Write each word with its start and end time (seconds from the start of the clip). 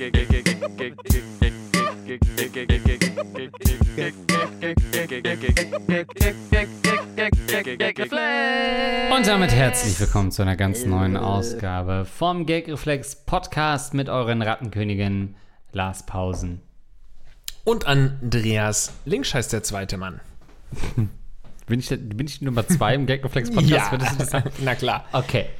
Und 0.00 0.08
damit 9.26 9.52
herzlich 9.52 10.00
willkommen 10.00 10.30
zu 10.32 10.40
einer 10.40 10.56
ganz 10.56 10.86
neuen 10.86 11.18
Ausgabe 11.18 12.06
vom 12.06 12.46
Gagreflex 12.46 13.26
Podcast 13.26 13.92
mit 13.92 14.08
euren 14.08 14.40
Rattenkönigen 14.40 15.36
Lars 15.72 16.06
Pausen. 16.06 16.62
Und 17.64 17.86
Andreas 17.86 18.94
Links 19.04 19.34
heißt 19.34 19.52
der 19.52 19.62
zweite 19.62 19.98
Mann. 19.98 20.20
Bin 21.66 21.78
ich, 21.78 21.90
bin 21.90 22.26
ich 22.26 22.40
Nummer 22.40 22.66
zwei 22.66 22.94
im 22.94 23.04
Gagreflex 23.04 23.50
Podcast? 23.50 23.92
Würdest 23.92 24.12
du 24.12 24.16
das 24.16 24.30
sagen? 24.30 24.50
na 24.64 24.74
klar. 24.74 25.04
Okay. 25.12 25.50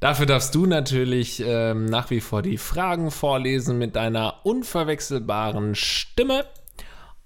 Dafür 0.00 0.24
darfst 0.24 0.54
du 0.54 0.64
natürlich 0.64 1.44
ähm, 1.46 1.84
nach 1.84 2.08
wie 2.08 2.20
vor 2.20 2.40
die 2.40 2.56
Fragen 2.56 3.10
vorlesen 3.10 3.76
mit 3.76 3.96
deiner 3.96 4.36
unverwechselbaren 4.44 5.74
Stimme. 5.74 6.46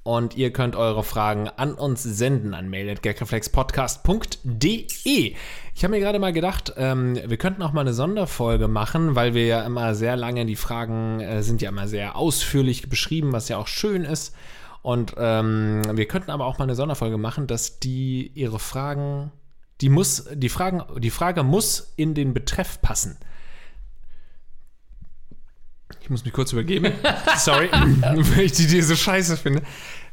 Und 0.03 0.37
ihr 0.37 0.53
könnt 0.53 0.75
eure 0.77 1.05
Fragen 1.05 1.49
an 1.49 1.73
uns 1.73 2.03
senden 2.03 2.53
an 2.53 2.69
mail.gagreflexpodcast.de. 2.69 5.35
Ich 5.75 5.83
habe 5.83 5.93
mir 5.93 6.01
gerade 6.01 6.19
mal 6.19 6.35
gedacht, 6.35 6.75
ähm, 6.77 7.19
wir 7.25 7.39
könnten 7.39 7.63
auch 7.63 7.73
mal 7.73 7.81
eine 7.83 7.95
Sonderfolge 7.95 8.69
machen, 8.69 9.15
weil 9.15 9.33
wir 9.33 9.47
ja 9.47 9.63
immer 9.63 9.95
sehr 9.95 10.17
lange, 10.17 10.45
die 10.45 10.57
Fragen 10.57 11.21
äh, 11.21 11.43
sind 11.43 11.63
ja 11.63 11.71
immer 11.71 11.89
sehr 11.89 12.17
ausführlich 12.17 12.91
beschrieben, 12.91 13.33
was 13.33 13.49
ja 13.49 13.57
auch 13.57 13.69
schön 13.69 14.05
ist. 14.05 14.35
Und 14.83 15.15
ähm, 15.17 15.81
wir 15.95 16.07
könnten 16.07 16.31
aber 16.31 16.45
auch 16.45 16.59
mal 16.59 16.65
eine 16.65 16.75
Sonderfolge 16.75 17.17
machen, 17.17 17.47
dass 17.47 17.79
die 17.79 18.31
ihre 18.35 18.59
Fragen, 18.59 19.33
die 19.81 19.89
muss, 19.89 20.29
die 20.33 20.49
Fragen, 20.49 20.83
die 20.99 21.11
Frage 21.11 21.43
muss 21.43 21.93
in 21.97 22.15
den 22.15 22.35
Betreff 22.35 22.81
passen. 22.81 23.19
Ich 26.01 26.11
muss 26.11 26.25
mich 26.25 26.35
kurz 26.35 26.53
übergeben. 26.53 26.93
Sorry, 27.39 27.71
weil 27.73 28.45
ich 28.45 28.53
die 28.53 28.65
Idee 28.65 28.83
so 28.83 28.95
scheiße 28.95 29.37
finde. 29.37 29.63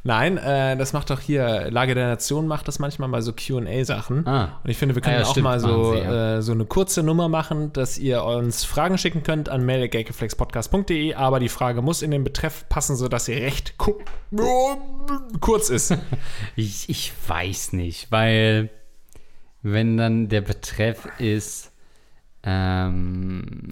Nein, 0.04 0.36
äh, 0.36 0.76
das 0.76 0.92
macht 0.92 1.10
doch 1.10 1.20
hier, 1.20 1.70
Lage 1.70 1.94
der 1.94 2.08
Nation 2.08 2.48
macht 2.48 2.66
das 2.66 2.80
manchmal 2.80 3.08
bei 3.10 3.20
so 3.20 3.32
QA-Sachen. 3.32 4.26
Ah. 4.26 4.60
Und 4.64 4.70
ich 4.70 4.76
finde, 4.76 4.96
wir 4.96 5.02
können 5.02 5.16
Ah 5.16 5.20
ja, 5.20 5.26
auch 5.26 5.30
stimmt, 5.30 5.44
mal 5.44 5.60
so, 5.60 5.92
sie, 5.92 5.98
ja. 5.98 6.38
äh, 6.38 6.42
so 6.42 6.52
eine 6.52 6.64
kurze 6.64 7.04
Nummer 7.04 7.28
machen, 7.28 7.72
dass 7.72 7.98
ihr 7.98 8.24
uns 8.24 8.64
Fragen 8.64 8.98
schicken 8.98 9.22
könnt 9.22 9.48
an 9.48 9.64
mail.gageflexpodcast.de, 9.64 11.14
aber 11.14 11.38
die 11.38 11.48
Frage 11.48 11.82
muss 11.82 12.02
in 12.02 12.10
den 12.10 12.24
Betreff 12.24 12.68
passen, 12.68 12.96
sodass 12.96 13.26
sie 13.26 13.34
recht 13.34 13.78
ku 13.78 13.94
kurz 15.40 15.70
ist. 15.70 15.96
Ich, 16.56 16.88
ich 16.88 17.12
weiß 17.28 17.74
nicht, 17.74 18.10
weil 18.10 18.70
wenn 19.62 19.96
dann 19.96 20.28
der 20.28 20.40
Betreff 20.40 21.06
ist, 21.18 21.72
ähm, 22.44 23.68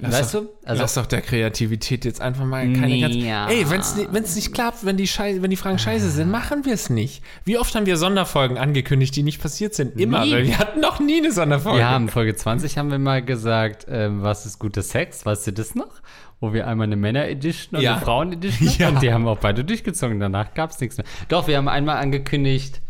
weißt 0.00 0.34
doch, 0.36 0.42
du? 0.42 0.48
Also, 0.64 0.82
lass 0.82 0.94
doch 0.94 1.06
der 1.06 1.20
Kreativität 1.20 2.04
jetzt 2.04 2.20
einfach 2.20 2.44
mal 2.44 2.72
keine 2.72 3.00
ganz. 3.00 3.16
Ja. 3.16 3.48
Ey, 3.48 3.68
wenn 3.68 3.80
es 3.80 4.36
nicht, 4.36 4.54
klappt, 4.54 4.86
wenn 4.86 4.96
die, 4.96 5.08
Schei 5.08 5.38
wenn 5.40 5.50
die 5.50 5.56
Fragen 5.56 5.80
scheiße 5.80 6.10
sind, 6.10 6.30
machen 6.30 6.64
wir 6.64 6.74
es 6.74 6.90
nicht. 6.90 7.24
Wie 7.44 7.58
oft 7.58 7.74
haben 7.74 7.86
wir 7.86 7.96
Sonderfolgen 7.96 8.56
angekündigt, 8.56 9.16
die 9.16 9.24
nicht 9.24 9.42
passiert 9.42 9.74
sind? 9.74 9.98
Immer, 9.98 10.24
Nie. 10.24 10.32
weil 10.32 10.46
wir 10.46 10.58
hatten 10.58 10.78
noch 10.80 11.00
nie 11.00 11.18
eine 11.18 11.32
Sonderfolge. 11.32 11.78
wir 11.80 11.90
haben 11.90 12.08
Folge 12.08 12.36
20 12.36 12.78
haben 12.78 12.92
wir 12.92 13.00
mal 13.00 13.20
gesagt, 13.24 13.86
ähm, 13.88 14.22
was 14.22 14.46
ist 14.46 14.60
guter 14.60 14.82
Sex? 14.82 15.26
Weißt 15.26 15.48
du 15.48 15.52
das 15.52 15.74
noch? 15.74 15.90
Wo 16.38 16.52
wir 16.52 16.68
einmal 16.68 16.86
eine 16.86 16.96
Männer-Edition 16.96 17.78
und 17.78 17.82
Ja. 17.82 17.94
eine 17.96 18.02
Frauen-Edition 18.04 18.68
Ja. 18.78 18.88
und 18.90 19.02
die 19.02 19.12
haben 19.12 19.26
auch 19.26 19.38
beide 19.38 19.64
durchgezogen. 19.64 20.20
Danach 20.20 20.54
gab 20.54 20.70
es 20.70 20.78
nichts 20.78 20.98
mehr. 20.98 21.06
Doch, 21.28 21.48
wir 21.48 21.56
haben 21.56 21.66
einmal 21.68 21.96
angekündigt, 21.96 22.80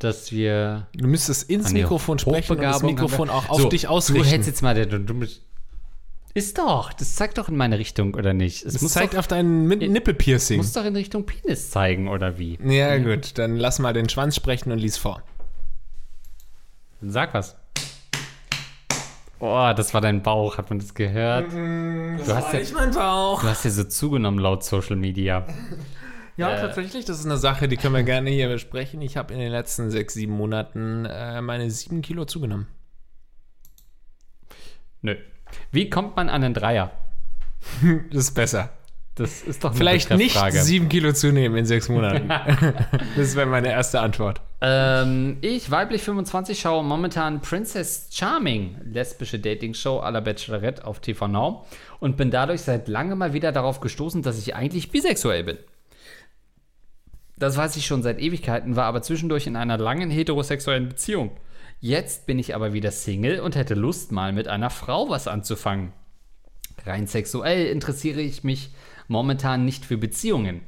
dass 0.00 0.32
wir 0.32 0.88
Du 0.96 1.06
müsstest 1.06 1.48
ins 1.48 1.72
Mikrofon 1.72 2.18
sprechen 2.18 2.56
und 2.56 2.62
das 2.62 2.82
Mikrofon 2.82 3.30
auch 3.30 3.48
auf 3.48 3.60
so, 3.62 3.68
dich 3.68 3.82
Du 3.82 3.88
ausrichten. 3.88 4.28
hältst 4.28 4.48
jetzt 4.48 4.62
mal 4.62 4.74
der 4.74 4.86
du, 4.86 4.98
du, 4.98 5.26
Ist 6.34 6.58
doch, 6.58 6.92
das 6.92 7.14
zeigt 7.14 7.38
doch 7.38 7.48
in 7.48 7.56
meine 7.56 7.78
Richtung, 7.78 8.14
oder 8.14 8.32
nicht? 8.32 8.64
Es 8.64 8.78
zeigt 8.88 9.14
doch, 9.14 9.18
auf 9.20 9.28
dein 9.28 9.66
Min- 9.66 9.78
Nippelpiercing. 9.92 10.56
muss 10.58 10.72
doch 10.72 10.84
in 10.84 10.96
Richtung 10.96 11.24
Penis 11.26 11.70
zeigen, 11.70 12.08
oder 12.08 12.38
wie? 12.38 12.58
Ja, 12.64 12.98
gut, 12.98 13.38
dann 13.38 13.56
lass 13.56 13.78
mal 13.78 13.92
den 13.92 14.08
Schwanz 14.08 14.36
sprechen 14.36 14.72
und 14.72 14.78
lies 14.78 14.96
vor. 14.96 15.22
Sag 17.02 17.32
was. 17.34 17.56
Oh, 19.42 19.72
das 19.74 19.94
war 19.94 20.02
dein 20.02 20.22
Bauch, 20.22 20.58
hat 20.58 20.68
man 20.68 20.78
das 20.80 20.92
gehört? 20.94 21.50
du, 21.50 22.18
hast 22.34 22.52
ja, 22.52 22.60
mein 22.74 22.90
Bauch. 22.90 23.40
du 23.40 23.48
hast 23.48 23.64
ja 23.64 23.70
so 23.70 23.84
zugenommen 23.84 24.38
laut 24.38 24.62
Social 24.64 24.96
Media. 24.96 25.46
Ja, 26.40 26.54
Äh. 26.56 26.60
tatsächlich, 26.60 27.04
das 27.04 27.18
ist 27.20 27.26
eine 27.26 27.36
Sache, 27.36 27.68
die 27.68 27.76
können 27.76 27.94
wir 27.94 28.02
gerne 28.02 28.30
hier 28.30 28.48
besprechen. 28.48 29.00
Ich 29.02 29.16
habe 29.16 29.32
in 29.34 29.40
den 29.40 29.52
letzten 29.52 29.90
sechs, 29.90 30.14
sieben 30.14 30.32
Monaten 30.32 31.04
äh, 31.04 31.40
meine 31.42 31.70
sieben 31.70 32.02
Kilo 32.02 32.24
zugenommen. 32.24 32.66
Nö. 35.02 35.16
Wie 35.72 35.90
kommt 35.90 36.16
man 36.16 36.28
an 36.28 36.42
einen 36.44 36.54
Dreier? 36.54 36.90
Das 38.10 38.24
ist 38.24 38.34
besser. 38.34 38.70
Das 39.16 39.42
ist 39.42 39.64
doch 39.64 39.70
eine 39.70 39.78
Vielleicht 39.78 40.10
nicht 40.16 40.38
sieben 40.52 40.88
Kilo 40.88 41.12
zunehmen 41.12 41.58
in 41.58 41.66
sechs 41.66 41.90
Monaten. 41.90 42.28
das 43.16 43.36
wäre 43.36 43.46
meine 43.46 43.70
erste 43.70 44.00
Antwort. 44.00 44.40
Ähm, 44.62 45.36
ich, 45.42 45.70
weiblich 45.70 46.02
25, 46.02 46.58
schaue 46.58 46.82
momentan 46.84 47.42
Princess 47.42 48.08
Charming, 48.12 48.78
lesbische 48.84 49.38
Dating-Show 49.38 50.00
à 50.00 50.10
la 50.10 50.20
Bachelorette 50.20 50.86
auf 50.86 51.00
TV 51.00 51.28
Now 51.28 51.66
und 51.98 52.16
bin 52.16 52.30
dadurch 52.30 52.62
seit 52.62 52.88
langem 52.88 53.18
mal 53.18 53.34
wieder 53.34 53.52
darauf 53.52 53.80
gestoßen, 53.80 54.22
dass 54.22 54.38
ich 54.38 54.54
eigentlich 54.54 54.90
bisexuell 54.90 55.44
bin. 55.44 55.58
Das 57.40 57.56
weiß 57.56 57.76
ich 57.76 57.86
schon 57.86 58.02
seit 58.02 58.20
Ewigkeiten, 58.20 58.76
war 58.76 58.84
aber 58.84 59.00
zwischendurch 59.00 59.46
in 59.46 59.56
einer 59.56 59.78
langen 59.78 60.10
heterosexuellen 60.10 60.90
Beziehung. 60.90 61.30
Jetzt 61.80 62.26
bin 62.26 62.38
ich 62.38 62.54
aber 62.54 62.74
wieder 62.74 62.90
Single 62.90 63.40
und 63.40 63.56
hätte 63.56 63.74
Lust, 63.74 64.12
mal 64.12 64.34
mit 64.34 64.46
einer 64.46 64.68
Frau 64.68 65.08
was 65.08 65.26
anzufangen. 65.26 65.94
Rein 66.84 67.06
sexuell 67.06 67.66
interessiere 67.68 68.20
ich 68.20 68.44
mich 68.44 68.74
momentan 69.08 69.64
nicht 69.64 69.86
für 69.86 69.96
Beziehungen. 69.96 70.60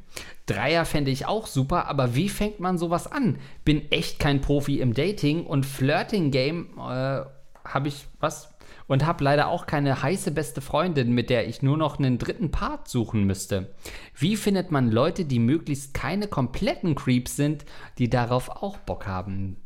Dreier 0.46 0.86
fände 0.86 1.10
ich 1.10 1.26
auch 1.26 1.46
super, 1.46 1.88
aber 1.88 2.14
wie 2.14 2.30
fängt 2.30 2.58
man 2.58 2.78
sowas 2.78 3.06
an? 3.06 3.38
Bin 3.66 3.92
echt 3.92 4.18
kein 4.18 4.40
Profi 4.40 4.80
im 4.80 4.94
Dating 4.94 5.44
und 5.44 5.66
Flirting-Game 5.66 6.70
äh, 6.78 7.20
habe 7.64 7.88
ich 7.88 8.06
was? 8.18 8.51
Und 8.86 9.06
habe 9.06 9.24
leider 9.24 9.48
auch 9.48 9.66
keine 9.66 10.02
heiße 10.02 10.32
beste 10.32 10.60
Freundin, 10.60 11.12
mit 11.12 11.30
der 11.30 11.48
ich 11.48 11.62
nur 11.62 11.76
noch 11.76 11.98
einen 11.98 12.18
dritten 12.18 12.50
Part 12.50 12.88
suchen 12.88 13.24
müsste. 13.24 13.74
Wie 14.14 14.36
findet 14.36 14.70
man 14.70 14.90
Leute, 14.90 15.24
die 15.24 15.38
möglichst 15.38 15.94
keine 15.94 16.26
kompletten 16.26 16.94
Creeps 16.94 17.36
sind, 17.36 17.64
die 17.98 18.10
darauf 18.10 18.48
auch 18.48 18.78
Bock 18.78 19.06
haben? 19.06 19.56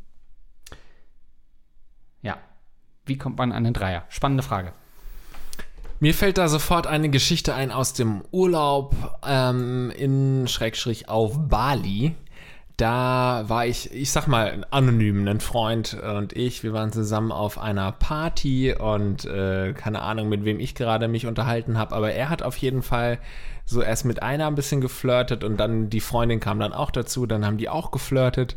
Ja. 2.21 2.37
Wie 3.05 3.17
kommt 3.17 3.37
man 3.37 3.51
an 3.51 3.65
einen 3.65 3.73
Dreier? 3.73 4.05
Spannende 4.09 4.43
Frage. 4.43 4.73
Mir 5.99 6.13
fällt 6.13 6.37
da 6.37 6.47
sofort 6.47 6.85
eine 6.85 7.09
Geschichte 7.09 7.55
ein 7.55 7.71
aus 7.71 7.93
dem 7.93 8.21
Urlaub 8.31 8.95
ähm, 9.25 9.91
in 9.97 10.47
Schrägstrich 10.47 11.09
auf 11.09 11.49
Bali. 11.49 12.15
Da 12.77 13.45
war 13.47 13.65
ich, 13.65 13.91
ich 13.91 14.11
sag 14.11 14.27
mal, 14.27 14.67
anonym, 14.69 15.27
ein 15.27 15.39
Freund 15.39 15.95
und 15.95 16.33
ich, 16.33 16.61
wir 16.61 16.73
waren 16.73 16.91
zusammen 16.91 17.31
auf 17.31 17.57
einer 17.57 17.91
Party 17.91 18.75
und 18.75 19.25
äh, 19.25 19.73
keine 19.73 20.03
Ahnung, 20.03 20.29
mit 20.29 20.45
wem 20.45 20.59
ich 20.59 20.75
gerade 20.75 21.07
mich 21.07 21.25
unterhalten 21.25 21.79
habe, 21.79 21.95
aber 21.95 22.11
er 22.11 22.29
hat 22.29 22.43
auf 22.43 22.55
jeden 22.57 22.83
Fall 22.83 23.17
so 23.65 23.81
erst 23.81 24.05
mit 24.05 24.21
einer 24.21 24.45
ein 24.45 24.53
bisschen 24.53 24.79
geflirtet 24.79 25.43
und 25.43 25.57
dann 25.57 25.89
die 25.89 25.99
Freundin 25.99 26.39
kam 26.39 26.59
dann 26.59 26.71
auch 26.71 26.91
dazu, 26.91 27.25
dann 27.25 27.45
haben 27.47 27.57
die 27.57 27.67
auch 27.67 27.89
geflirtet 27.89 28.55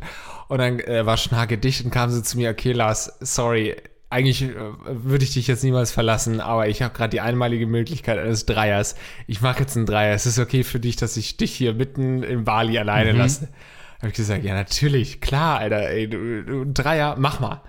und 0.49 0.59
dann 0.59 0.79
äh, 0.79 1.03
war 1.03 1.17
Schnake 1.17 1.57
dicht 1.57 1.83
und 1.83 1.89
kam 1.89 2.11
so 2.11 2.21
zu 2.21 2.37
mir, 2.37 2.51
okay 2.51 2.73
Lars, 2.73 3.17
sorry, 3.21 3.75
eigentlich 4.11 4.43
äh, 4.43 4.53
würde 4.85 5.23
ich 5.23 5.33
dich 5.33 5.47
jetzt 5.47 5.63
niemals 5.63 5.91
verlassen, 5.91 6.41
aber 6.41 6.67
ich 6.67 6.83
habe 6.83 6.93
gerade 6.93 7.09
die 7.09 7.21
einmalige 7.21 7.65
Möglichkeit 7.65 8.19
eines 8.19 8.45
Dreiers. 8.45 8.95
Ich 9.25 9.41
mache 9.41 9.61
jetzt 9.61 9.75
einen 9.75 9.87
Dreier. 9.87 10.13
Es 10.13 10.27
ist 10.27 10.37
okay 10.37 10.63
für 10.63 10.79
dich, 10.79 10.95
dass 10.95 11.17
ich 11.17 11.37
dich 11.37 11.53
hier 11.53 11.73
mitten 11.73 12.21
in 12.21 12.43
Bali 12.43 12.77
alleine 12.77 13.13
lasse. 13.13 13.47
Habe 14.01 14.09
ich 14.09 14.15
gesagt, 14.15 14.43
ja 14.43 14.55
natürlich, 14.55 15.21
klar, 15.21 15.59
Alter, 15.59 15.89
ey, 15.89 16.09
du, 16.09 16.43
du 16.43 16.65
Dreier, 16.65 17.15
mach 17.19 17.39
mal. 17.39 17.61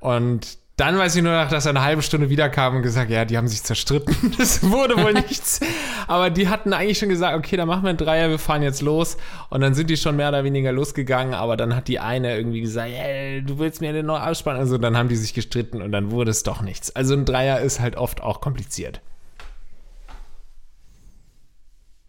Und 0.00 0.58
dann 0.76 0.96
weiß 0.96 1.14
ich 1.14 1.22
nur 1.22 1.32
noch, 1.32 1.50
dass 1.50 1.66
er 1.66 1.70
eine 1.70 1.82
halbe 1.82 2.00
Stunde 2.00 2.30
wiederkam 2.30 2.76
und 2.76 2.82
gesagt, 2.82 3.10
ja, 3.10 3.26
die 3.26 3.36
haben 3.36 3.46
sich 3.46 3.62
zerstritten. 3.62 4.16
Das 4.38 4.68
wurde 4.68 4.96
wohl 4.96 5.12
nichts. 5.12 5.60
Aber 6.08 6.30
die 6.30 6.48
hatten 6.48 6.72
eigentlich 6.72 6.98
schon 6.98 7.10
gesagt, 7.10 7.36
okay, 7.36 7.58
dann 7.58 7.68
machen 7.68 7.82
wir 7.82 7.90
einen 7.90 7.98
Dreier, 7.98 8.30
wir 8.30 8.38
fahren 8.38 8.62
jetzt 8.62 8.80
los. 8.80 9.18
Und 9.50 9.60
dann 9.60 9.74
sind 9.74 9.90
die 9.90 9.98
schon 9.98 10.16
mehr 10.16 10.30
oder 10.30 10.42
weniger 10.42 10.72
losgegangen, 10.72 11.34
aber 11.34 11.58
dann 11.58 11.76
hat 11.76 11.88
die 11.88 12.00
eine 12.00 12.34
irgendwie 12.34 12.62
gesagt, 12.62 12.90
hey, 12.90 13.42
du 13.42 13.58
willst 13.58 13.82
mir 13.82 13.92
den 13.92 14.06
noch 14.06 14.26
ausspannen. 14.26 14.60
Also 14.60 14.78
dann 14.78 14.96
haben 14.96 15.10
die 15.10 15.16
sich 15.16 15.34
gestritten 15.34 15.82
und 15.82 15.92
dann 15.92 16.10
wurde 16.10 16.30
es 16.30 16.42
doch 16.42 16.62
nichts. 16.62 16.96
Also 16.96 17.14
ein 17.14 17.26
Dreier 17.26 17.60
ist 17.60 17.78
halt 17.78 17.96
oft 17.96 18.22
auch 18.22 18.40
kompliziert. 18.40 19.02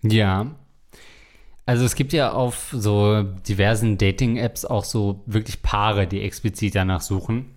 Ja. 0.02 0.48
Also 1.66 1.86
es 1.86 1.96
gibt 1.96 2.12
ja 2.12 2.34
auf 2.34 2.70
so 2.74 3.24
diversen 3.24 3.98
Dating-Apps 3.98 4.66
auch 4.66 4.84
so 4.84 5.24
wirklich 5.26 5.62
Paare, 5.62 6.08
die 6.08 6.22
explizit 6.22 6.76
danach 6.76 7.02
suchen. 7.02 7.56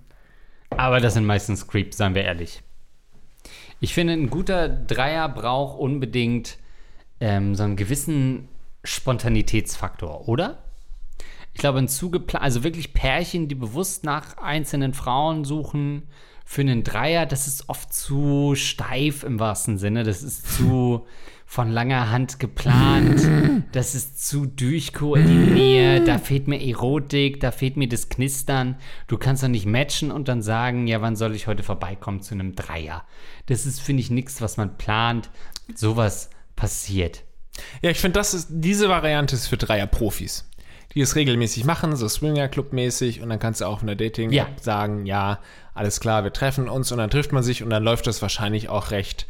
Aber 0.71 1.01
das 1.01 1.15
sind 1.15 1.27
meistens 1.27 1.67
Creeps, 1.67 1.97
seien 1.97 2.15
wir 2.15 2.25
ehrlich. 2.25 2.63
Ich 3.81 3.95
finde, 3.95 4.13
ein 4.13 4.31
guter 4.31 4.69
Dreier 4.69 5.29
braucht 5.29 5.79
unbedingt 5.79 6.59
ähm, 7.21 7.55
so 7.55 7.65
einen 7.65 7.77
gewissen 7.77 8.49
Spontanitätsfaktor, 8.85 10.29
oder? 10.29 10.63
Ich 11.53 11.61
glaube, 11.61 11.79
ein 11.79 11.89
zugeplant, 11.89 12.45
also 12.45 12.65
wirklich 12.65 12.93
Pärchen, 12.93 13.49
die 13.49 13.55
bewusst 13.55 14.05
nach 14.05 14.39
einzelnen 14.39 14.95
Frauen 14.95 15.45
suchen, 15.45 16.03
für 16.45 16.61
einen 16.61 16.85
Dreier, 16.85 17.27
das 17.27 17.49
ist 17.49 17.69
oft 17.69 17.93
zu 17.93 18.55
steif 18.55 19.25
im 19.25 19.41
wahrsten 19.41 19.79
Sinne. 19.79 20.05
Das 20.05 20.23
ist 20.23 20.55
zu 20.57 21.07
von 21.49 21.71
langer 21.71 22.11
Hand 22.11 22.41
geplant. 22.41 23.23
Das 23.73 23.95
ist 23.95 24.27
zu 24.29 24.47
durchkoordiniert. 24.47 26.07
Da 26.09 26.19
fehlt 26.19 26.49
mir 26.49 26.61
Erotik, 26.61 27.41
da 27.41 27.51
fehlt 27.53 27.77
mir 27.77 27.89
das 27.89 28.09
Knistern. 28.09 28.77
Du 29.07 29.17
kannst 29.17 29.43
doch 29.43 29.49
nicht 29.49 29.65
matchen 29.67 30.11
und 30.11 30.29
dann 30.29 30.43
sagen, 30.43 30.87
ja, 30.87 31.01
wann 31.01 31.17
soll 31.17 31.35
ich 31.35 31.47
heute 31.47 31.63
vorbeikommen 31.63 32.21
zu 32.21 32.35
einem 32.35 32.55
Dreier? 32.55 33.05
Das 33.47 33.65
ist, 33.65 33.81
finde 33.81 34.01
ich, 34.03 34.11
nichts, 34.11 34.41
was 34.43 34.57
man 34.57 34.77
plant. 34.77 35.31
Sowas 35.75 36.31
passiert. 36.57 37.23
Ja, 37.81 37.91
ich 37.91 37.99
finde, 38.01 38.19
das 38.19 38.35
ist, 38.35 38.49
diese 38.51 38.89
Variante 38.89 39.35
ist 39.37 39.47
für 39.47 39.57
Dreier-Profis. 39.57 40.51
Die 40.95 41.01
es 41.01 41.15
regelmäßig 41.15 41.65
machen, 41.65 41.95
so 41.95 42.09
Swinger-Club-mäßig 42.09 43.21
und 43.23 43.29
dann 43.29 43.39
kannst 43.39 43.61
du 43.61 43.67
auch 43.67 43.83
in 43.83 43.87
der 43.87 43.97
Dating 43.97 44.31
Ja. 44.33 44.47
sagen, 44.61 45.05
ja, 45.07 45.41
alles 45.75 46.01
klar, 46.01 46.25
wir 46.25 46.33
treffen 46.33 46.69
uns 46.69 46.91
und 46.91 46.99
dann 46.99 47.11
trifft 47.11 47.33
man 47.33 47.43
sich 47.43 47.63
und 47.63 47.71
dann 47.71 47.83
läuft 47.83 48.07
das 48.07 48.23
wahrscheinlich 48.23 48.69
auch 48.71 48.91
recht 48.93 49.27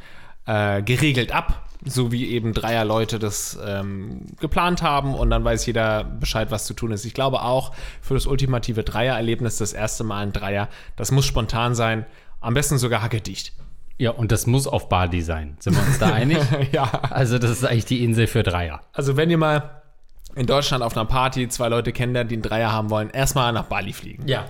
äh, 0.47 0.81
geregelt 0.83 1.33
ab, 1.33 1.66
so 1.85 2.11
wie 2.13 2.29
eben 2.31 2.53
Dreier-Leute 2.55 3.19
das 3.19 3.59
ähm, 3.65 4.23
geplant 4.41 4.83
haben 4.83 5.15
und 5.15 5.31
dann 5.31 5.45
weiß 5.45 5.67
jeder 5.67 6.05
Bescheid, 6.05 6.51
was 6.51 6.65
zu 6.67 6.75
tun 6.75 6.91
ist. 6.93 7.05
Ich 7.05 7.15
glaube 7.15 7.43
auch 7.43 7.73
für 8.01 8.15
das 8.15 8.27
ultimative 8.27 8.83
Dreier-Erlebnis, 8.83 9.59
das 9.59 9.73
erste 9.73 10.03
Mal 10.05 10.23
ein 10.23 10.33
Dreier, 10.33 10.69
das 10.97 11.11
muss 11.13 11.27
spontan 11.27 11.75
sein, 11.75 12.07
am 12.41 12.55
besten 12.55 12.79
sogar 12.79 13.03
hackedicht. 13.03 13.53
Ja, 13.99 14.11
und 14.11 14.31
das 14.33 14.47
muss 14.47 14.67
auf 14.67 14.89
Bali 14.91 15.23
sein. 15.23 15.57
Sind 15.59 15.75
wir 15.75 15.83
uns 15.83 15.99
da 15.99 16.13
einig? 16.13 16.39
ja. 16.73 16.85
Also, 17.11 17.39
das 17.39 17.51
ist 17.51 17.65
eigentlich 17.65 17.87
die 17.87 18.05
Insel 18.05 18.27
für 18.27 18.43
Dreier. 18.43 18.81
Also 18.93 19.17
wenn 19.17 19.31
ihr 19.31 19.39
mal 19.39 19.83
in 20.35 20.45
Deutschland 20.47 20.83
auf 20.85 20.95
einer 20.97 21.07
Party 21.07 21.49
zwei 21.49 21.69
Leute 21.69 21.93
kennenlernt, 21.93 22.31
die 22.31 22.35
einen 22.35 22.43
Dreier 22.43 22.73
haben 22.73 22.91
wollen, 22.91 23.09
erstmal 23.09 23.53
nach 23.55 23.65
Bali 23.65 23.95
fliegen. 23.95 24.29
Ja. 24.29 24.45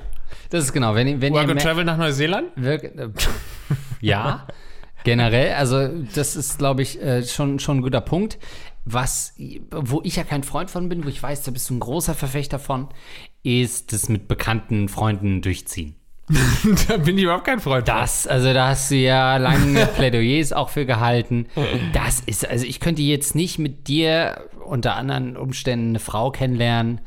Das 0.50 0.64
ist 0.64 0.72
genau. 0.72 0.96
Wenn, 0.96 1.06
ihr- 1.06 1.20
wenn 1.20 1.32
Work 1.32 1.44
ihr 1.46 1.50
and 1.52 1.62
Travel 1.62 1.84
nach 1.84 1.96
Neuseeland? 1.96 2.48
Wirk 2.56 2.90
ja, 4.00 4.46
generell. 5.06 5.54
Also, 5.54 5.88
das 6.14 6.36
ist, 6.36 6.58
glaube 6.58 6.82
ich, 6.82 7.00
äh, 7.00 7.22
schon, 7.22 7.58
schon 7.58 7.78
ein 7.78 7.82
guter 7.82 8.02
Punkt. 8.02 8.38
Was, 8.84 9.34
wo 9.70 10.00
ich 10.04 10.16
ja 10.16 10.24
kein 10.24 10.42
Freund 10.42 10.70
von 10.70 10.88
bin, 10.88 11.04
wo 11.04 11.08
ich 11.08 11.22
weiß, 11.22 11.42
da 11.44 11.50
bist 11.50 11.70
du 11.70 11.74
ein 11.74 11.80
großer 11.80 12.14
Verfechter 12.14 12.58
von, 12.58 12.88
ist 13.42 13.92
das 13.92 14.08
mit 14.08 14.28
bekannten 14.28 14.88
Freunden 14.88 15.42
durchziehen. 15.42 15.96
da 16.88 16.96
bin 16.96 17.16
ich 17.16 17.24
überhaupt 17.24 17.44
kein 17.44 17.60
Freund. 17.60 17.88
von. 17.88 17.96
Das, 17.96 18.26
also 18.26 18.52
da 18.52 18.68
hast 18.68 18.90
du 18.90 18.96
ja 18.96 19.36
lange 19.36 19.86
Plädoyers 19.96 20.52
auch 20.52 20.68
für 20.68 20.86
gehalten. 20.86 21.46
Das 21.92 22.20
ist, 22.20 22.48
also 22.48 22.66
ich 22.66 22.80
könnte 22.80 23.02
jetzt 23.02 23.34
nicht 23.34 23.58
mit 23.58 23.88
dir 23.88 24.48
unter 24.64 24.96
anderen 24.96 25.36
Umständen 25.36 25.90
eine 25.90 26.00
Frau 26.00 26.30
kennenlernen 26.30 27.00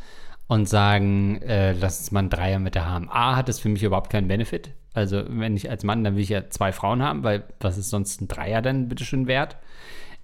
und 0.47 0.67
sagen, 0.67 1.41
äh, 1.41 1.73
lass 1.73 1.99
uns 1.99 2.11
mal 2.11 2.21
einen 2.21 2.29
Dreier 2.29 2.59
mit 2.59 2.75
der 2.75 2.85
haben. 2.85 3.09
A, 3.09 3.35
hat 3.35 3.49
das 3.49 3.59
für 3.59 3.69
mich 3.69 3.83
überhaupt 3.83 4.09
keinen 4.09 4.27
Benefit. 4.27 4.71
Also 4.99 5.23
wenn 5.29 5.55
ich 5.55 5.69
als 5.69 5.85
Mann, 5.85 6.03
dann 6.03 6.15
will 6.15 6.23
ich 6.23 6.29
ja 6.29 6.49
zwei 6.49 6.73
Frauen 6.73 7.01
haben, 7.01 7.23
weil 7.23 7.43
was 7.61 7.77
ist 7.77 7.89
sonst 7.89 8.21
ein 8.21 8.27
Dreier 8.27 8.61
dann 8.61 8.89
bitteschön 8.89 9.27
wert? 9.27 9.55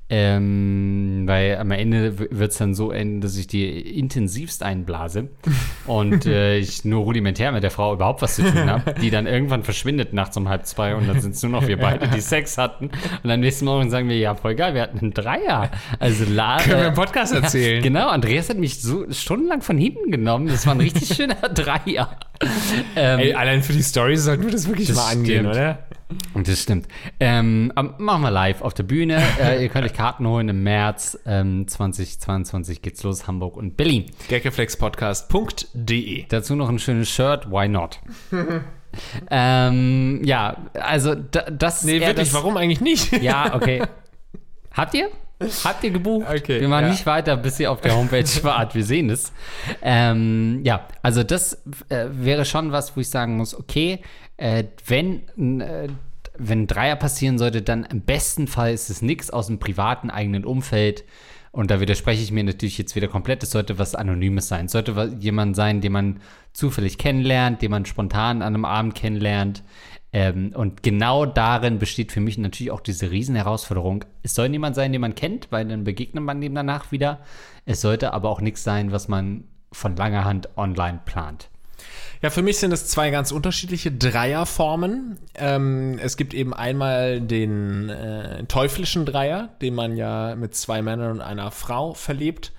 Ähm, 0.07 1.23
weil 1.25 1.57
am 1.57 1.71
Ende 1.71 2.19
wird 2.19 2.51
es 2.51 2.59
dann 2.59 2.75
so 2.75 2.91
enden, 2.91 3.21
dass 3.21 3.37
ich 3.37 3.47
die 3.47 3.97
intensivst 3.97 4.61
einblase 4.61 5.29
und 5.87 6.27
äh, 6.27 6.59
ich 6.59 6.85
nur 6.85 7.01
rudimentär 7.05 7.51
mit 7.51 7.63
der 7.63 7.71
Frau 7.71 7.91
überhaupt 7.95 8.21
was 8.21 8.35
zu 8.35 8.43
tun 8.43 8.69
habe, 8.69 8.93
die 9.01 9.09
dann 9.09 9.25
irgendwann 9.25 9.63
verschwindet 9.63 10.13
nachts 10.13 10.37
um 10.37 10.47
halb 10.47 10.67
zwei 10.67 10.93
und 10.93 11.07
dann 11.07 11.21
sind 11.21 11.33
es 11.33 11.41
nur 11.41 11.51
noch 11.53 11.67
wir 11.67 11.77
beide, 11.77 12.07
die 12.09 12.21
Sex 12.21 12.59
hatten. 12.59 12.91
Und 13.23 13.31
am 13.31 13.39
nächsten 13.39 13.65
Morgen 13.65 13.89
sagen 13.89 14.07
wir, 14.07 14.17
ja, 14.19 14.35
voll 14.35 14.53
geil, 14.53 14.75
wir 14.75 14.83
hatten 14.83 14.99
einen 14.99 15.13
Dreier. 15.13 15.71
Also 15.97 16.25
la 16.29 16.57
Können 16.61 16.81
wir 16.81 16.87
im 16.89 16.93
Podcast 16.93 17.33
erzählen. 17.33 17.81
Genau, 17.81 18.07
Andreas 18.09 18.49
hat 18.49 18.57
mich 18.57 18.83
so 18.83 19.11
stundenlang 19.11 19.63
von 19.63 19.79
hinten 19.79 20.11
genommen. 20.11 20.45
Das 20.47 20.67
war 20.67 20.75
ein 20.75 20.81
richtig 20.81 21.07
schöner 21.15 21.33
Dreier. 21.33 22.15
Ähm, 22.95 23.19
Ey, 23.19 23.33
allein 23.33 23.63
für 23.63 23.73
die 23.73 23.81
Story 23.81 24.17
sollten 24.17 24.43
wir 24.43 24.51
das 24.51 24.67
wirklich 24.67 24.87
Das 24.89 24.97
mal 24.97 25.11
angehen, 25.13 25.39
stimmt. 25.39 25.55
oder? 25.55 25.79
Und 26.33 26.47
das 26.47 26.61
stimmt. 26.61 26.87
Ähm, 27.19 27.73
machen 27.97 28.21
wir 28.21 28.31
live 28.31 28.61
auf 28.61 28.73
der 28.73 28.83
Bühne. 28.83 29.21
Äh, 29.39 29.63
ihr 29.63 29.69
könnt 29.69 29.85
euch 29.85 29.93
Karten 29.93 30.25
holen 30.27 30.47
im 30.49 30.63
März 30.63 31.19
ähm, 31.25 31.67
2022 31.67 32.81
geht's 32.81 33.03
los, 33.03 33.27
Hamburg 33.27 33.57
und 33.57 33.75
Berlin. 33.75 34.05
gaggeflexpodcast.de 34.29 36.25
Dazu 36.29 36.55
noch 36.55 36.69
ein 36.69 36.79
schönes 36.79 37.09
Shirt, 37.09 37.51
why 37.51 37.67
not? 37.67 37.99
ähm, 39.29 40.21
ja, 40.23 40.57
also 40.73 41.15
da, 41.15 41.41
das 41.51 41.83
Nee, 41.83 41.99
wirklich, 41.99 42.15
das, 42.15 42.33
warum 42.33 42.55
eigentlich 42.55 42.81
nicht? 42.81 43.11
Ja, 43.21 43.55
okay. 43.55 43.83
Habt 44.71 44.93
ihr? 44.93 45.09
Habt 45.65 45.83
ihr 45.83 45.91
gebucht? 45.91 46.27
Okay, 46.29 46.61
Wir 46.61 46.69
machen 46.69 46.85
ja. 46.85 46.91
nicht 46.91 47.05
weiter, 47.05 47.35
bis 47.35 47.59
ihr 47.59 47.69
auf 47.69 47.81
der 47.81 47.95
Homepage 47.95 48.23
wart. 48.43 48.73
Wir 48.73 48.85
sehen 48.85 49.09
es. 49.09 49.33
Ähm, 49.81 50.61
ja, 50.63 50.87
also 51.01 51.23
das 51.23 51.61
äh, 51.89 52.05
wäre 52.09 52.45
schon 52.45 52.71
was, 52.71 52.95
wo 52.95 53.01
ich 53.01 53.09
sagen 53.09 53.35
muss, 53.35 53.53
okay, 53.53 53.99
äh, 54.37 54.65
wenn, 54.85 55.61
äh, 55.61 55.87
wenn 56.37 56.63
ein 56.63 56.67
Dreier 56.67 56.95
passieren 56.95 57.37
sollte, 57.37 57.61
dann 57.61 57.83
im 57.85 58.01
besten 58.01 58.47
Fall 58.47 58.73
ist 58.73 58.89
es 58.89 59.01
nichts 59.01 59.29
aus 59.29 59.47
dem 59.47 59.59
privaten 59.59 60.09
eigenen 60.09 60.45
Umfeld. 60.45 61.03
Und 61.51 61.71
da 61.71 61.79
widerspreche 61.79 62.21
ich 62.21 62.33
mir 62.33 62.43
natürlich 62.43 62.77
jetzt 62.77 62.97
wieder 62.97 63.07
komplett. 63.07 63.41
Es 63.41 63.51
sollte 63.51 63.79
was 63.79 63.95
Anonymes 63.95 64.49
sein. 64.49 64.65
Es 64.65 64.73
sollte 64.73 65.15
jemand 65.19 65.55
sein, 65.55 65.79
den 65.79 65.93
man 65.93 66.19
zufällig 66.51 66.97
kennenlernt, 66.97 67.61
den 67.61 67.71
man 67.71 67.85
spontan 67.85 68.41
an 68.41 68.53
einem 68.53 68.65
Abend 68.65 68.93
kennenlernt. 68.93 69.63
Ähm, 70.11 70.51
und 70.53 70.83
genau 70.83 71.25
darin 71.25 71.79
besteht 71.79 72.11
für 72.11 72.19
mich 72.19 72.37
natürlich 72.37 72.71
auch 72.71 72.81
diese 72.81 73.09
Riesenherausforderung. 73.09 74.03
Es 74.21 74.35
soll 74.35 74.49
niemand 74.49 74.75
sein, 74.75 74.91
den 74.91 75.01
man 75.01 75.15
kennt, 75.15 75.49
weil 75.51 75.65
dann 75.65 75.85
begegnet 75.85 76.25
man 76.25 76.41
dem 76.41 76.55
danach 76.55 76.91
wieder. 76.91 77.19
Es 77.65 77.79
sollte 77.79 78.13
aber 78.13 78.29
auch 78.29 78.41
nichts 78.41 78.63
sein, 78.63 78.91
was 78.91 79.07
man 79.07 79.45
von 79.71 79.95
langer 79.95 80.25
Hand 80.25 80.49
online 80.57 80.99
plant. 81.05 81.49
Ja, 82.21 82.29
für 82.29 82.41
mich 82.41 82.57
sind 82.57 82.71
es 82.71 82.87
zwei 82.87 83.11
ganz 83.11 83.31
unterschiedliche 83.31 83.91
Dreierformen. 83.91 85.19
Ähm, 85.35 85.99
es 86.01 86.17
gibt 86.17 86.33
eben 86.33 86.53
einmal 86.53 87.21
den 87.21 87.89
äh, 87.89 88.43
teuflischen 88.45 89.05
Dreier, 89.05 89.49
den 89.61 89.75
man 89.75 89.95
ja 89.95 90.35
mit 90.35 90.55
zwei 90.55 90.81
Männern 90.81 91.11
und 91.11 91.21
einer 91.21 91.51
Frau 91.51 91.93
verlebt. 91.93 92.51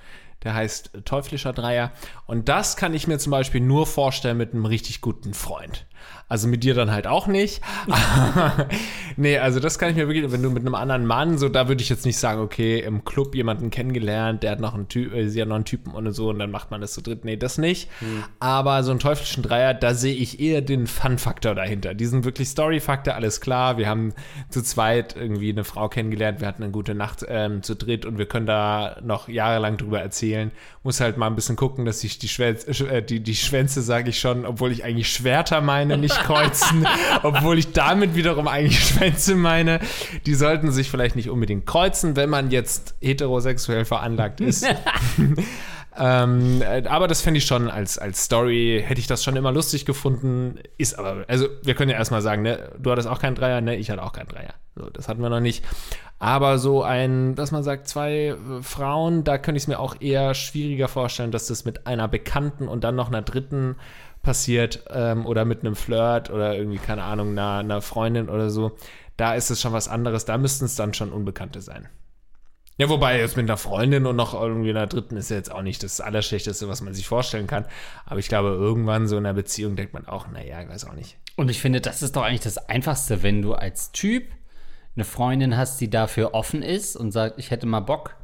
Der 0.45 0.55
heißt 0.55 0.91
teuflischer 1.05 1.53
Dreier. 1.53 1.91
Und 2.27 2.49
das 2.49 2.77
kann 2.77 2.95
ich 2.95 3.09
mir 3.09 3.19
zum 3.19 3.33
Beispiel 3.33 3.61
nur 3.61 3.87
vorstellen 3.87 4.37
mit 4.37 4.53
einem 4.53 4.67
richtig 4.67 5.01
guten 5.01 5.35
Freund. 5.35 5.87
Also 6.29 6.49
mit 6.49 6.65
dir 6.65 6.75
dann 6.75 6.91
halt 6.91 7.07
auch 7.07 7.29
nicht. 7.29 7.61
nee, 9.17 9.39
also 9.39 9.61
das 9.61 9.79
kann 9.79 9.91
ich 9.91 9.97
mir 9.97 10.09
wirklich, 10.09 10.31
wenn 10.33 10.43
du 10.43 10.51
mit 10.51 10.63
einem 10.63 10.75
anderen 10.75 11.07
Mann, 11.07 11.39
so 11.39 11.49
da 11.49 11.69
würde 11.69 11.83
ich 11.83 11.89
jetzt 11.89 12.05
nicht 12.05 12.19
sagen, 12.19 12.41
okay, 12.41 12.81
im 12.81 13.05
Club 13.05 13.35
jemanden 13.37 13.71
kennengelernt, 13.71 14.43
der 14.43 14.51
hat 14.51 14.61
noch 14.61 14.75
einen 14.75 14.89
Typ, 14.89 15.15
äh, 15.15 15.29
sie 15.29 15.41
hat 15.41 15.49
noch 15.49 15.55
einen 15.55 15.65
Typen 15.65 15.93
und 15.93 16.11
so 16.13 16.31
und 16.31 16.41
dann 16.41 16.51
macht 16.51 16.73
man 16.73 16.81
das 16.81 16.95
zu 16.95 17.01
dritt. 17.01 17.25
Nee, 17.25 17.37
das 17.37 17.59
nicht. 17.59 17.89
Aber 18.41 18.83
so 18.83 18.91
einen 18.91 18.99
teuflischen 18.99 19.43
Dreier, 19.45 19.73
da 19.73 19.95
sehe 19.95 20.15
ich 20.15 20.41
eher 20.41 20.63
den 20.63 20.87
Fun-Faktor 20.87 21.55
dahinter. 21.55 21.95
Diesen 21.95 22.25
wirklich 22.25 22.49
Story-Faktor, 22.49 23.15
alles 23.15 23.41
klar. 23.41 23.79
Wir 23.79 23.89
haben 23.89 24.13
zu 24.49 24.63
zweit 24.63 25.15
irgendwie 25.17 25.51
eine 25.51 25.65
Frau 25.65 25.89
kennengelernt, 25.89 26.41
wir 26.41 26.49
hatten 26.49 26.63
eine 26.65 26.73
gute 26.73 26.95
Nacht 26.95 27.25
ähm, 27.29 27.63
zu 27.63 27.77
dritt 27.77 28.05
und 28.05 28.19
wir 28.19 28.27
können 28.27 28.47
da 28.47 28.97
noch 29.03 29.29
jahrelang 29.29 29.77
drüber 29.77 30.01
erzählen. 30.01 30.51
Muss 30.83 31.01
halt 31.01 31.17
mal 31.19 31.29
ein 31.29 31.37
bisschen 31.37 31.57
gucken, 31.57 31.85
dass 31.85 32.01
sich 32.01 32.19
die, 32.19 32.29
Schwänz, 32.29 32.67
äh, 32.81 33.03
die, 33.03 33.21
die 33.21 33.37
Schwänze, 33.37 33.83
sage 33.83 34.11
ich 34.11 34.19
schon, 34.19 34.45
obwohl 34.45 34.73
ich 34.73 34.85
eigentlich 34.85 35.09
Schwerter 35.09 35.61
meine, 35.61 35.96
nicht 35.97 36.19
kreuzen, 36.23 36.87
obwohl 37.23 37.59
ich 37.59 37.73
damit 37.73 38.15
wiederum 38.15 38.49
eigentlich 38.49 38.85
Schwänze 38.85 39.35
meine. 39.35 39.81
Die 40.27 40.35
sollten 40.35 40.71
sich 40.71 40.91
vielleicht 40.91 41.17
nicht 41.17 41.31
unbedingt 41.31 41.67
kreuzen, 41.67 42.17
wenn 42.17 42.31
man 42.31 42.51
jetzt 42.51 42.95
heterosexuell 43.01 43.85
veranlagt 43.85 44.41
ist. 44.41 44.67
Ähm, 45.99 46.63
äh, 46.63 46.87
aber 46.87 47.09
das 47.09 47.23
fände 47.23 47.39
ich 47.39 47.47
schon 47.47 47.71
als, 47.71 47.99
als 47.99 48.25
Story, 48.25 48.85
hätte 48.87 49.01
ich 49.01 49.07
das 49.07 49.25
schon 49.25 49.37
immer 49.37 49.53
lustig 49.53 49.87
gefunden. 49.87 50.59
Ist 50.77 50.99
aber, 50.99 51.25
also 51.29 51.49
wir 51.63 51.75
können 51.75 51.91
ja 51.91 51.97
erstmal 51.97 52.23
sagen, 52.23 52.43
ne, 52.43 52.71
du 52.79 52.91
hattest 52.91 53.09
auch 53.09 53.19
keinen 53.19 53.35
Dreier, 53.35 53.61
ne, 53.61 53.77
ich 53.77 53.91
hatte 53.91 54.03
auch 54.03 54.13
keinen 54.13 54.29
Dreier. 54.29 54.55
So, 54.75 54.91
das 54.91 55.09
hatten 55.09 55.23
wir 55.23 55.31
noch 55.31 55.41
nicht. 55.41 55.65
Aber 56.19 56.59
so 56.59 56.83
ein, 56.83 57.35
dass 57.35 57.51
man 57.51 57.63
sagt, 57.63 57.89
zwei 57.89 58.29
äh, 58.29 58.37
Frauen, 58.63 59.25
da 59.25 59.39
könnte 59.39 59.57
ich 59.57 59.65
es 59.65 59.69
mir 59.69 59.79
auch 59.79 60.01
eher 60.01 60.35
schwieriger 60.35 60.89
vorstellen, 60.89 61.31
dass 61.31 61.47
das 61.47 61.65
mit 61.65 61.87
einer 61.87 62.09
Bekannten 62.09 62.69
und 62.69 62.85
dann 62.85 62.95
noch 62.95 63.09
einer 63.09 63.23
dritten 63.23 63.77
passiert 64.27 64.85
ähm, 64.91 65.25
oder 65.25 65.47
mit 65.47 65.61
einem 65.61 65.75
Flirt 65.75 66.29
oder 66.29 66.55
irgendwie, 66.55 66.77
keine 66.77 67.03
Ahnung, 67.03 67.31
einer, 67.31 67.61
einer 67.61 67.81
Freundin 67.81 68.29
oder 68.29 68.51
so. 68.51 68.77
Da 69.17 69.35
ist 69.35 69.51
es 69.51 69.63
schon 69.63 69.73
was 69.73 69.89
anderes. 69.89 70.27
Da 70.27 70.37
müssten 70.37 70.67
es 70.67 70.75
dann 70.75 70.93
schon 70.93 71.13
Unbekannte 71.13 71.63
sein. 71.63 71.89
Ja, 72.77 72.91
wobei 72.91 73.19
jetzt 73.19 73.39
mit 73.39 73.49
einer 73.49 73.57
Freundin 73.57 74.05
und 74.05 74.17
noch 74.17 74.35
irgendwie 74.35 74.69
einer 74.69 74.87
dritten 74.87 75.17
ist 75.17 75.31
ja 75.31 75.37
jetzt 75.37 75.51
auch 75.51 75.63
nicht 75.63 75.83
das 75.83 76.03
Allerschlechteste, 76.03 76.69
was 76.69 76.83
man 76.83 76.93
sich 76.93 77.07
vorstellen 77.07 77.47
kann. 77.47 77.65
Aber 78.05 78.21
ich 78.21 78.29
glaube, 78.29 78.49
irgendwann 78.49 79.09
so 79.09 79.17
in 79.17 79.25
einer 79.25 79.33
Beziehung 79.33 79.77
denkt 79.77 79.95
man 79.95 80.07
auch, 80.07 80.31
naja, 80.31 80.61
ich 80.61 80.69
weiß 80.69 80.85
auch 80.85 80.93
nicht. 80.93 81.17
Und 81.37 81.49
ich 81.49 81.63
finde, 81.63 81.81
das 81.81 82.03
ist 82.03 82.17
doch 82.17 82.23
eigentlich 82.23 82.43
das 82.43 82.59
Einfachste, 82.59 83.23
wenn 83.23 83.41
du 83.41 83.55
als 83.55 83.93
Typ 83.93 84.25
eine 84.95 85.05
Freundin 85.05 85.57
hast, 85.57 85.81
die 85.81 85.89
dafür 85.89 86.35
offen 86.35 86.63
ist 86.63 86.97
und 86.97 87.13
sagt, 87.13 87.39
ich 87.39 87.51
hätte 87.51 87.67
mal 87.67 87.81
Bock, 87.81 88.17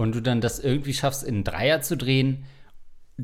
und 0.00 0.14
du 0.14 0.22
dann 0.22 0.40
das 0.40 0.58
irgendwie 0.58 0.94
schaffst, 0.94 1.24
in 1.24 1.34
einen 1.34 1.44
Dreier 1.44 1.82
zu 1.82 1.94
drehen, 1.94 2.46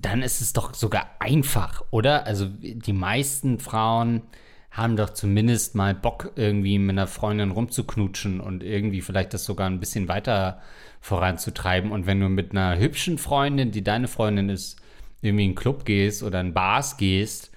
dann 0.03 0.23
ist 0.23 0.41
es 0.41 0.53
doch 0.53 0.75
sogar 0.75 1.11
einfach, 1.19 1.83
oder? 1.91 2.27
Also 2.27 2.47
die 2.49 2.93
meisten 2.93 3.59
Frauen 3.59 4.23
haben 4.71 4.97
doch 4.97 5.11
zumindest 5.11 5.75
mal 5.75 5.95
Bock, 5.95 6.33
irgendwie 6.37 6.79
mit 6.79 6.91
einer 6.91 7.07
Freundin 7.07 7.51
rumzuknutschen 7.51 8.41
und 8.41 8.63
irgendwie 8.63 9.01
vielleicht 9.01 9.33
das 9.33 9.45
sogar 9.45 9.69
ein 9.69 9.81
bisschen 9.81 10.07
weiter 10.09 10.61
voranzutreiben. 11.01 11.93
Und 11.93 12.07
wenn 12.07 12.21
du 12.21 12.29
mit 12.29 12.51
einer 12.51 12.79
hübschen 12.79 13.17
Freundin, 13.17 13.71
die 13.71 13.83
deine 13.83 14.07
Freundin 14.07 14.51
ist, 14.51 14.77
irgendwie 15.23 15.45
in 15.45 15.51
einen 15.51 15.57
Club 15.57 15.87
gehst 15.87 16.23
oder 16.23 16.41
in 16.41 16.53
Bars 16.53 16.99
gehst, 16.99 17.51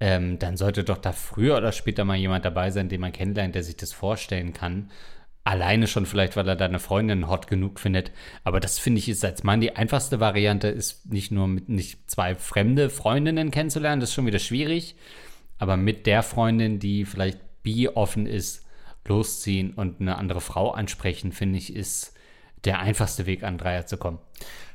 ähm, 0.00 0.38
dann 0.38 0.56
sollte 0.56 0.82
doch 0.82 0.98
da 0.98 1.12
früher 1.12 1.58
oder 1.58 1.72
später 1.72 2.04
mal 2.04 2.16
jemand 2.16 2.44
dabei 2.46 2.70
sein, 2.70 2.88
den 2.88 3.02
man 3.02 3.12
kennenlernt, 3.12 3.54
der 3.54 3.62
sich 3.62 3.76
das 3.76 3.92
vorstellen 3.92 4.54
kann. 4.54 4.90
Alleine 5.44 5.88
schon 5.88 6.06
vielleicht, 6.06 6.36
weil 6.36 6.48
er 6.48 6.54
deine 6.54 6.78
Freundin 6.78 7.28
hot 7.28 7.48
genug 7.48 7.80
findet. 7.80 8.12
Aber 8.44 8.60
das 8.60 8.78
finde 8.78 9.00
ich 9.00 9.08
ist 9.08 9.24
als 9.24 9.42
Mann 9.42 9.60
die 9.60 9.74
einfachste 9.74 10.20
Variante, 10.20 10.68
ist 10.68 11.12
nicht 11.12 11.32
nur 11.32 11.48
mit 11.48 11.68
nicht 11.68 12.08
zwei 12.10 12.36
fremde 12.36 12.90
Freundinnen 12.90 13.50
kennenzulernen, 13.50 14.00
das 14.00 14.10
ist 14.10 14.14
schon 14.14 14.26
wieder 14.26 14.38
schwierig. 14.38 14.94
Aber 15.58 15.76
mit 15.76 16.06
der 16.06 16.22
Freundin, 16.22 16.78
die 16.78 17.04
vielleicht 17.04 17.40
bi 17.62 17.88
offen 17.88 18.26
ist, 18.26 18.64
losziehen 19.06 19.74
und 19.74 20.00
eine 20.00 20.16
andere 20.16 20.40
Frau 20.40 20.70
ansprechen, 20.70 21.32
finde 21.32 21.58
ich, 21.58 21.74
ist 21.74 22.14
der 22.64 22.78
einfachste 22.80 23.26
Weg 23.26 23.42
an 23.42 23.58
Dreier 23.58 23.86
zu 23.86 23.96
kommen. 23.96 24.18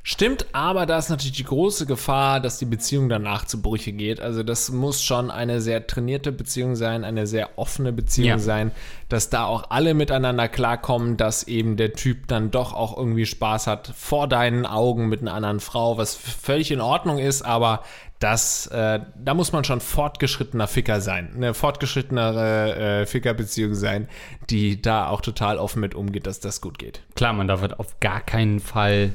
Stimmt, 0.02 0.46
aber 0.52 0.86
da 0.86 0.96
ist 0.96 1.10
natürlich 1.10 1.36
die 1.36 1.44
große 1.44 1.84
Gefahr, 1.84 2.40
dass 2.40 2.58
die 2.58 2.64
Beziehung 2.64 3.10
danach 3.10 3.44
zu 3.44 3.60
Brüche 3.60 3.92
geht. 3.92 4.20
Also 4.20 4.42
das 4.42 4.70
muss 4.70 5.02
schon 5.02 5.30
eine 5.30 5.60
sehr 5.60 5.86
trainierte 5.86 6.32
Beziehung 6.32 6.76
sein, 6.76 7.04
eine 7.04 7.26
sehr 7.26 7.58
offene 7.58 7.92
Beziehung 7.92 8.28
Ja. 8.28 8.38
sein, 8.38 8.70
dass 9.10 9.28
da 9.28 9.44
auch 9.44 9.64
alle 9.70 9.92
miteinander 9.92 10.48
klarkommen, 10.48 11.18
dass 11.18 11.42
eben 11.42 11.76
der 11.76 11.92
Typ 11.92 12.26
dann 12.28 12.50
doch 12.50 12.72
auch 12.72 12.96
irgendwie 12.96 13.26
Spaß 13.26 13.66
hat 13.66 13.92
vor 13.94 14.28
deinen 14.28 14.64
Augen 14.64 15.08
mit 15.10 15.20
einer 15.20 15.34
anderen 15.34 15.60
Frau, 15.60 15.98
was 15.98 16.14
völlig 16.14 16.70
in 16.70 16.80
Ordnung 16.80 17.18
ist, 17.18 17.42
aber 17.42 17.82
das, 18.18 18.66
äh, 18.68 19.00
da 19.16 19.34
muss 19.34 19.52
man 19.52 19.64
schon 19.64 19.80
fortgeschrittener 19.80 20.66
Ficker 20.66 21.00
sein, 21.00 21.30
eine 21.36 21.54
fortgeschrittenere 21.54 23.02
äh, 23.02 23.06
Fickerbeziehung 23.06 23.74
sein, 23.74 24.08
die 24.50 24.82
da 24.82 25.08
auch 25.08 25.20
total 25.20 25.58
offen 25.58 25.80
mit 25.80 25.94
umgeht, 25.94 26.26
dass 26.26 26.40
das 26.40 26.60
gut 26.60 26.78
geht. 26.78 27.02
Klar, 27.14 27.32
man 27.32 27.46
darf 27.46 27.60
halt 27.60 27.78
auf 27.78 28.00
gar 28.00 28.20
keinen 28.20 28.58
Fall 28.60 29.12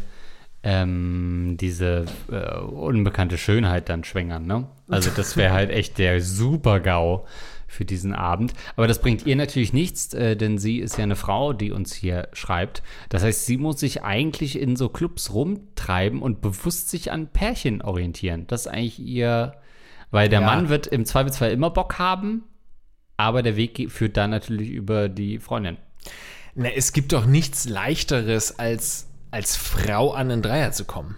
ähm, 0.64 1.58
diese 1.60 2.06
äh, 2.32 2.58
unbekannte 2.60 3.38
Schönheit 3.38 3.90
dann 3.90 4.06
schwängern, 4.06 4.46
ne? 4.46 4.68
Also 4.88 5.10
das 5.14 5.36
wäre 5.36 5.54
halt 5.54 5.70
echt 5.70 5.98
der 5.98 6.22
Super-GAU 6.22 7.26
für 7.74 7.86
diesen 7.86 8.14
Abend. 8.14 8.54
Aber 8.76 8.88
das 8.88 9.02
bringt 9.02 9.26
ihr 9.26 9.36
natürlich 9.36 9.74
nichts, 9.74 10.14
äh, 10.14 10.36
denn 10.38 10.58
sie 10.58 10.80
ist 10.80 10.98
ja 10.98 11.04
eine 11.04 11.16
Frau, 11.16 11.54
die 11.54 11.72
uns 11.72 11.94
hier 11.94 12.30
schreibt. 12.34 12.84
Das 13.10 13.24
heißt, 13.24 13.46
sie 13.46 13.58
muss 13.58 13.80
sich 13.80 14.04
eigentlich 14.04 14.60
in 14.60 14.76
so 14.76 14.90
Clubs 14.90 15.34
rumtreiben 15.34 16.22
und 16.22 16.42
bewusst 16.42 16.90
sich 16.90 17.12
an 17.12 17.28
Pärchen 17.28 17.82
orientieren. 17.82 18.46
Das 18.48 18.62
ist 18.62 18.68
eigentlich 18.68 19.00
ihr, 19.00 19.54
weil 20.12 20.30
der 20.30 20.42
Ja. 20.42 20.46
Mann 20.46 20.70
wird 20.70 20.88
im 20.88 21.06
Zweifelsfall 21.06 21.52
immer 21.52 21.70
Bock 21.72 22.00
haben, 22.00 22.44
aber 23.18 23.42
der 23.44 23.56
Weg 23.56 23.92
führt 23.92 24.18
dann 24.18 24.30
natürlich 24.30 24.70
über 24.70 25.10
die 25.10 25.40
Freundin. 25.40 25.78
Na, 26.56 26.70
es 26.70 26.94
gibt 26.94 27.14
doch 27.14 27.26
nichts 27.26 27.68
leichteres, 27.68 28.60
als 28.60 29.10
als 29.32 29.56
Frau 29.56 30.12
an 30.12 30.30
einen 30.30 30.42
Dreier 30.44 30.72
zu 30.74 30.86
kommen. 30.86 31.16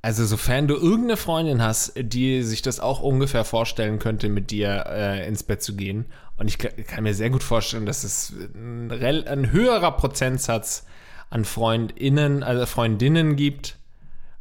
Also 0.00 0.24
sofern 0.24 0.68
du 0.68 0.74
irgendeine 0.76 1.16
Freundin 1.16 1.60
hast, 1.60 1.92
die 1.96 2.42
sich 2.42 2.62
das 2.62 2.78
auch 2.78 3.00
ungefähr 3.00 3.44
vorstellen 3.44 3.98
könnte, 3.98 4.28
mit 4.28 4.50
dir 4.52 4.84
äh, 4.88 5.26
ins 5.26 5.42
Bett 5.42 5.60
zu 5.62 5.74
gehen. 5.74 6.06
Und 6.36 6.46
ich 6.46 6.58
ka- 6.58 6.68
kann 6.86 7.02
mir 7.02 7.14
sehr 7.14 7.30
gut 7.30 7.42
vorstellen, 7.42 7.84
dass 7.84 8.04
es 8.04 8.32
ein, 8.54 8.90
rel- 8.92 9.26
ein 9.26 9.50
höherer 9.50 9.92
Prozentsatz 9.92 10.86
an 11.30 11.44
Freundinnen, 11.44 12.44
also 12.44 12.64
Freundinnen 12.64 13.34
gibt, 13.34 13.76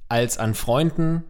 als 0.10 0.38
an 0.38 0.54
Freunden, 0.54 1.24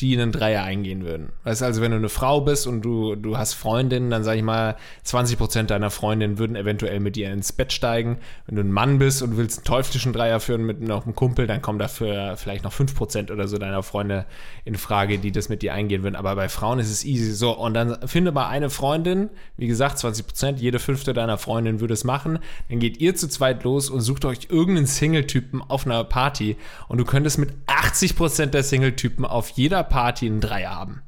die 0.00 0.14
einen 0.14 0.32
Dreier 0.32 0.64
eingehen 0.64 1.04
würden. 1.04 1.30
Weißt 1.44 1.60
du, 1.60 1.66
also 1.66 1.80
wenn 1.80 1.92
du 1.92 1.98
eine 1.98 2.08
Frau 2.08 2.40
bist 2.40 2.66
und 2.66 2.82
du, 2.82 3.14
du 3.14 3.38
hast 3.38 3.54
Freundinnen, 3.54 4.10
dann 4.10 4.24
sag 4.24 4.36
ich 4.36 4.42
mal, 4.42 4.76
20% 5.06 5.64
deiner 5.64 5.90
Freundinnen 5.90 6.38
würden 6.38 6.56
eventuell 6.56 6.98
mit 6.98 7.14
dir 7.14 7.32
ins 7.32 7.52
Bett 7.52 7.72
steigen. 7.72 8.18
Wenn 8.46 8.56
du 8.56 8.62
ein 8.62 8.72
Mann 8.72 8.98
bist 8.98 9.22
und 9.22 9.36
willst 9.36 9.58
einen 9.58 9.64
teuflischen 9.64 10.12
Dreier 10.12 10.40
führen 10.40 10.64
mit 10.64 10.80
noch 10.80 11.04
einem 11.04 11.14
Kumpel, 11.14 11.46
dann 11.46 11.62
kommen 11.62 11.78
dafür 11.78 12.36
vielleicht 12.36 12.64
noch 12.64 12.72
5% 12.72 13.30
oder 13.30 13.46
so 13.46 13.56
deiner 13.56 13.84
Freunde 13.84 14.26
in 14.64 14.74
Frage, 14.74 15.18
die 15.18 15.30
das 15.30 15.48
mit 15.48 15.62
dir 15.62 15.72
eingehen 15.74 16.02
würden. 16.02 16.16
Aber 16.16 16.34
bei 16.34 16.48
Frauen 16.48 16.80
ist 16.80 16.90
es 16.90 17.04
easy. 17.04 17.30
So, 17.30 17.56
und 17.56 17.74
dann 17.74 17.96
finde 18.08 18.32
mal 18.32 18.48
eine 18.48 18.70
Freundin, 18.70 19.30
wie 19.56 19.68
gesagt, 19.68 19.98
20%, 19.98 20.56
jede 20.56 20.80
fünfte 20.80 21.14
deiner 21.14 21.38
Freundin 21.38 21.78
würde 21.78 21.94
es 21.94 22.02
machen. 22.02 22.40
Dann 22.68 22.80
geht 22.80 22.96
ihr 23.00 23.14
zu 23.14 23.28
zweit 23.28 23.62
los 23.62 23.90
und 23.90 24.00
sucht 24.00 24.24
euch 24.24 24.48
irgendeinen 24.50 24.86
Single-Typen 24.86 25.62
auf 25.62 25.86
einer 25.86 26.02
Party. 26.02 26.56
Und 26.88 26.98
du 26.98 27.04
könntest 27.04 27.38
mit 27.38 27.50
80% 27.68 28.46
der 28.46 28.64
Single-Typen 28.64 29.24
auf 29.24 29.50
jeder 29.50 29.83
Party 29.84 30.26
einen 30.26 30.40
Dreier 30.40 30.70
haben. 30.70 31.02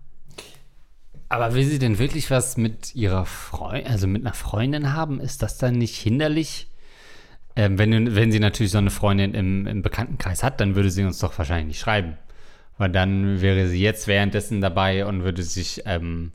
Aber 1.28 1.54
will 1.54 1.64
sie 1.64 1.78
denn 1.78 1.99
wirklich 1.99 2.30
was 2.30 2.56
mit 2.56 2.95
ihrer 2.95 3.26
Freundin, 3.26 3.90
also 3.90 4.06
mit 4.06 4.23
einer 4.23 4.35
Freundin 4.35 4.92
haben? 4.92 5.21
Ist 5.21 5.42
das 5.42 5.59
dann 5.59 5.75
nicht 5.75 5.97
hinderlich? 5.97 6.68
Ähm, 7.56 7.78
wenn, 7.78 8.14
wenn 8.14 8.30
sie 8.30 8.38
natürlich 8.38 8.73
so 8.73 8.78
eine 8.78 8.90
Freundin 8.90 9.35
im, 9.35 9.66
im 9.66 9.83
Bekanntenkreis 9.83 10.42
hat, 10.42 10.61
dann 10.61 10.76
würde 10.76 10.90
sie 10.90 11.04
uns 11.04 11.18
doch 11.18 11.37
wahrscheinlich 11.37 11.66
nicht 11.66 11.80
schreiben. 11.80 12.16
Weil 12.78 12.90
dann 12.90 13.40
wäre 13.40 13.66
sie 13.68 13.80
jetzt 13.80 14.06
währenddessen 14.06 14.61
dabei 14.61 15.06
und 15.06 15.25
würde 15.25 15.42
sich, 15.42 15.83
ähm, 15.87 16.33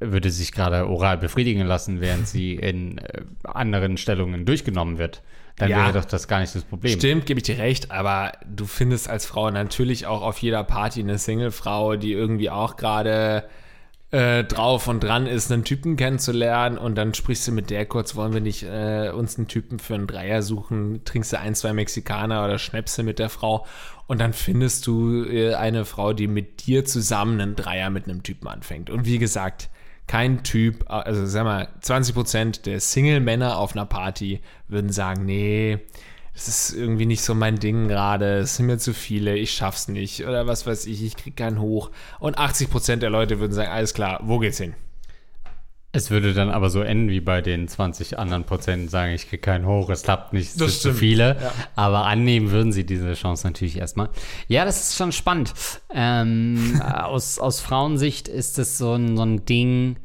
würde 0.00 0.30
sich 0.30 0.52
gerade 0.52 0.86
oral 0.86 1.18
befriedigen 1.18 1.66
lassen, 1.66 2.00
während 2.00 2.28
sie 2.28 2.54
in 2.54 2.98
äh, 2.98 3.22
anderen 3.44 3.96
Stellungen 3.96 4.44
durchgenommen 4.44 4.98
wird. 4.98 5.22
Dann 5.56 5.70
Ja. 5.70 5.78
wäre 5.84 5.92
doch 5.92 6.04
das 6.04 6.28
gar 6.28 6.40
nicht 6.40 6.54
das 6.54 6.64
Problem. 6.64 6.98
Stimmt, 6.98 7.26
gebe 7.26 7.38
ich 7.38 7.44
dir 7.44 7.58
recht, 7.58 7.90
aber 7.90 8.32
du 8.46 8.64
findest 8.66 9.08
als 9.08 9.26
Frau 9.26 9.50
natürlich 9.50 10.06
auch 10.06 10.22
auf 10.22 10.38
jeder 10.38 10.64
Party 10.64 11.00
eine 11.00 11.18
Single-Frau, 11.18 11.96
die 11.96 12.12
irgendwie 12.12 12.50
auch 12.50 12.76
gerade 12.76 13.44
äh, 14.12 14.44
drauf 14.44 14.88
und 14.88 15.02
dran 15.02 15.26
ist, 15.26 15.50
einen 15.50 15.64
Typen 15.64 15.96
kennenzulernen 15.96 16.76
und 16.76 16.96
dann 16.96 17.14
sprichst 17.14 17.48
du 17.48 17.52
mit 17.52 17.70
der 17.70 17.86
kurz, 17.86 18.14
wollen 18.14 18.34
wir 18.34 18.42
nicht 18.42 18.62
äh, 18.62 19.10
uns 19.10 19.38
einen 19.38 19.48
Typen 19.48 19.78
für 19.78 19.94
einen 19.94 20.06
Dreier 20.06 20.42
suchen, 20.42 21.02
trinkst 21.04 21.32
du 21.32 21.38
ein, 21.38 21.54
zwei 21.54 21.72
Mexikaner 21.72 22.44
oder 22.44 22.58
Schnäpse 22.58 23.02
mit 23.02 23.18
der 23.18 23.30
Frau 23.30 23.66
und 24.06 24.20
dann 24.20 24.34
findest 24.34 24.86
du 24.86 25.24
äh, 25.24 25.54
eine 25.54 25.86
Frau, 25.86 26.12
die 26.12 26.26
mit 26.28 26.66
dir 26.66 26.84
zusammen 26.84 27.40
einen 27.40 27.56
Dreier 27.56 27.88
mit 27.88 28.04
einem 28.04 28.22
Typen 28.22 28.48
anfängt. 28.48 28.90
Und 28.90 29.06
wie 29.06 29.18
gesagt, 29.18 29.70
kein 30.06 30.42
Typ, 30.42 30.84
also 30.90 31.24
sag 31.24 31.44
mal, 31.44 31.68
20% 31.82 32.64
der 32.64 32.80
Single-Männer 32.80 33.56
auf 33.56 33.74
einer 33.74 33.86
Party 33.86 34.42
würden 34.68 34.92
sagen, 34.92 35.24
nee, 35.24 35.78
das 36.34 36.48
ist 36.48 36.72
irgendwie 36.74 37.06
nicht 37.06 37.22
so 37.22 37.34
mein 37.34 37.58
Ding 37.58 37.88
gerade, 37.88 38.38
es 38.38 38.56
sind 38.56 38.66
mir 38.66 38.78
zu 38.78 38.94
viele, 38.94 39.36
ich 39.36 39.52
schaff's 39.52 39.88
nicht 39.88 40.26
oder 40.26 40.46
was 40.46 40.66
weiß 40.66 40.86
ich, 40.86 41.02
ich 41.04 41.16
krieg 41.16 41.36
keinen 41.36 41.60
hoch. 41.60 41.90
Und 42.20 42.38
80% 42.38 42.96
der 42.96 43.10
Leute 43.10 43.38
würden 43.38 43.52
sagen, 43.52 43.70
alles 43.70 43.92
klar, 43.92 44.20
wo 44.22 44.38
geht's 44.38 44.58
hin? 44.58 44.74
Es 45.94 46.10
würde 46.10 46.32
dann 46.32 46.48
aber 46.48 46.70
so 46.70 46.80
enden 46.80 47.10
wie 47.10 47.20
bei 47.20 47.42
den 47.42 47.68
20 47.68 48.18
anderen 48.18 48.44
Prozent 48.44 48.90
sagen, 48.90 49.12
ich 49.12 49.28
kriege 49.28 49.42
keinen 49.42 49.66
hoch, 49.66 49.90
es 49.90 50.04
klappt 50.04 50.32
nicht, 50.32 50.48
es 50.48 50.56
Das 50.56 50.80
sind 50.80 50.92
zu 50.92 50.98
viele. 50.98 51.36
ja. 51.38 51.52
Aber 51.76 52.06
annehmen 52.06 52.50
würden 52.50 52.72
sie 52.72 52.86
diese 52.86 53.12
Chance 53.12 53.46
natürlich 53.46 53.76
erstmal. 53.76 54.08
Ja, 54.48 54.64
das 54.64 54.88
ist 54.88 54.96
schon 54.96 55.12
spannend. 55.12 55.52
Ähm, 55.94 56.80
aus, 56.94 57.38
aus 57.38 57.60
Frauensicht 57.60 58.26
ist 58.28 58.58
es 58.58 58.78
so 58.78 58.94
ein, 58.94 59.18
so 59.18 59.22
ein 59.22 59.44
Ding, 59.44 59.96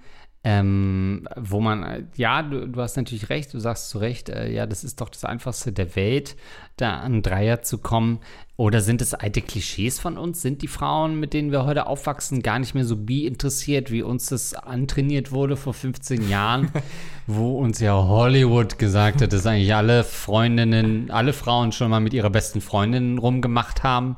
ähm, 0.49 1.27
wo 1.35 1.59
man, 1.59 1.83
äh, 1.83 2.03
ja, 2.15 2.41
du, 2.41 2.69
du 2.69 2.81
hast 2.81 2.95
natürlich 2.95 3.27
recht, 3.27 3.53
du 3.53 3.59
sagst 3.59 3.89
zu 3.89 3.97
Recht, 3.97 4.29
äh, 4.29 4.49
ja, 4.49 4.65
das 4.65 4.85
ist 4.85 5.01
doch 5.01 5.09
das 5.09 5.25
Einfachste 5.25 5.73
der 5.73 5.97
Welt, 5.97 6.37
da 6.77 6.99
an 6.99 7.21
Dreier 7.21 7.63
zu 7.63 7.79
kommen. 7.79 8.19
Oder 8.55 8.79
sind 8.79 9.01
es 9.01 9.13
alte 9.13 9.41
Klischees 9.41 9.99
von 9.99 10.17
uns? 10.17 10.41
Sind 10.41 10.61
die 10.61 10.69
Frauen, 10.69 11.19
mit 11.19 11.33
denen 11.33 11.51
wir 11.51 11.65
heute 11.65 11.85
aufwachsen, 11.85 12.43
gar 12.43 12.59
nicht 12.59 12.75
mehr 12.75 12.85
so 12.85 12.95
bi 12.95 13.27
interessiert, 13.27 13.91
wie 13.91 14.03
uns 14.03 14.27
das 14.27 14.53
antrainiert 14.53 15.33
wurde 15.33 15.57
vor 15.57 15.73
15 15.73 16.29
Jahren, 16.29 16.71
wo 17.27 17.59
uns 17.59 17.81
ja 17.81 17.93
Hollywood 17.93 18.79
gesagt 18.79 19.21
hat, 19.21 19.33
dass 19.33 19.45
eigentlich 19.45 19.75
alle 19.75 20.05
Freundinnen, 20.05 21.11
alle 21.11 21.33
Frauen 21.33 21.73
schon 21.73 21.89
mal 21.89 21.99
mit 21.99 22.13
ihrer 22.13 22.29
besten 22.29 22.61
Freundin 22.61 23.17
rumgemacht 23.17 23.83
haben? 23.83 24.15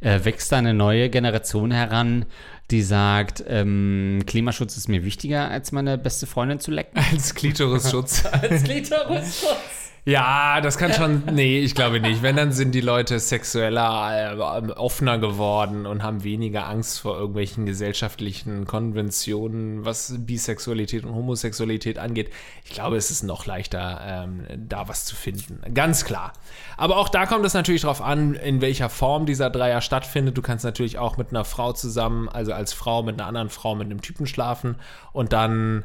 Äh, 0.00 0.24
wächst 0.24 0.50
da 0.50 0.58
eine 0.58 0.74
neue 0.74 1.08
Generation 1.08 1.70
heran, 1.70 2.24
die 2.70 2.82
sagt, 2.82 3.42
ähm, 3.48 4.22
Klimaschutz 4.26 4.76
ist 4.76 4.88
mir 4.88 5.04
wichtiger, 5.04 5.50
als 5.50 5.72
meine 5.72 5.96
beste 5.96 6.26
Freundin 6.26 6.60
zu 6.60 6.70
lecken? 6.70 6.98
Als 6.98 7.34
Klitorisschutz. 7.34 8.24
Als 8.32 8.64
Klitorusschutz. 8.64 9.92
Ja, 10.08 10.62
das 10.62 10.78
kann 10.78 10.94
schon. 10.94 11.22
Nee, 11.32 11.58
ich 11.58 11.74
glaube 11.74 12.00
nicht. 12.00 12.22
Wenn, 12.22 12.34
dann 12.34 12.50
sind 12.50 12.74
die 12.74 12.80
Leute 12.80 13.20
sexueller, 13.20 14.32
äh, 14.32 14.70
offener 14.72 15.18
geworden 15.18 15.84
und 15.84 16.02
haben 16.02 16.24
weniger 16.24 16.66
Angst 16.66 17.00
vor 17.00 17.18
irgendwelchen 17.18 17.66
gesellschaftlichen 17.66 18.64
Konventionen, 18.64 19.84
was 19.84 20.14
Bisexualität 20.16 21.04
und 21.04 21.14
Homosexualität 21.14 21.98
angeht. 21.98 22.30
Ich 22.64 22.70
glaube, 22.70 22.96
es 22.96 23.10
ist 23.10 23.22
noch 23.22 23.44
leichter, 23.44 24.00
ähm, 24.02 24.46
da 24.56 24.88
was 24.88 25.04
zu 25.04 25.14
finden. 25.14 25.60
Ganz 25.74 26.06
klar. 26.06 26.32
Aber 26.78 26.96
auch 26.96 27.10
da 27.10 27.26
kommt 27.26 27.44
es 27.44 27.52
natürlich 27.52 27.82
darauf 27.82 28.00
an, 28.00 28.32
in 28.32 28.62
welcher 28.62 28.88
Form 28.88 29.26
dieser 29.26 29.50
Dreier 29.50 29.82
stattfindet. 29.82 30.38
Du 30.38 30.40
kannst 30.40 30.64
natürlich 30.64 30.96
auch 30.96 31.18
mit 31.18 31.32
einer 31.32 31.44
Frau 31.44 31.74
zusammen, 31.74 32.30
also 32.30 32.54
als 32.54 32.72
Frau 32.72 33.02
mit 33.02 33.20
einer 33.20 33.28
anderen 33.28 33.50
Frau, 33.50 33.74
mit 33.74 33.90
einem 33.90 34.00
Typen 34.00 34.26
schlafen 34.26 34.76
und 35.12 35.34
dann 35.34 35.84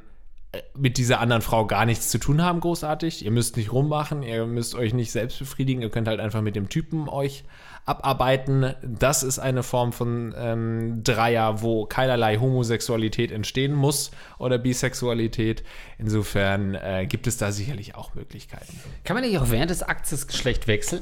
mit 0.77 0.97
dieser 0.97 1.19
anderen 1.19 1.41
Frau 1.41 1.65
gar 1.65 1.85
nichts 1.85 2.09
zu 2.09 2.19
tun 2.19 2.41
haben, 2.41 2.59
großartig. 2.59 3.25
Ihr 3.25 3.31
müsst 3.31 3.57
nicht 3.57 3.71
rummachen, 3.71 4.21
ihr 4.21 4.45
müsst 4.45 4.75
euch 4.75 4.93
nicht 4.93 5.11
selbst 5.11 5.39
befriedigen, 5.39 5.81
ihr 5.81 5.89
könnt 5.89 6.07
halt 6.07 6.19
einfach 6.19 6.41
mit 6.41 6.55
dem 6.55 6.69
Typen 6.69 7.09
euch 7.09 7.43
abarbeiten. 7.85 8.73
Das 8.83 9.23
ist 9.23 9.39
eine 9.39 9.63
Form 9.63 9.93
von 9.93 10.33
ähm, 10.37 11.03
Dreier, 11.03 11.61
wo 11.61 11.85
keinerlei 11.85 12.37
Homosexualität 12.37 13.31
entstehen 13.31 13.73
muss 13.73 14.11
oder 14.37 14.57
Bisexualität. 14.57 15.63
Insofern 15.97 16.75
äh, 16.75 17.07
gibt 17.07 17.27
es 17.27 17.37
da 17.37 17.51
sicherlich 17.51 17.95
auch 17.95 18.13
Möglichkeiten. 18.13 18.79
Kann 19.03 19.15
man 19.15 19.23
nicht 19.23 19.37
auch 19.39 19.49
während 19.49 19.71
des 19.71 19.81
Akts 19.81 20.11
das 20.11 20.27
Geschlecht 20.27 20.67
wechseln? 20.67 21.01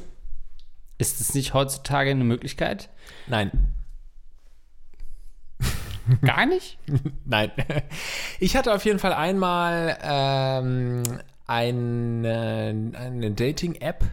Ist 0.98 1.20
es 1.20 1.34
nicht 1.34 1.52
heutzutage 1.52 2.10
eine 2.10 2.24
Möglichkeit? 2.24 2.88
Nein. 3.26 3.50
Gar 6.22 6.46
nicht? 6.46 6.78
Nein. 7.24 7.50
Ich 8.40 8.56
hatte 8.56 8.72
auf 8.74 8.84
jeden 8.84 8.98
Fall 8.98 9.12
einmal 9.12 9.98
ähm, 10.02 11.02
eine, 11.46 12.92
eine 12.94 13.30
Dating-App 13.30 14.04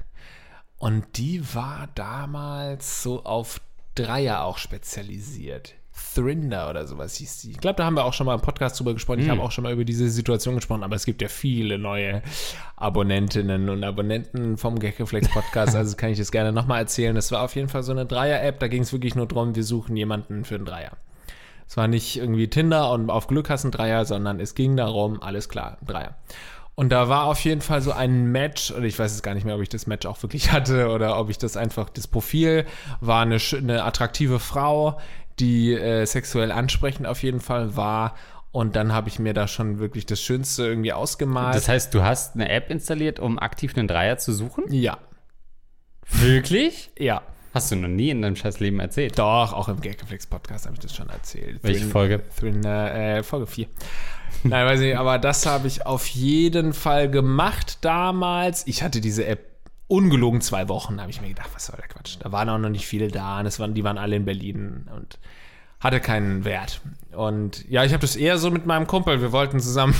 und 0.77 1.17
die 1.17 1.43
war 1.53 1.88
damals 1.96 3.03
so 3.03 3.24
auf 3.24 3.62
Dreier 3.96 4.43
auch 4.43 4.58
spezialisiert. 4.58 5.75
Thrinder 6.15 6.69
oder 6.69 6.88
sowas 6.88 7.15
hieß 7.15 7.41
die. 7.41 7.51
Ich 7.51 7.58
glaube, 7.60 7.75
da 7.75 7.86
haben 7.86 7.96
wir 7.96 8.05
auch 8.05 8.13
schon 8.13 8.25
mal 8.25 8.34
im 8.34 8.41
Podcast 8.41 8.79
drüber 8.79 8.93
gesprochen. 8.93 9.19
Ich 9.19 9.25
Hm. 9.25 9.31
habe 9.34 9.41
auch 9.41 9.51
schon 9.51 9.63
mal 9.65 9.74
über 9.74 9.84
diese 9.86 10.10
Situation 10.10 10.55
gesprochen, 10.55 10.84
aber 10.84 10.96
es 10.96 11.05
gibt 11.05 11.22
ja 11.22 11.27
viele 11.27 11.77
neue 11.77 12.22
Abonnentinnen 12.77 13.69
und 13.69 13.84
Abonnenten 13.84 14.58
vom 14.58 14.79
Gagreflex 14.79 15.27
Podcast, 15.29 15.75
also 15.75 15.96
kann 15.98 16.10
ich 16.12 16.17
das 16.17 16.31
gerne 16.31 16.51
nochmal 16.53 16.79
erzählen. 16.79 17.15
Das 17.15 17.31
war 17.31 17.43
auf 17.43 17.55
jeden 17.55 17.67
Fall 17.69 17.84
so 17.84 17.91
eine 17.91 18.05
Dreier-App, 18.05 18.60
da 18.60 18.67
ging 18.69 18.84
es 18.84 18.93
wirklich 18.93 19.15
nur 19.15 19.27
darum, 19.27 19.55
wir 19.55 19.63
suchen 19.63 19.96
jemanden 19.98 20.46
für 20.46 20.55
einen 20.55 20.65
Dreier. 20.65 20.91
Es 21.70 21.78
war 21.78 21.88
nicht 21.88 22.18
irgendwie 22.18 22.48
Tinder 22.48 22.92
und 22.92 23.12
auf 23.12 23.28
Glück 23.28 23.52
hast 23.52 23.64
du 23.64 23.68
einen 23.68 23.74
Dreier, 23.74 24.04
sondern 24.04 24.40
es 24.40 24.56
ging 24.56 24.76
darum, 24.76 25.22
alles 25.22 25.50
klar, 25.50 25.78
ein 25.80 25.86
Dreier. 25.86 26.16
Und 26.74 26.90
da 26.90 27.10
war 27.10 27.26
auf 27.26 27.40
jeden 27.42 27.62
Fall 27.62 27.82
so 27.84 27.92
ein 27.92 28.32
Match, 28.32 28.72
oder 28.72 28.86
ich 28.86 28.98
weiß 28.98 29.12
jetzt 29.12 29.22
gar 29.22 29.36
nicht 29.36 29.46
mehr, 29.46 29.56
ob 29.56 29.62
ich 29.62 29.70
das 29.70 29.86
Match 29.86 30.08
auch 30.08 30.22
wirklich 30.24 30.52
hatte 30.52 30.90
oder 30.90 31.20
ob 31.20 31.30
ich 31.30 31.38
das 31.38 31.58
einfach, 31.58 31.88
das 31.92 32.08
Profil 32.08 32.66
war 33.02 33.22
eine, 33.22 33.38
eine 33.54 33.84
attraktive 33.84 34.40
Frau, 34.40 35.00
die 35.38 35.74
äh, 35.74 36.06
sexuell 36.06 36.52
ansprechend 36.52 37.06
auf 37.06 37.22
jeden 37.22 37.40
Fall 37.40 37.76
war. 37.76 38.16
Und 38.52 38.76
dann 38.76 38.92
habe 38.92 39.10
ich 39.10 39.20
mir 39.20 39.36
da 39.36 39.48
schon 39.48 39.78
wirklich 39.78 40.08
das 40.08 40.20
Schönste 40.20 40.66
irgendwie 40.66 40.94
ausgemalt. 40.94 41.54
Das 41.54 41.70
heißt, 41.70 41.94
du 41.94 42.02
hast 42.02 42.34
eine 42.34 42.50
App 42.50 42.72
installiert, 42.72 43.20
um 43.20 43.38
aktiv 43.38 43.78
einen 43.78 43.88
Dreier 43.88 44.18
zu 44.18 44.34
suchen? 44.34 44.64
ja, 44.74 44.98
Wirklich? 46.10 46.90
ja. 46.98 47.22
Hast 47.53 47.72
du 47.72 47.75
noch 47.75 47.88
nie 47.88 48.10
in 48.12 48.22
deinem 48.22 48.36
scheiß 48.36 48.60
Leben 48.60 48.79
erzählt? 48.79 49.18
Doch, 49.18 49.53
auch 49.53 49.70
im 49.70 49.82
Gagreflex 49.82 50.27
Podcast 50.27 50.65
habe 50.65 50.75
ich 50.75 50.82
das 50.82 50.96
schon 50.96 51.10
erzählt. 51.10 51.60
Welche 51.63 51.79
Thriller- 51.82 51.91
Folge? 51.91 52.22
Thriller, 52.38 52.96
äh, 52.96 53.24
Folge 53.24 53.48
4. 53.48 53.68
Nein, 54.44 54.65
weiß 54.68 54.79
nicht, 54.82 54.98
aber 54.98 55.18
das 55.18 55.46
habe 55.48 55.68
ich 55.68 55.86
auf 55.86 56.06
jeden 56.08 56.74
Fall 56.74 57.10
gemacht 57.10 57.79
damals. 57.82 58.68
Ich 58.68 58.84
hatte 58.84 59.01
diese 59.01 59.25
App 59.25 59.39
ungelogen 59.88 60.41
zwei 60.41 60.70
Wochen, 60.70 60.98
da 60.98 61.01
habe 61.01 61.12
ich 61.12 61.22
mir 61.22 61.29
gedacht, 61.29 61.50
was 61.56 61.65
soll 61.65 61.77
der 61.77 61.88
Quatsch. 61.88 62.18
Da 62.20 62.32
waren 62.32 62.48
auch 62.50 62.60
noch 62.60 62.70
nicht 62.70 62.86
viele 62.86 63.08
da 63.08 63.39
und 63.39 63.48
es 63.48 63.60
waren, 63.60 63.74
die 63.74 63.84
waren 63.84 63.98
alle 63.98 64.15
in 64.18 64.25
Berlin 64.25 64.88
und 64.96 65.18
hatte 65.79 66.00
keinen 66.00 66.46
Wert. 66.46 66.82
Und 67.13 67.68
ja, 67.68 67.84
ich 67.84 67.94
habe 67.94 68.01
das 68.01 68.15
eher 68.15 68.38
so 68.38 68.51
mit 68.51 68.68
meinem 68.68 68.86
Kumpel, 68.86 69.22
wir 69.22 69.32
wollten 69.32 69.60
zusammen 69.60 69.96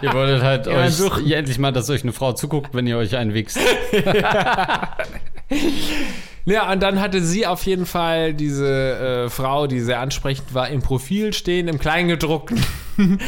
Ihr 0.00 0.12
wolltet 0.12 0.42
halt 0.42 0.66
Ja, 0.66 0.78
euch 0.84 0.94
suchen. 0.94 1.30
endlich 1.30 1.58
mal, 1.58 1.72
dass 1.72 1.90
euch 1.90 2.02
eine 2.02 2.12
Frau 2.12 2.32
zuguckt, 2.32 2.74
wenn 2.74 2.86
ihr 2.86 2.96
euch 2.98 3.16
einwichst. 3.16 3.58
Ja, 6.44 6.72
und 6.72 6.82
dann 6.82 7.00
hatte 7.00 7.22
sie 7.22 7.46
auf 7.46 7.64
jeden 7.64 7.86
Fall 7.86 8.34
diese 8.34 9.26
äh, 9.26 9.30
Frau, 9.30 9.66
die 9.66 9.80
sehr 9.80 10.00
ansprechend 10.00 10.54
war, 10.54 10.68
im 10.68 10.82
Profil 10.82 11.32
stehen, 11.32 11.68
im 11.68 11.78
Kleingedruckten. 11.78 12.60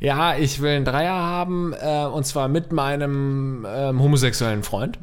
ja, 0.00 0.36
ich 0.36 0.60
will 0.60 0.76
einen 0.76 0.84
Dreier 0.84 1.14
haben, 1.14 1.72
äh, 1.72 2.06
und 2.06 2.26
zwar 2.26 2.48
mit 2.48 2.72
meinem 2.72 3.66
ähm, 3.68 4.02
homosexuellen 4.02 4.62
Freund 4.62 4.98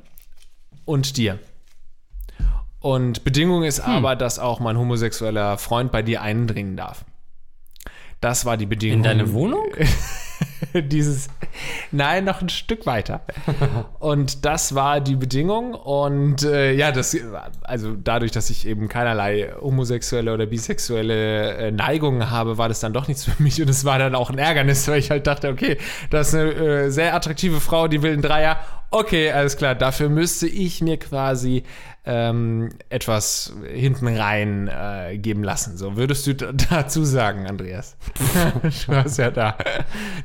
und 0.86 1.17
dir. 1.17 1.39
Und 2.79 3.24
Bedingung 3.24 3.63
ist 3.63 3.79
aber, 3.79 4.17
dass 4.17 4.39
auch 4.39 4.60
mein 4.60 4.77
homosexueller 4.77 5.58
Freund 5.58 5.89
bei 5.93 6.01
dir 6.01 6.22
eindringen 6.22 6.75
darf. 6.75 7.05
Das 8.20 8.43
war 8.43 8.58
die 8.58 8.65
Bedingung. 8.65 8.98
In 8.98 9.03
deine 9.03 9.32
Wohnung? 9.32 9.67
Dieses, 10.74 11.28
nein, 11.92 12.25
noch 12.25 12.42
ein 12.42 12.50
Stück 12.50 12.86
weiter. 12.86 13.22
Und 14.00 14.46
das 14.46 14.75
war 14.75 15.02
die 15.02 15.16
Bedingung. 15.16 15.74
Und 15.74 16.44
äh, 16.44 16.74
ja, 16.74 16.92
das, 16.92 17.16
also 17.62 17.96
dadurch, 17.96 18.32
dass 18.32 18.50
ich 18.50 18.68
eben 18.68 18.88
keinerlei 18.88 19.54
homosexuelle 19.62 20.34
oder 20.34 20.46
bisexuelle 20.46 21.54
äh, 21.56 21.72
Neigungen 21.72 22.30
habe, 22.30 22.58
war 22.58 22.70
das 22.70 22.80
dann 22.80 22.94
doch 22.94 23.08
nichts 23.08 23.25
für 23.25 23.42
mich. 23.42 23.62
Und 23.62 23.70
es 23.70 23.86
war 23.86 24.00
dann 24.00 24.16
auch 24.16 24.30
ein 24.30 24.38
Ärgernis, 24.38 24.88
weil 24.88 25.00
ich 25.00 25.12
halt 25.12 25.28
dachte, 25.28 25.50
okay, 25.50 25.78
das 26.10 26.30
ist 26.30 26.36
eine 26.36 26.52
äh, 26.54 26.90
sehr 26.90 27.16
attraktive 27.16 27.60
Frau, 27.60 27.88
die 27.88 28.02
will 28.02 28.13
einen 28.13 28.22
Dreier. 28.22 28.58
Okay, 28.92 29.32
alles 29.32 29.58
klar, 29.58 29.74
dafür 29.74 30.08
müsste 30.10 30.48
ich 30.48 30.82
mir 30.82 30.98
quasi 30.98 31.63
ähm, 32.05 32.69
etwas 32.89 33.54
hinten 33.73 34.08
rein 34.10 34.67
äh, 34.67 35.17
geben 35.17 35.41
lassen. 35.43 35.78
So, 35.78 35.95
würdest 35.95 36.28
du 36.28 36.36
da- 36.36 36.51
dazu 36.51 37.06
sagen, 37.06 37.47
Andreas? 37.47 37.95
du 38.88 38.93
hast 38.95 39.17
ja 39.17 39.32
da 39.32 39.56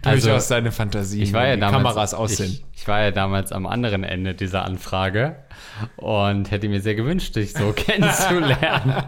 Also, 0.04 0.26
durchaus 0.28 0.48
deine 0.48 0.72
Fantasie, 0.72 1.22
Ich 1.22 1.32
war 1.32 1.46
ja 1.46 1.56
wie 1.56 1.60
damals, 1.60 1.84
Kameras 1.84 2.14
aussehen. 2.14 2.50
Ich, 2.52 2.64
ich 2.82 2.88
war 2.88 3.02
ja 3.02 3.10
damals 3.12 3.52
am 3.52 3.66
anderen 3.66 4.02
Ende 4.02 4.34
dieser 4.34 4.64
Anfrage 4.64 5.36
und 5.96 6.50
hätte 6.50 6.68
mir 6.68 6.80
sehr 6.80 6.96
gewünscht, 6.96 7.36
dich 7.36 7.52
so 7.52 7.72
kennenzulernen. 7.76 9.04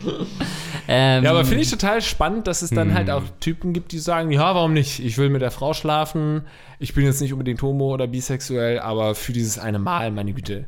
ähm, 0.88 1.22
Ja, 1.24 1.30
aber 1.30 1.44
finde 1.44 1.62
ich 1.62 1.70
total 1.70 2.00
spannend, 2.00 2.46
dass 2.46 2.62
es 2.62 2.70
dann 2.70 2.94
halt 2.94 3.10
auch 3.10 3.24
Typen 3.40 3.74
gibt, 3.74 3.92
die 3.92 3.98
sagen, 3.98 4.30
ja, 4.30 4.54
warum 4.54 4.72
nicht? 4.72 5.00
Ich 5.04 5.18
will 5.18 5.28
mit 5.28 5.42
der 5.42 5.50
Frau 5.50 5.74
schlafen. 5.74 6.42
Ich 6.78 6.94
bin 6.94 7.04
jetzt 7.04 7.20
nicht 7.20 7.32
unbedingt 7.34 7.60
homo 7.60 7.92
oder 7.92 8.06
bisexuell, 8.06 8.78
aber 8.78 9.14
für 9.14 9.32
dieses 9.34 9.58
eine 9.58 9.78
Mal, 9.78 10.10
meine 10.12 10.32
Güte. 10.32 10.64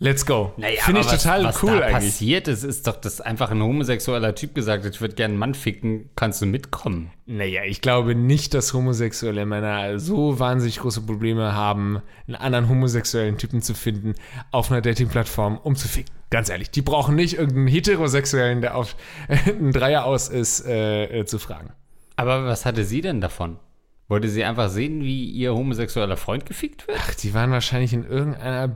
Let's 0.00 0.26
go. 0.26 0.52
Naja, 0.56 0.82
finde 0.82 1.02
ich 1.02 1.06
was, 1.06 1.22
total 1.22 1.44
was 1.44 1.62
cool 1.62 1.78
da 1.78 1.86
eigentlich. 1.86 1.92
passiert 1.92 2.48
ist, 2.48 2.64
ist 2.64 2.86
doch, 2.86 2.96
dass 2.96 3.20
einfach 3.20 3.52
ein 3.52 3.62
homosexueller 3.62 4.34
Typ 4.34 4.54
gesagt 4.54 4.84
hat, 4.84 4.94
ich 4.94 5.00
würde 5.00 5.14
gerne 5.14 5.32
einen 5.32 5.38
Mann 5.38 5.54
ficken, 5.54 6.10
kannst 6.16 6.42
du 6.42 6.46
mitkommen? 6.46 7.12
Naja, 7.26 7.62
ich 7.64 7.80
glaube 7.80 8.16
nicht, 8.16 8.54
dass 8.54 8.74
homosexuelle 8.74 9.46
Männer 9.46 10.00
so 10.00 10.40
wahnsinnig 10.40 10.80
große 10.80 11.02
Probleme 11.02 11.54
haben, 11.54 12.02
einen 12.26 12.34
anderen 12.34 12.68
homosexuellen 12.68 13.38
Typen 13.38 13.62
zu 13.62 13.74
finden 13.74 14.14
auf 14.50 14.70
einer 14.70 14.80
Dating-Plattform, 14.80 15.58
um 15.58 15.76
zu 15.76 15.86
ficken. 15.86 16.12
Ganz 16.28 16.48
ehrlich, 16.48 16.70
die 16.70 16.82
brauchen 16.82 17.14
nicht 17.14 17.34
irgendeinen 17.34 17.68
Heterosexuellen, 17.68 18.62
der 18.62 18.74
auf 18.76 18.96
einen 19.28 19.72
Dreier 19.72 20.04
aus 20.04 20.28
ist, 20.28 20.66
äh, 20.66 21.20
äh, 21.20 21.24
zu 21.24 21.38
fragen. 21.38 21.72
Aber 22.16 22.44
was 22.44 22.66
hatte 22.66 22.84
sie 22.84 23.00
denn 23.00 23.20
davon? 23.20 23.58
Wollte 24.06 24.28
sie 24.28 24.44
einfach 24.44 24.68
sehen, 24.68 25.00
wie 25.02 25.24
ihr 25.30 25.54
homosexueller 25.54 26.18
Freund 26.18 26.44
gefickt 26.44 26.86
wird? 26.86 26.98
Ach, 27.00 27.14
die 27.14 27.32
waren 27.32 27.50
wahrscheinlich 27.50 27.94
in 27.94 28.04
irgendeiner 28.04 28.68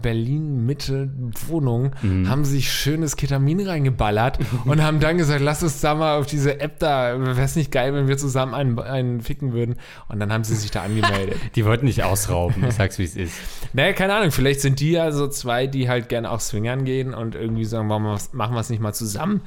Berlin-Mitte-Wohnung, 0.79 1.95
Mhm. 2.03 2.29
haben 2.29 2.45
sich 2.45 2.73
schönes 2.73 3.17
Ketamin 3.17 3.61
reingeballert 3.67 4.39
und 4.65 4.83
haben 4.83 5.01
dann 5.01 5.19
gesagt, 5.19 5.41
lass 5.41 5.63
uns 5.63 5.81
da 5.81 5.95
mal 5.95 6.19
auf 6.19 6.27
diese 6.27 6.61
App 6.61 6.79
da, 6.79 7.19
wäre 7.21 7.41
es 7.43 7.57
nicht 7.57 7.71
geil, 7.73 7.93
wenn 7.95 8.09
wir 8.09 8.17
zusammen 8.17 8.55
einen, 8.55 8.79
einen 8.79 9.21
ficken 9.21 9.53
würden. 9.53 9.77
Und 10.09 10.21
dann 10.21 10.33
haben 10.33 10.45
sie 10.45 10.57
sich 10.57 10.71
da 10.71 10.83
angemeldet. 10.83 11.37
Die 11.57 11.65
wollten 11.65 11.87
nicht 11.87 12.03
ausrauben, 12.05 12.65
ich 12.67 12.75
sag's 12.75 12.99
wie 12.99 13.05
es 13.05 13.17
ist. 13.17 13.35
naja, 13.73 13.93
keine 13.93 14.15
Ahnung, 14.15 14.31
vielleicht 14.31 14.61
sind 14.61 14.81
die 14.81 14.93
ja 14.93 15.13
so 15.13 15.29
zwei, 15.29 15.67
die 15.67 15.89
halt 15.89 16.09
gerne 16.09 16.31
auch 16.31 16.41
swingern 16.41 16.85
gehen 16.85 17.15
und 17.15 17.35
irgendwie 17.35 17.65
sagen, 17.65 17.89
warum 17.89 18.05
machen 18.05 18.55
wir 18.55 18.61
es 18.61 18.71
nicht 18.71 18.81
mal 18.81 18.93
zusammen. 18.95 19.43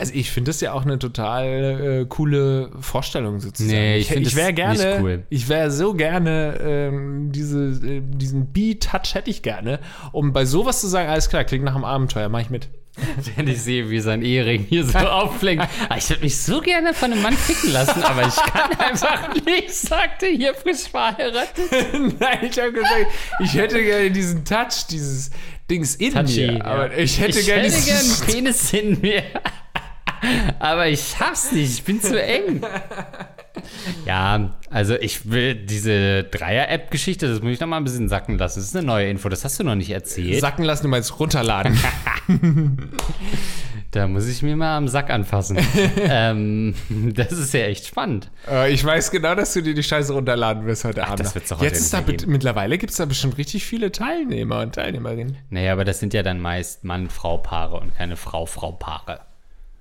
Also 0.00 0.14
ich 0.14 0.30
finde 0.30 0.48
das 0.48 0.60
ja 0.62 0.72
auch 0.72 0.84
eine 0.84 0.98
total 0.98 2.02
äh, 2.02 2.06
coole 2.08 2.70
Vorstellung 2.80 3.38
sozusagen. 3.38 3.78
Nee, 3.78 3.98
ich 3.98 4.08
find 4.08 4.26
ich 4.26 4.34
wäre 4.34 4.54
gerne, 4.54 4.72
nicht 4.78 5.02
cool. 5.02 5.24
ich 5.28 5.48
wäre 5.48 5.70
so 5.70 5.92
gerne 5.92 6.58
ähm, 6.60 7.32
diese, 7.32 7.64
äh, 7.68 8.00
diesen 8.02 8.46
B-Touch 8.46 9.14
hätte 9.14 9.28
ich 9.28 9.42
gerne, 9.42 9.78
um 10.12 10.32
bei 10.32 10.46
sowas 10.46 10.80
zu 10.80 10.86
sagen, 10.86 11.10
alles 11.10 11.28
klar, 11.28 11.44
klingt 11.44 11.64
nach 11.64 11.74
einem 11.74 11.84
Abenteuer, 11.84 12.30
mach 12.30 12.40
ich 12.40 12.50
mit. 12.50 12.68
Wenn 13.36 13.46
ich 13.46 13.62
sehe, 13.62 13.90
wie 13.90 14.00
sein 14.00 14.22
Ehering 14.22 14.64
hier 14.64 14.84
so 14.84 14.98
aufflinkt. 14.98 15.66
Ah, 15.88 15.96
Ich 15.96 16.08
würde 16.08 16.22
mich 16.22 16.36
so 16.38 16.60
gerne 16.60 16.94
von 16.94 17.12
einem 17.12 17.22
Mann 17.22 17.34
ficken 17.34 17.72
lassen, 17.72 18.02
aber 18.02 18.26
ich 18.26 18.36
kann 18.36 18.72
einfach 18.78 19.34
nicht, 19.34 19.74
sagte 19.74 20.26
hier 20.26 20.54
frisch 20.54 20.88
verheiratet. 20.90 21.66
Nein, 22.18 22.38
ich 22.50 22.58
habe 22.58 22.72
gesagt, 22.72 23.06
ich 23.40 23.54
hätte 23.54 23.82
gerne 23.82 24.10
diesen 24.10 24.44
Touch, 24.44 24.86
dieses 24.90 25.30
Dings 25.70 25.94
in 25.96 26.12
Touchy, 26.12 26.46
mir, 26.52 26.64
aber 26.64 26.90
ja. 26.92 26.98
ich 26.98 27.20
hätte 27.20 27.38
ich 27.38 27.46
gerne 27.46 27.68
hätte 27.68 27.84
gern 27.84 28.26
Penis 28.26 28.72
in 28.72 29.00
mir. 29.00 29.22
Aber 30.58 30.88
ich 30.88 31.14
schaff's 31.16 31.52
nicht, 31.52 31.72
ich 31.72 31.84
bin 31.84 32.00
zu 32.00 32.20
eng. 32.22 32.62
Ja, 34.06 34.50
also 34.70 34.94
ich 34.94 35.30
will 35.30 35.54
diese 35.54 36.24
Dreier-App-Geschichte, 36.24 37.28
das 37.28 37.42
muss 37.42 37.52
ich 37.52 37.60
noch 37.60 37.66
mal 37.66 37.76
ein 37.76 37.84
bisschen 37.84 38.08
sacken 38.08 38.38
lassen. 38.38 38.60
Das 38.60 38.68
ist 38.68 38.76
eine 38.76 38.86
neue 38.86 39.10
Info, 39.10 39.28
das 39.28 39.44
hast 39.44 39.58
du 39.58 39.64
noch 39.64 39.74
nicht 39.74 39.90
erzählt. 39.90 40.40
sacken 40.40 40.64
lassen, 40.64 40.84
du 40.84 40.88
meinst 40.88 41.18
runterladen. 41.18 41.78
Da 43.90 44.06
muss 44.06 44.28
ich 44.28 44.40
mir 44.42 44.54
mal 44.54 44.76
am 44.76 44.86
Sack 44.86 45.10
anfassen. 45.10 45.58
ähm, 45.96 46.74
das 46.88 47.32
ist 47.32 47.52
ja 47.52 47.62
echt 47.62 47.86
spannend. 47.86 48.30
Äh, 48.48 48.72
ich 48.72 48.84
weiß 48.84 49.10
genau, 49.10 49.34
dass 49.34 49.52
du 49.52 49.62
dir 49.62 49.74
die 49.74 49.82
Scheiße 49.82 50.12
runterladen 50.12 50.64
wirst 50.64 50.84
heute 50.84 51.06
Abend. 51.06 51.18
das 51.18 51.34
wird's 51.34 51.48
doch 51.48 51.58
heute 51.58 51.66
Jetzt 51.66 51.80
ist 51.80 51.92
da 51.92 52.02
mittlerweile 52.26 52.78
gibt 52.78 52.92
es 52.92 52.98
da 52.98 53.04
bestimmt 53.04 53.36
richtig 53.36 53.64
viele 53.64 53.90
Teilnehmer 53.90 54.60
und 54.60 54.76
Teilnehmerinnen. 54.76 55.38
Naja, 55.50 55.72
aber 55.72 55.84
das 55.84 55.98
sind 55.98 56.14
ja 56.14 56.22
dann 56.22 56.40
meist 56.40 56.84
Mann-Frau-Paare 56.84 57.80
und 57.80 57.96
keine 57.96 58.14
Frau-Frau-Paare. 58.14 59.22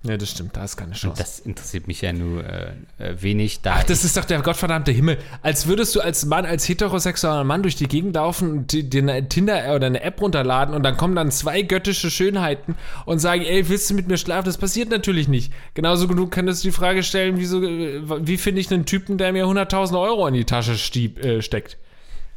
Ja, 0.04 0.16
das 0.16 0.32
stimmt, 0.32 0.56
da 0.56 0.64
ist 0.64 0.78
keine 0.78 0.94
Chance. 0.94 1.22
Das 1.22 1.40
interessiert 1.40 1.88
mich 1.88 2.00
ja 2.00 2.14
nur 2.14 2.46
äh, 2.46 2.72
äh, 3.00 3.22
wenig, 3.22 3.60
da 3.60 3.76
Ach, 3.80 3.84
das 3.84 4.06
ist 4.06 4.16
doch 4.16 4.24
der 4.24 4.42
gottverdammte 4.42 4.92
Himmel. 4.92 5.18
Als 5.42 5.68
würdest 5.68 5.94
du 5.94 6.00
als 6.00 6.26
Mann, 6.26 6.46
als 6.46 6.70
heterosexueller 6.70 7.44
Mann 7.44 7.64
durch 7.64 7.76
die 7.76 7.88
Gegend 7.88 8.16
laufen 8.16 8.50
und 8.50 8.72
dir 8.72 9.02
eine 9.02 9.28
Tinder 9.28 9.76
oder 9.76 9.88
eine 9.88 10.02
App 10.02 10.22
runterladen 10.22 10.74
und 10.74 10.84
dann 10.84 10.96
kommen 10.96 11.16
dann 11.16 11.32
zwei 11.32 11.64
göttische 11.64 12.10
Schönheiten 12.10 12.76
und 13.06 13.20
sagen, 13.20 13.42
ey, 13.42 13.68
willst 13.68 13.90
du 13.90 13.94
mit 13.94 14.08
mir 14.08 14.18
schlafen? 14.18 14.46
Das 14.46 14.58
passiert 14.58 14.90
natürlich 14.90 15.28
nicht. 15.28 15.52
Genauso 15.74 16.08
genug 16.08 16.32
könntest 16.32 16.64
du 16.64 16.70
die 16.70 16.74
Frage 16.74 17.04
stellen, 17.04 17.38
wieso, 17.38 17.62
äh, 17.62 18.26
wie 18.26 18.38
finde 18.38 18.62
ich 18.62 18.72
einen 18.72 18.86
Typen, 18.86 19.18
der 19.18 19.34
mir 19.34 19.48
100.000 19.48 20.00
Euro 20.00 20.26
in 20.28 20.34
die 20.34 20.46
Tasche 20.46 20.78
stieb, 20.78 21.22
äh, 21.22 21.42
steckt? 21.42 21.78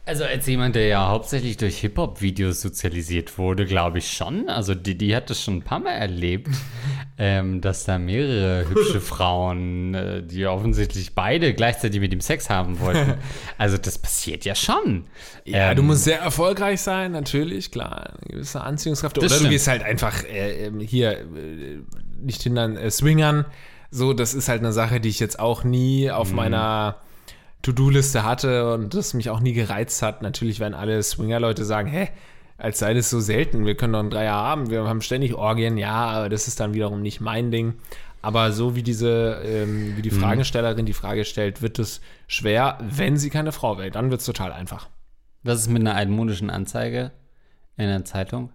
Also 0.04 0.24
als 0.24 0.48
jemand, 0.48 0.74
der 0.74 0.88
ja 0.88 1.08
hauptsächlich 1.08 1.58
durch 1.58 1.78
Hip-Hop-Videos 1.78 2.60
sozialisiert 2.60 3.38
wurde, 3.38 3.66
glaube 3.66 3.98
ich 3.98 4.10
schon. 4.10 4.48
Also 4.48 4.74
die, 4.74 4.98
die 4.98 5.14
hat 5.14 5.30
das 5.30 5.40
schon 5.40 5.58
ein 5.58 5.62
paar 5.62 5.78
Mal 5.78 5.92
erlebt, 5.92 6.48
ähm, 7.18 7.60
dass 7.60 7.84
da 7.84 7.98
mehrere 7.98 8.68
hübsche 8.68 9.00
Frauen, 9.00 9.94
äh, 9.94 10.22
die 10.24 10.44
offensichtlich 10.46 11.14
beide 11.14 11.54
gleichzeitig 11.54 12.00
mit 12.00 12.12
ihm 12.12 12.20
Sex 12.20 12.50
haben 12.50 12.80
wollten. 12.80 13.14
Also 13.58 13.78
das 13.78 13.96
passiert 13.98 14.44
ja 14.44 14.56
schon. 14.56 15.04
Ja, 15.44 15.70
Ähm, 15.70 15.76
du 15.76 15.82
musst 15.84 16.02
sehr 16.02 16.18
erfolgreich 16.18 16.80
sein, 16.80 17.12
natürlich, 17.12 17.70
klar. 17.70 18.14
Eine 18.22 18.32
gewisse 18.38 18.60
Anziehungskraft. 18.60 19.18
Oder 19.18 19.26
Das 19.26 19.34
du 19.34 19.38
stimmt. 19.38 19.52
gehst 19.52 19.68
halt 19.68 19.84
einfach 19.84 20.24
äh, 20.24 20.66
ähm, 20.66 20.80
hier 20.80 21.12
äh, 21.20 21.78
nicht 22.20 22.42
hindern, 22.42 22.76
äh, 22.76 22.90
swingern. 22.90 23.44
So, 23.92 24.14
das 24.14 24.34
ist 24.34 24.48
halt 24.48 24.62
eine 24.62 24.72
Sache, 24.72 24.98
die 24.98 25.10
ich 25.10 25.20
jetzt 25.20 25.38
auch 25.38 25.62
nie 25.62 26.10
auf 26.10 26.30
Mhm. 26.30 26.36
meiner 26.36 26.96
To-Do-Liste 27.62 28.24
hatte 28.24 28.74
und 28.74 28.94
das 28.94 29.14
mich 29.14 29.30
auch 29.30 29.40
nie 29.40 29.52
gereizt 29.52 30.02
hat. 30.02 30.22
Natürlich 30.22 30.60
werden 30.60 30.74
alle 30.74 31.02
Swinger-Leute 31.02 31.64
sagen, 31.64 31.88
hä, 31.88 32.08
als 32.58 32.78
sei 32.78 32.94
das 32.94 33.10
so 33.10 33.20
selten, 33.20 33.66
wir 33.66 33.76
können 33.76 33.92
doch 33.92 34.00
einen 34.00 34.10
Dreier 34.10 34.34
haben, 34.34 34.70
wir 34.70 34.84
haben 34.84 35.00
ständig 35.00 35.34
Orgien, 35.34 35.78
ja, 35.78 35.92
aber 35.94 36.28
das 36.28 36.48
ist 36.48 36.60
dann 36.60 36.74
wiederum 36.74 37.02
nicht 37.02 37.20
mein 37.20 37.50
Ding. 37.50 37.74
Aber 38.20 38.52
so 38.52 38.76
wie 38.76 38.84
diese, 38.84 39.42
ähm, 39.44 39.96
wie 39.96 40.02
die 40.02 40.12
Mhm. 40.12 40.20
Fragestellerin 40.20 40.86
die 40.86 40.92
Frage 40.92 41.24
stellt, 41.24 41.60
wird 41.60 41.80
es 41.80 42.00
schwer, 42.28 42.78
wenn 42.80 43.16
sie 43.16 43.30
keine 43.30 43.50
Frau 43.50 43.78
wäre. 43.78 43.90
Dann 43.90 44.10
wird 44.10 44.20
es 44.20 44.26
total 44.26 44.52
einfach. 44.52 44.88
Was 45.42 45.58
ist 45.60 45.68
mit 45.70 45.82
einer 45.82 45.96
altmodischen 45.96 46.48
Anzeige 46.50 47.10
in 47.76 47.88
der 47.88 48.04
Zeitung? 48.04 48.50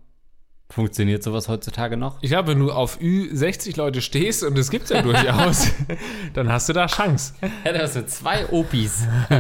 Funktioniert 0.70 1.24
sowas 1.24 1.48
heutzutage 1.48 1.96
noch? 1.96 2.18
Ich 2.22 2.30
glaube, 2.30 2.50
wenn 2.50 2.60
du 2.60 2.72
auf 2.72 3.00
Ü60 3.00 3.78
Leute 3.78 4.02
stehst, 4.02 4.44
und 4.44 4.58
das 4.58 4.70
gibt's 4.70 4.90
ja 4.90 5.02
durchaus, 5.02 5.72
dann 6.34 6.52
hast 6.52 6.68
du 6.68 6.74
da 6.74 6.88
Chance. 6.88 7.34
Ja, 7.64 7.72
das 7.72 7.94
sind 7.94 8.10
zwei 8.10 8.48
Opis. 8.50 9.08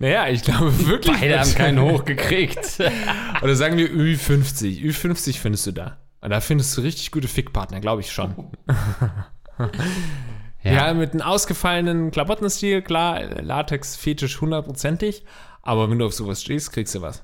Naja, 0.00 0.26
ich 0.26 0.42
glaube 0.42 0.86
wirklich. 0.88 1.20
Beide 1.20 1.38
haben 1.38 1.54
keinen 1.54 1.80
hochgekriegt. 1.80 2.80
Oder 3.42 3.54
sagen 3.54 3.76
wir 3.76 3.88
Ü50. 3.88 4.82
Ü50 4.82 5.38
findest 5.38 5.68
du 5.68 5.72
da. 5.72 5.98
Und 6.20 6.30
da 6.30 6.40
findest 6.40 6.76
du 6.76 6.80
richtig 6.80 7.12
gute 7.12 7.28
Fickpartner, 7.28 7.78
glaube 7.78 8.00
ich 8.00 8.10
schon. 8.10 8.34
Ja. 10.64 10.92
mit 10.94 11.12
einem 11.12 11.22
ausgefallenen 11.22 12.10
Klamottenstil, 12.10 12.82
klar, 12.82 13.22
Latex-Fetisch 13.22 14.40
hundertprozentig. 14.40 15.24
Aber 15.62 15.88
wenn 15.88 16.00
du 16.00 16.06
auf 16.06 16.14
sowas 16.14 16.42
stehst, 16.42 16.72
kriegst 16.72 16.94
du 16.96 17.02
was. 17.02 17.22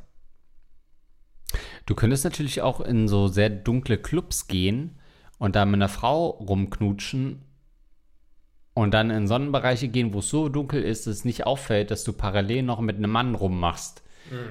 Du 1.87 1.95
könntest 1.95 2.25
natürlich 2.25 2.63
auch 2.63 2.81
in 2.81 3.09
so 3.09 3.29
sehr 3.29 3.51
dunkle 3.51 3.99
Clubs 3.99 4.47
gehen 4.47 4.99
und 5.39 5.57
da 5.57 5.65
mit 5.65 5.75
einer 5.75 5.89
Frau 5.89 6.29
rumknutschen 6.29 7.43
und 8.75 8.95
dann 8.95 9.11
in 9.11 9.27
Sonnenbereiche 9.27 9.89
gehen, 9.89 10.15
wo 10.15 10.21
es 10.21 10.29
so 10.29 10.49
dunkel 10.49 10.83
ist, 10.83 11.07
dass 11.07 11.17
es 11.17 11.25
nicht 11.25 11.47
auffällt, 11.47 11.91
dass 11.91 12.05
du 12.05 12.13
parallel 12.13 12.63
noch 12.63 12.81
mit 12.81 12.97
einem 12.97 13.11
Mann 13.11 13.35
rummachst 13.35 14.03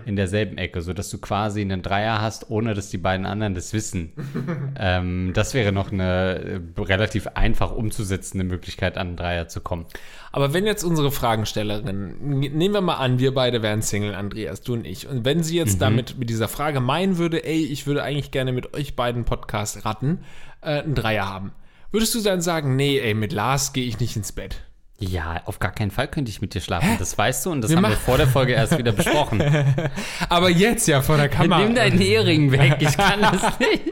in 0.06 0.16
derselben 0.16 0.58
Ecke, 0.58 0.82
sodass 0.82 1.10
du 1.10 1.18
quasi 1.18 1.62
einen 1.62 1.82
Dreier 1.82 2.22
hast, 2.22 2.50
ohne 2.50 2.74
dass 2.74 2.90
die 2.90 2.98
beiden 2.98 3.26
anderen 3.26 3.56
das 3.56 3.74
wissen. 3.74 4.14
ähm, 4.80 5.32
das 5.34 5.54
wäre 5.54 5.72
noch 5.72 5.92
eine 5.92 6.62
äh, 6.78 6.82
relativ 6.82 7.28
einfach 7.28 7.72
umzusetzende 7.72 8.44
Möglichkeit, 8.44 8.98
an 8.98 9.08
einen 9.08 9.18
Dreier 9.18 9.48
zu 9.48 9.62
kommen. 9.62 9.86
Aber 10.32 10.54
wenn 10.54 10.66
jetzt 10.66 10.84
unsere 10.84 11.12
Fragenstellerin, 11.12 12.16
nehmen 12.20 12.74
wir 12.74 12.82
mal 12.82 12.98
an, 12.98 13.20
wir 13.20 13.34
beide 13.34 13.62
wären 13.62 13.82
Single, 13.82 14.14
Andreas, 14.14 14.62
du 14.62 14.74
und 14.74 14.86
ich. 14.86 15.08
Und 15.08 15.26
wenn 15.26 15.44
sie 15.44 15.58
jetzt 15.58 15.82
damit 15.82 16.18
mit 16.18 16.30
dieser 16.30 16.48
Frage 16.48 16.80
meinen 16.80 17.18
würde, 17.18 17.44
ey, 17.44 17.64
ich 17.64 17.88
würde 17.88 18.04
eigentlich 18.04 18.32
gerne 18.32 18.52
mit 18.52 18.74
euch 18.74 18.96
beiden 18.96 19.26
Podcast 19.26 19.86
ratten, 19.86 20.20
äh, 20.62 20.82
einen 20.82 20.96
Dreier 20.96 21.28
haben. 21.28 21.52
Würdest 21.92 22.14
du 22.14 22.22
dann 22.22 22.42
sagen, 22.42 22.76
nee, 22.76 23.00
ey, 23.00 23.16
mit 23.16 23.34
Lars 23.34 23.74
gehe 23.74 23.86
ich 23.86 24.00
nicht 24.00 24.16
ins 24.16 24.32
Bett? 24.32 24.62
Ja, 25.00 25.42
auf 25.46 25.60
gar 25.60 25.72
keinen 25.72 25.92
Fall 25.92 26.10
könnte 26.10 26.30
ich 26.30 26.42
mit 26.42 26.54
dir 26.54 26.60
schlafen. 26.60 26.98
Das 27.00 27.18
weißt 27.18 27.46
du 27.46 27.52
und 27.52 27.62
das 27.62 27.72
Wir 27.72 27.78
haben 27.78 27.88
wir 27.88 27.96
vor 27.96 28.18
der 28.18 28.28
Folge 28.28 28.52
erst 28.54 28.78
wieder 28.78 28.92
besprochen. 28.92 29.42
Aber 30.30 30.50
jetzt 30.50 30.88
ja 30.88 31.02
vor 31.02 31.16
der 31.16 31.30
Kamera. 31.30 31.62
Nimm 31.62 31.74
deinen 31.74 32.02
Ehering 32.02 32.52
weg, 32.52 32.76
ich 32.80 32.98
kann 32.98 33.22
das 33.22 33.42
nicht. 33.60 33.84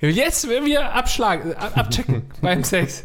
Jetzt 0.00 0.48
werden 0.48 0.66
wir 0.66 0.94
abschlagen, 0.94 1.54
ab, 1.54 1.72
abchecken 1.76 2.22
beim 2.40 2.62
Sex. 2.64 3.04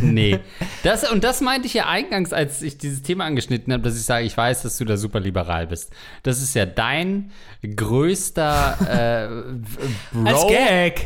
Nee. 0.00 0.38
Das, 0.84 1.08
und 1.10 1.22
das 1.22 1.40
meinte 1.40 1.66
ich 1.66 1.74
ja 1.74 1.86
eingangs, 1.86 2.32
als 2.32 2.60
ich 2.60 2.76
dieses 2.76 3.02
Thema 3.02 3.24
angeschnitten 3.24 3.72
habe, 3.72 3.84
dass 3.84 3.96
ich 3.96 4.02
sage, 4.02 4.26
ich 4.26 4.36
weiß, 4.36 4.62
dass 4.62 4.78
du 4.78 4.84
da 4.84 4.96
super 4.96 5.20
liberal 5.20 5.68
bist. 5.68 5.92
Das 6.24 6.42
ist 6.42 6.54
ja 6.54 6.66
dein 6.66 7.30
größter 7.62 9.60
äh, 10.12 10.16
Bro, 10.16 10.50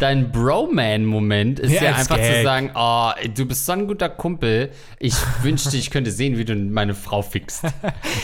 dein 0.00 0.33
Bro-Man-Moment 0.33 1.61
ist 1.61 1.72
Ja, 1.72 1.85
ja, 1.85 1.94
einfach 1.94 2.16
zu 2.16 2.22
Gag. 2.22 2.44
sagen, 2.44 2.70
oh, 2.74 3.11
du 3.35 3.44
bist 3.44 3.66
so 3.66 3.72
ein 3.72 3.87
guter 3.87 4.09
Kumpel, 4.09 4.70
ich 4.98 5.14
wünschte, 5.42 5.76
ich 5.76 5.90
könnte 5.90 6.11
sehen, 6.11 6.38
wie 6.38 6.46
du 6.46 6.55
meine 6.55 6.94
Frau 6.94 7.20
fixst. 7.20 7.64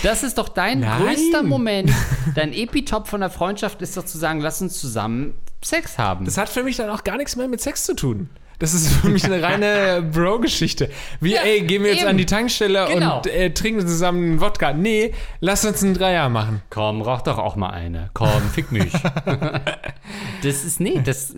Das 0.02 0.22
ist 0.22 0.38
doch 0.38 0.48
dein 0.48 0.80
Nein. 0.80 1.02
größter 1.02 1.42
Moment. 1.42 1.90
Dein 2.34 2.54
Epitop 2.54 3.08
von 3.08 3.20
der 3.20 3.30
Freundschaft 3.30 3.82
ist 3.82 3.96
doch 3.96 4.04
zu 4.06 4.16
sagen, 4.16 4.40
lass 4.40 4.62
uns 4.62 4.80
zusammen 4.80 5.34
Sex 5.64 5.98
haben. 5.98 6.24
Das 6.24 6.36
hat 6.38 6.48
für 6.48 6.62
mich 6.62 6.76
dann 6.76 6.90
auch 6.90 7.04
gar 7.04 7.16
nichts 7.16 7.36
mehr 7.36 7.48
mit 7.48 7.60
Sex 7.60 7.84
zu 7.84 7.94
tun. 7.94 8.28
Das 8.58 8.74
ist 8.74 8.92
für 8.92 9.08
mich 9.08 9.24
eine 9.24 9.42
reine 9.42 10.02
Bro-Geschichte. 10.12 10.88
Wie, 11.20 11.34
ey, 11.34 11.62
gehen 11.62 11.82
wir 11.82 11.90
jetzt 11.90 12.02
eben. 12.02 12.10
an 12.10 12.16
die 12.16 12.26
Tankstelle 12.26 12.86
Genau. 12.92 13.16
und 13.16 13.26
äh, 13.26 13.52
trinken 13.52 13.80
zusammen 13.88 14.22
einen 14.22 14.40
Wodka. 14.40 14.72
Nee, 14.72 15.14
lass 15.40 15.64
uns 15.64 15.82
einen 15.82 15.94
Dreier 15.94 16.28
machen. 16.28 16.62
Komm, 16.70 17.02
rauch 17.02 17.22
doch 17.22 17.38
auch 17.38 17.56
mal 17.56 17.70
eine. 17.70 18.10
Komm, 18.14 18.40
fick 18.54 18.70
mich. 18.70 18.92
das 20.42 20.64
ist, 20.64 20.78
nee, 20.78 21.00
das, 21.04 21.34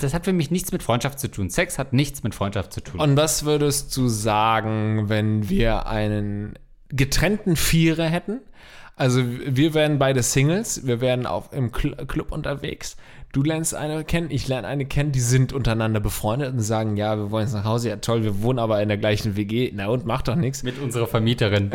das 0.00 0.14
hat 0.14 0.24
für 0.24 0.32
mich 0.32 0.50
nichts 0.52 0.70
mit 0.70 0.82
Freundschaft 0.82 1.18
zu 1.18 1.28
tun. 1.28 1.50
Sex 1.50 1.78
hat 1.78 1.92
nichts 1.92 2.22
mit 2.22 2.34
Freundschaft 2.36 2.72
zu 2.72 2.80
tun. 2.82 3.00
Und 3.00 3.16
was 3.16 3.44
würdest 3.44 3.96
du 3.96 4.06
sagen, 4.08 5.08
wenn 5.08 5.48
wir 5.48 5.86
einen 5.86 6.54
getrennten 6.88 7.56
Vierer 7.56 8.06
hätten? 8.06 8.40
Also 8.94 9.22
wir 9.26 9.72
wären 9.74 9.98
beide 9.98 10.22
Singles, 10.22 10.86
wir 10.86 11.00
wären 11.00 11.24
auf, 11.26 11.52
im 11.52 11.72
Cl 11.72 11.96
Club 12.06 12.32
unterwegs. 12.32 12.96
Du 13.32 13.44
lernst 13.44 13.76
eine 13.76 14.02
kennen, 14.02 14.28
ich 14.32 14.48
lerne 14.48 14.66
eine 14.66 14.86
kennen, 14.86 15.12
die 15.12 15.20
sind 15.20 15.52
untereinander 15.52 16.00
befreundet 16.00 16.52
und 16.52 16.60
sagen, 16.60 16.96
ja, 16.96 17.16
wir 17.16 17.30
wollen 17.30 17.44
jetzt 17.44 17.54
nach 17.54 17.64
Hause. 17.64 17.90
Ja, 17.90 17.96
toll, 17.96 18.24
wir 18.24 18.42
wohnen 18.42 18.58
aber 18.58 18.82
in 18.82 18.88
der 18.88 18.98
gleichen 18.98 19.36
WG. 19.36 19.70
Na 19.72 19.86
und, 19.86 20.04
macht 20.04 20.26
doch 20.26 20.34
nichts. 20.34 20.64
mit 20.64 20.80
unserer 20.80 21.06
Vermieterin. 21.06 21.70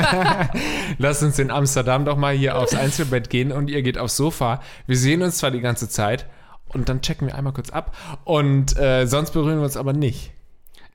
Lass 0.98 1.22
uns 1.22 1.38
in 1.38 1.50
Amsterdam 1.50 2.06
doch 2.06 2.16
mal 2.16 2.34
hier 2.34 2.56
aufs 2.56 2.74
Einzelbett 2.74 3.28
gehen 3.28 3.52
und 3.52 3.68
ihr 3.68 3.82
geht 3.82 3.98
aufs 3.98 4.16
Sofa. 4.16 4.62
Wir 4.86 4.96
sehen 4.96 5.20
uns 5.20 5.36
zwar 5.36 5.50
die 5.50 5.60
ganze 5.60 5.90
Zeit 5.90 6.26
und 6.68 6.88
dann 6.88 7.02
checken 7.02 7.28
wir 7.28 7.34
einmal 7.34 7.52
kurz 7.52 7.68
ab 7.68 7.94
und 8.24 8.74
äh, 8.78 9.06
sonst 9.06 9.32
berühren 9.32 9.58
wir 9.58 9.64
uns 9.64 9.76
aber 9.76 9.92
nicht. 9.92 10.32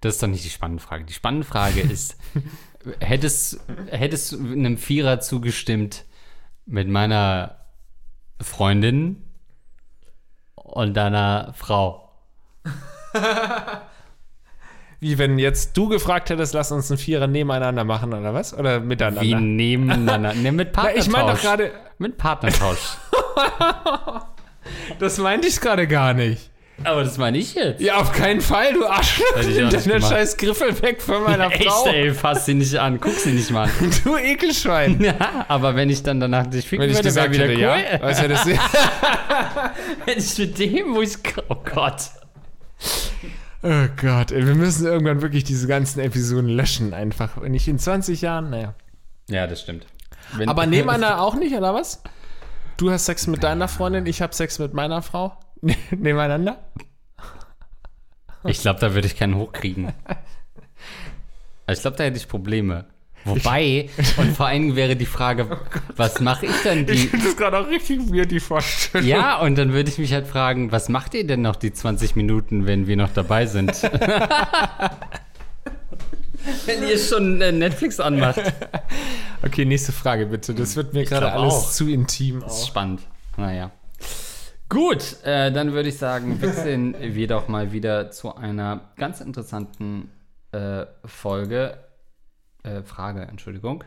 Das 0.01 0.15
ist 0.15 0.23
doch 0.23 0.27
nicht 0.27 0.43
die 0.43 0.49
spannende 0.49 0.81
Frage. 0.81 1.05
Die 1.05 1.13
spannende 1.13 1.45
Frage 1.45 1.81
ist, 1.81 2.17
hättest, 2.99 3.59
hättest 3.91 4.31
du 4.31 4.37
einem 4.39 4.77
Vierer 4.79 5.19
zugestimmt 5.19 6.05
mit 6.65 6.87
meiner 6.87 7.59
Freundin 8.41 9.28
und 10.73 10.93
deiner 10.95 11.53
Frau? 11.55 12.09
Wie 15.01 15.17
wenn 15.17 15.39
jetzt 15.39 15.77
du 15.77 15.87
gefragt 15.87 16.29
hättest, 16.29 16.53
lass 16.53 16.71
uns 16.73 16.91
einen 16.91 16.97
Vierer 16.97 17.27
nebeneinander 17.27 17.85
machen 17.85 18.13
oder 18.13 18.33
was? 18.33 18.53
Oder 18.53 18.81
miteinander? 18.81 19.21
Wie 19.21 19.33
nebeneinander? 19.35 20.33
Ne, 20.33 20.51
mit 20.51 20.71
Partnertausch. 20.73 21.05
ich 21.05 21.11
meine 21.11 21.31
doch 21.31 21.41
gerade, 21.41 21.71
Mit 21.99 22.17
Partnertausch. 22.17 22.97
das 24.99 25.17
meinte 25.17 25.47
ich 25.47 25.61
gerade 25.61 25.87
gar 25.87 26.13
nicht. 26.13 26.48
Aber 26.83 27.03
das 27.03 27.17
meine 27.17 27.37
ich 27.37 27.55
jetzt. 27.55 27.81
Ja, 27.81 27.97
auf 27.97 28.11
keinen 28.11 28.41
Fall, 28.41 28.73
du 28.73 28.85
Arschloch. 28.85 29.25
Nimm 29.43 29.69
deine 29.69 30.01
scheiß 30.01 30.37
Griffel 30.37 30.81
weg 30.81 31.01
von 31.01 31.23
meiner 31.23 31.51
Echt, 31.51 31.65
Frau. 31.65 31.87
ey, 31.87 32.13
fass 32.13 32.45
sie 32.45 32.53
nicht 32.53 32.75
an, 32.77 32.99
guck 32.99 33.13
sie 33.13 33.31
nicht 33.31 33.51
mal 33.51 33.63
an. 33.63 33.69
Du 34.03 34.17
Ekelschwein. 34.17 34.99
Ja, 35.03 35.45
aber 35.47 35.75
wenn 35.75 35.89
ich 35.89 36.03
dann 36.03 36.19
danach 36.19 36.47
dich 36.47 36.67
ficken 36.67 36.83
Wenn 36.83 36.91
ich 36.91 36.97
würde, 36.97 37.13
wäre 37.15 37.29
gesagt 37.29 37.55
wieder 37.57 37.67
hätte, 37.69 37.83
cool. 37.83 37.99
ja. 37.99 38.01
Weißt 38.01 38.23
du, 38.23 38.27
das 38.29 38.45
Wenn 40.05 40.17
ich 40.17 40.37
mit 40.37 40.59
dem, 40.59 40.95
wo 40.95 41.01
ich, 41.01 41.15
oh 41.49 41.55
Gott. 41.73 42.01
Oh 43.61 43.87
Gott, 44.01 44.31
ey, 44.31 44.45
wir 44.47 44.55
müssen 44.55 44.85
irgendwann 44.85 45.21
wirklich 45.21 45.43
diese 45.43 45.67
ganzen 45.67 45.99
Episoden 45.99 46.49
löschen 46.49 46.93
einfach. 46.93 47.41
Wenn 47.41 47.53
ich 47.53 47.67
in 47.67 47.77
20 47.77 48.21
Jahren, 48.21 48.49
naja. 48.51 48.73
Ja, 49.29 49.47
das 49.47 49.61
stimmt. 49.61 49.85
Wenn, 50.37 50.47
Aber 50.47 50.65
nebeneinander 50.65 51.21
auch 51.21 51.35
nicht, 51.35 51.53
oder 51.55 51.73
was? 51.73 52.01
Du 52.77 52.89
hast 52.91 53.05
Sex 53.05 53.27
mit 53.27 53.43
deiner 53.43 53.67
Freundin, 53.67 54.05
ich 54.05 54.21
habe 54.21 54.33
Sex 54.33 54.59
mit 54.59 54.73
meiner 54.73 55.01
Frau. 55.01 55.37
nebeneinander? 55.91 56.57
Ich 58.45 58.61
glaube, 58.61 58.79
da 58.79 58.93
würde 58.93 59.07
ich 59.07 59.17
keinen 59.17 59.35
hochkriegen. 59.35 59.91
Also 61.65 61.79
ich 61.79 61.81
glaube, 61.81 61.97
da 61.97 62.03
hätte 62.05 62.17
ich 62.17 62.27
Probleme. 62.27 62.85
Wobei, 63.25 63.89
und 64.17 64.35
vor 64.35 64.47
allen 64.47 64.61
Dingen 64.61 64.75
wäre 64.75 64.95
die 64.95 65.05
Frage, 65.05 65.59
was 65.95 66.21
mache 66.21 66.45
ich 66.45 66.63
dann 66.63 66.85
die. 66.85 66.95
finde 66.95 67.25
das 67.25 67.35
gerade 67.35 67.59
auch 67.59 67.67
richtig 67.67 68.11
weird, 68.11 68.31
die 68.31 68.39
Vorstellung. 68.39 69.07
Ja, 69.07 69.39
und 69.39 69.57
dann 69.57 69.73
würde 69.73 69.89
ich 69.89 69.97
mich 69.97 70.13
halt 70.13 70.25
fragen, 70.25 70.71
was 70.71 70.87
macht 70.87 71.13
ihr 71.13 71.27
denn 71.27 71.41
noch 71.41 71.57
die 71.57 71.73
20 71.73 72.15
Minuten, 72.15 72.65
wenn 72.65 72.87
wir 72.87 72.95
noch 72.95 73.11
dabei 73.13 73.45
sind? 73.45 73.83
wenn 76.65 76.83
ihr 76.87 76.97
schon 76.97 77.41
äh, 77.41 77.51
Netflix 77.51 77.99
anmacht. 77.99 78.41
Okay, 79.43 79.65
nächste 79.65 79.91
Frage 79.91 80.27
bitte. 80.27 80.53
Das 80.53 80.77
wird 80.77 80.93
mir 80.93 81.03
gerade 81.03 81.31
alles 81.31 81.53
auch. 81.53 81.71
zu 81.71 81.89
intim. 81.89 82.39
Das 82.41 82.55
ist 82.55 82.63
Auch. 82.63 82.67
spannend. 82.67 83.01
Naja. 83.37 83.71
Gut, 84.69 85.23
äh, 85.23 85.51
dann 85.51 85.73
würde 85.73 85.89
ich 85.89 85.97
sagen, 85.97 86.39
wechseln 86.41 86.95
wir 87.01 87.27
doch 87.27 87.47
mal 87.47 87.71
wieder 87.71 88.11
zu 88.11 88.35
einer 88.35 88.91
ganz 88.97 89.19
interessanten 89.19 90.11
äh, 90.51 90.85
Folge. 91.05 91.79
Äh, 92.61 92.83
Frage, 92.83 93.23
Entschuldigung. 93.23 93.83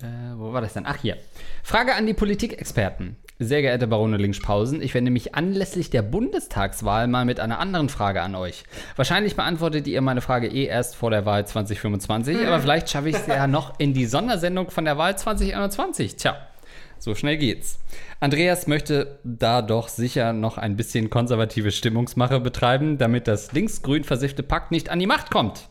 Äh, 0.00 0.06
wo 0.36 0.52
war 0.54 0.62
das 0.62 0.72
denn? 0.72 0.86
Ach, 0.86 0.96
hier. 0.96 1.18
Frage 1.62 1.94
an 1.94 2.06
die 2.06 2.14
Politikexperten. 2.14 3.16
Sehr 3.40 3.62
geehrte 3.62 3.86
Barone 3.86 4.16
Linkspausen, 4.16 4.82
ich 4.82 4.94
wende 4.94 5.12
mich 5.12 5.36
anlässlich 5.36 5.90
der 5.90 6.02
Bundestagswahl 6.02 7.06
mal 7.06 7.24
mit 7.24 7.38
einer 7.38 7.60
anderen 7.60 7.88
Frage 7.88 8.22
an 8.22 8.34
euch. 8.34 8.64
Wahrscheinlich 8.96 9.36
beantwortet 9.36 9.86
ihr 9.86 10.00
meine 10.00 10.20
Frage 10.20 10.48
eh 10.48 10.64
erst 10.64 10.96
vor 10.96 11.10
der 11.10 11.24
Wahl 11.24 11.46
2025, 11.46 12.46
aber 12.46 12.58
vielleicht 12.60 12.90
schaffe 12.90 13.10
ich 13.10 13.14
es 13.14 13.26
ja 13.28 13.46
noch 13.46 13.78
in 13.78 13.94
die 13.94 14.06
Sondersendung 14.06 14.70
von 14.70 14.84
der 14.84 14.98
Wahl 14.98 15.16
2021. 15.16 16.16
Tja, 16.16 16.36
so 16.98 17.14
schnell 17.14 17.36
geht's. 17.36 17.78
Andreas 18.20 18.66
möchte 18.66 19.18
da 19.24 19.62
doch 19.62 19.88
sicher 19.88 20.32
noch 20.32 20.58
ein 20.58 20.76
bisschen 20.76 21.10
konservative 21.10 21.70
Stimmungsmache 21.70 22.40
betreiben, 22.40 22.98
damit 22.98 23.28
das 23.28 23.52
linksgrün 23.52 24.04
versiffte 24.04 24.42
Pakt 24.42 24.70
nicht 24.70 24.90
an 24.90 24.98
die 24.98 25.06
Macht 25.06 25.30
kommt. 25.30 25.68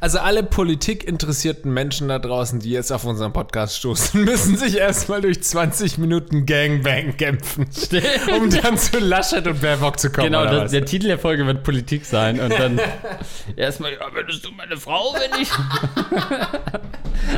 Also 0.00 0.18
alle 0.18 0.42
politikinteressierten 0.42 1.72
Menschen 1.72 2.08
da 2.08 2.18
draußen, 2.18 2.60
die 2.60 2.70
jetzt 2.70 2.92
auf 2.92 3.04
unseren 3.04 3.32
Podcast 3.32 3.76
stoßen, 3.76 4.24
müssen 4.24 4.56
sich 4.56 4.76
erstmal 4.76 5.20
durch 5.20 5.42
20 5.42 5.98
Minuten 5.98 6.46
Gangbang 6.46 7.16
kämpfen, 7.16 7.66
um 8.36 8.50
dann 8.50 8.78
zu 8.78 8.98
Laschet 8.98 9.46
und 9.46 9.60
Baerbock 9.60 9.98
zu 9.98 10.10
kommen. 10.10 10.26
Genau, 10.26 10.44
das, 10.44 10.70
der 10.70 10.84
Titel 10.84 11.08
der 11.08 11.18
Folge 11.18 11.46
wird 11.46 11.64
Politik 11.64 12.04
sein 12.04 12.38
und 12.38 12.50
dann 12.50 12.80
erstmal, 13.56 13.92
ja, 13.92 14.12
würdest 14.12 14.44
du 14.44 14.52
meine 14.52 14.76
Frau, 14.76 15.14
wenn 15.14 15.42
ich. 15.42 15.50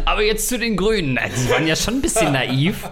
Aber 0.05 0.23
jetzt 0.23 0.49
zu 0.49 0.59
den 0.59 0.77
Grünen. 0.77 1.17
Also, 1.17 1.37
Sie 1.37 1.51
waren 1.51 1.67
ja 1.67 1.77
schon 1.77 1.95
ein 1.95 2.03
bisschen 2.03 2.33
naiv. 2.33 2.89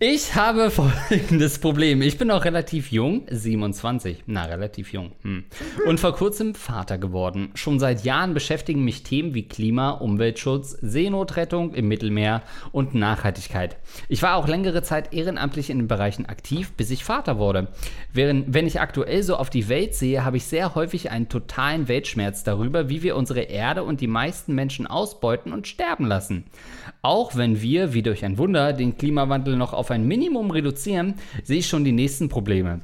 Ich 0.00 0.34
habe 0.34 0.70
folgendes 0.70 1.58
Problem. 1.58 2.02
Ich 2.02 2.18
bin 2.18 2.30
auch 2.30 2.44
relativ 2.44 2.92
jung, 2.92 3.22
27, 3.30 4.24
na, 4.26 4.44
relativ 4.44 4.92
jung. 4.92 5.12
Hm. 5.22 5.44
Und 5.86 5.98
vor 5.98 6.14
kurzem 6.14 6.54
Vater 6.54 6.98
geworden. 6.98 7.50
Schon 7.54 7.78
seit 7.78 8.04
Jahren 8.04 8.34
beschäftigen 8.34 8.84
mich 8.84 9.02
Themen 9.02 9.34
wie 9.34 9.48
Klima, 9.48 9.90
Umweltschutz, 9.90 10.76
Seenotrettung 10.82 11.74
im 11.74 11.88
Mittelmeer 11.88 12.42
und 12.72 12.94
Nachhaltigkeit. 12.94 13.76
Ich 14.08 14.22
war 14.22 14.36
auch 14.36 14.46
längere 14.46 14.82
Zeit 14.82 15.14
ehrenamtlich 15.14 15.70
in 15.70 15.78
den 15.78 15.88
Bereichen 15.88 16.26
aktiv, 16.26 16.72
bis 16.72 16.90
ich 16.90 17.04
Vater 17.04 17.38
wurde. 17.38 17.68
Während, 18.12 18.52
wenn 18.52 18.66
ich 18.66 18.80
aktuell 18.80 19.22
so 19.22 19.36
auf 19.36 19.48
die 19.48 19.68
Welt 19.68 19.94
sehe, 19.94 20.24
habe 20.24 20.36
ich 20.36 20.44
sehr 20.44 20.74
häufig 20.74 21.10
einen 21.10 21.28
totalen 21.28 21.88
Weltschmerz 21.88 22.44
darüber, 22.44 22.88
wie 22.88 23.02
wir 23.02 23.16
unsere 23.16 23.42
Erde 23.42 23.84
und 23.84 24.00
die 24.00 24.06
meisten 24.06 24.54
Menschen 24.54 24.86
ausbeuten 24.86 25.52
und 25.52 25.66
sterben 25.66 26.04
lassen. 26.04 26.44
Auch 27.00 27.36
wenn 27.36 27.62
wir, 27.62 27.94
wie 27.94 28.02
durch 28.02 28.24
ein 28.24 28.38
Wunder, 28.38 28.72
den 28.72 28.98
Klimawandel 28.98 29.56
noch 29.56 29.72
auf 29.78 29.90
ein 29.90 30.06
Minimum 30.06 30.50
reduzieren, 30.50 31.14
sehe 31.42 31.60
ich 31.60 31.68
schon 31.68 31.84
die 31.84 31.92
nächsten 31.92 32.28
Probleme 32.28 32.80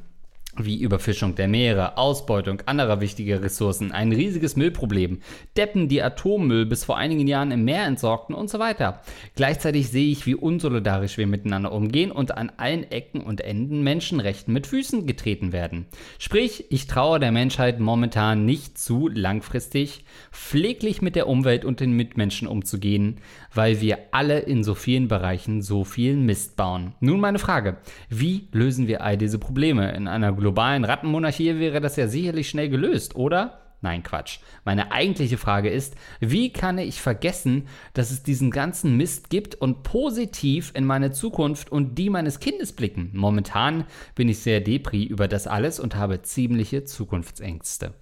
wie 0.57 0.80
Überfischung 0.80 1.35
der 1.35 1.48
Meere, 1.48 1.96
Ausbeutung 1.98 2.62
anderer 2.66 3.00
wichtiger 3.00 3.42
Ressourcen, 3.42 3.92
ein 3.92 4.12
riesiges 4.12 4.57
Müllproblem, 4.57 5.20
Deppen, 5.57 5.88
die 5.88 6.02
Atommüll 6.02 6.66
bis 6.66 6.85
vor 6.85 6.96
einigen 6.96 7.26
Jahren 7.26 7.50
im 7.50 7.64
Meer 7.64 7.87
entsorgten 7.87 8.35
und 8.35 8.48
so 8.48 8.59
weiter. 8.59 9.00
Gleichzeitig 9.35 9.88
sehe 9.88 10.11
ich, 10.11 10.26
wie 10.26 10.35
unsolidarisch 10.35 11.18
wir 11.18 11.26
miteinander 11.26 11.72
umgehen 11.72 12.11
und 12.11 12.37
an 12.37 12.52
allen 12.57 12.90
Ecken 12.90 13.22
und 13.22 13.40
Enden 13.40 13.83
Menschenrechten 13.83 14.52
mit 14.52 14.66
Füßen 14.66 15.07
getreten 15.07 15.52
werden. 15.52 15.87
Sprich, 16.18 16.66
ich 16.70 16.87
traue 16.87 17.18
der 17.18 17.33
Menschheit 17.33 17.80
momentan 17.80 18.44
nicht 18.44 18.78
zu, 18.78 19.09
langfristig 19.09 20.04
pfleglich 20.30 21.02
mit 21.02 21.16
der 21.16 21.26
Umwelt 21.26 21.64
und 21.64 21.80
den 21.80 21.92
Mitmenschen 21.92 22.46
umzugehen, 22.46 23.18
weil 23.54 23.80
wir 23.80 23.98
alle 24.12 24.40
in 24.40 24.64
so 24.64 24.74
vielen 24.74 25.08
Bereichen 25.08 25.62
so 25.62 25.84
viel 25.84 26.16
Mist 26.16 26.56
bauen. 26.56 26.94
Nun 27.00 27.20
meine 27.20 27.38
Frage, 27.38 27.78
wie 28.08 28.48
lösen 28.52 28.88
wir 28.88 29.02
all 29.02 29.16
diese 29.16 29.38
Probleme 29.38 29.92
in 29.92 30.08
einer 30.08 30.32
globalen 30.32 30.84
Rattenmonarchie 30.84 31.58
wäre 31.58 31.80
das 31.80 31.96
ja 31.96 32.08
sicherlich 32.08 32.48
schnell 32.48 32.68
gelöst, 32.68 33.16
oder? 33.16 33.60
Nein, 33.84 34.02
Quatsch. 34.02 34.38
Meine 34.64 34.92
eigentliche 34.92 35.36
Frage 35.36 35.68
ist, 35.68 35.94
wie 36.18 36.54
kann 36.54 36.78
ich 36.78 37.02
vergessen, 37.02 37.68
dass 37.92 38.10
es 38.10 38.22
diesen 38.22 38.50
ganzen 38.50 38.96
Mist 38.96 39.28
gibt 39.28 39.56
und 39.56 39.82
positiv 39.82 40.72
in 40.74 40.86
meine 40.86 41.12
Zukunft 41.12 41.70
und 41.70 41.98
die 41.98 42.08
meines 42.08 42.40
Kindes 42.40 42.72
blicken? 42.72 43.10
Momentan 43.12 43.84
bin 44.14 44.30
ich 44.30 44.38
sehr 44.38 44.62
depri 44.62 45.04
über 45.04 45.28
das 45.28 45.46
alles 45.46 45.80
und 45.80 45.96
habe 45.96 46.22
ziemliche 46.22 46.84
Zukunftsängste. 46.84 47.92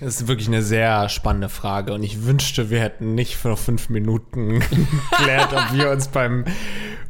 Das 0.00 0.20
ist 0.20 0.28
wirklich 0.28 0.48
eine 0.48 0.62
sehr 0.62 1.08
spannende 1.08 1.48
Frage 1.48 1.94
und 1.94 2.02
ich 2.02 2.24
wünschte, 2.24 2.68
wir 2.68 2.80
hätten 2.80 3.14
nicht 3.14 3.36
für 3.36 3.56
fünf 3.56 3.88
Minuten 3.88 4.60
geklärt, 5.10 5.54
ob 5.54 5.72
wir 5.72 5.90
uns 5.90 6.08
beim 6.08 6.44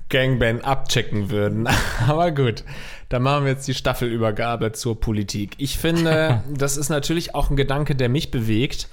Gangbang 0.08 0.60
abchecken 0.60 1.30
würden. 1.30 1.68
Aber 2.06 2.30
gut, 2.30 2.62
dann 3.08 3.22
machen 3.22 3.44
wir 3.44 3.52
jetzt 3.52 3.66
die 3.66 3.74
Staffelübergabe 3.74 4.70
zur 4.72 5.00
Politik. 5.00 5.54
Ich 5.58 5.78
finde, 5.78 6.44
das 6.54 6.76
ist 6.76 6.88
natürlich 6.88 7.34
auch 7.34 7.50
ein 7.50 7.56
Gedanke, 7.56 7.96
der 7.96 8.08
mich 8.08 8.30
bewegt 8.30 8.88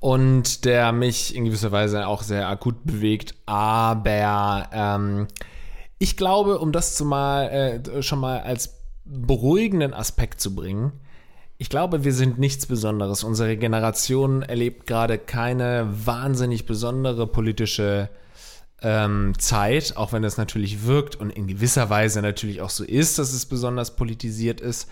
und 0.00 0.66
der 0.66 0.92
mich 0.92 1.34
in 1.34 1.46
gewisser 1.46 1.72
Weise 1.72 2.06
auch 2.06 2.22
sehr 2.22 2.46
akut 2.46 2.84
bewegt. 2.84 3.34
Aber 3.46 4.68
ähm, 4.72 5.28
ich 5.98 6.18
glaube, 6.18 6.58
um 6.58 6.72
das 6.72 6.94
zumal, 6.94 7.48
äh, 7.48 8.02
schon 8.02 8.20
mal 8.20 8.40
als 8.40 8.82
beruhigenden 9.06 9.94
Aspekt 9.94 10.40
zu 10.42 10.54
bringen, 10.54 10.92
ich 11.60 11.68
glaube, 11.68 12.04
wir 12.04 12.14
sind 12.14 12.38
nichts 12.38 12.64
Besonderes. 12.64 13.22
Unsere 13.22 13.54
Generation 13.58 14.40
erlebt 14.40 14.86
gerade 14.86 15.18
keine 15.18 15.86
wahnsinnig 16.06 16.64
besondere 16.64 17.26
politische 17.26 18.08
ähm, 18.80 19.34
Zeit, 19.38 19.94
auch 19.98 20.14
wenn 20.14 20.22
das 20.22 20.38
natürlich 20.38 20.86
wirkt 20.86 21.16
und 21.16 21.28
in 21.28 21.46
gewisser 21.46 21.90
Weise 21.90 22.22
natürlich 22.22 22.62
auch 22.62 22.70
so 22.70 22.82
ist, 22.82 23.18
dass 23.18 23.34
es 23.34 23.44
besonders 23.44 23.94
politisiert 23.94 24.62
ist. 24.62 24.88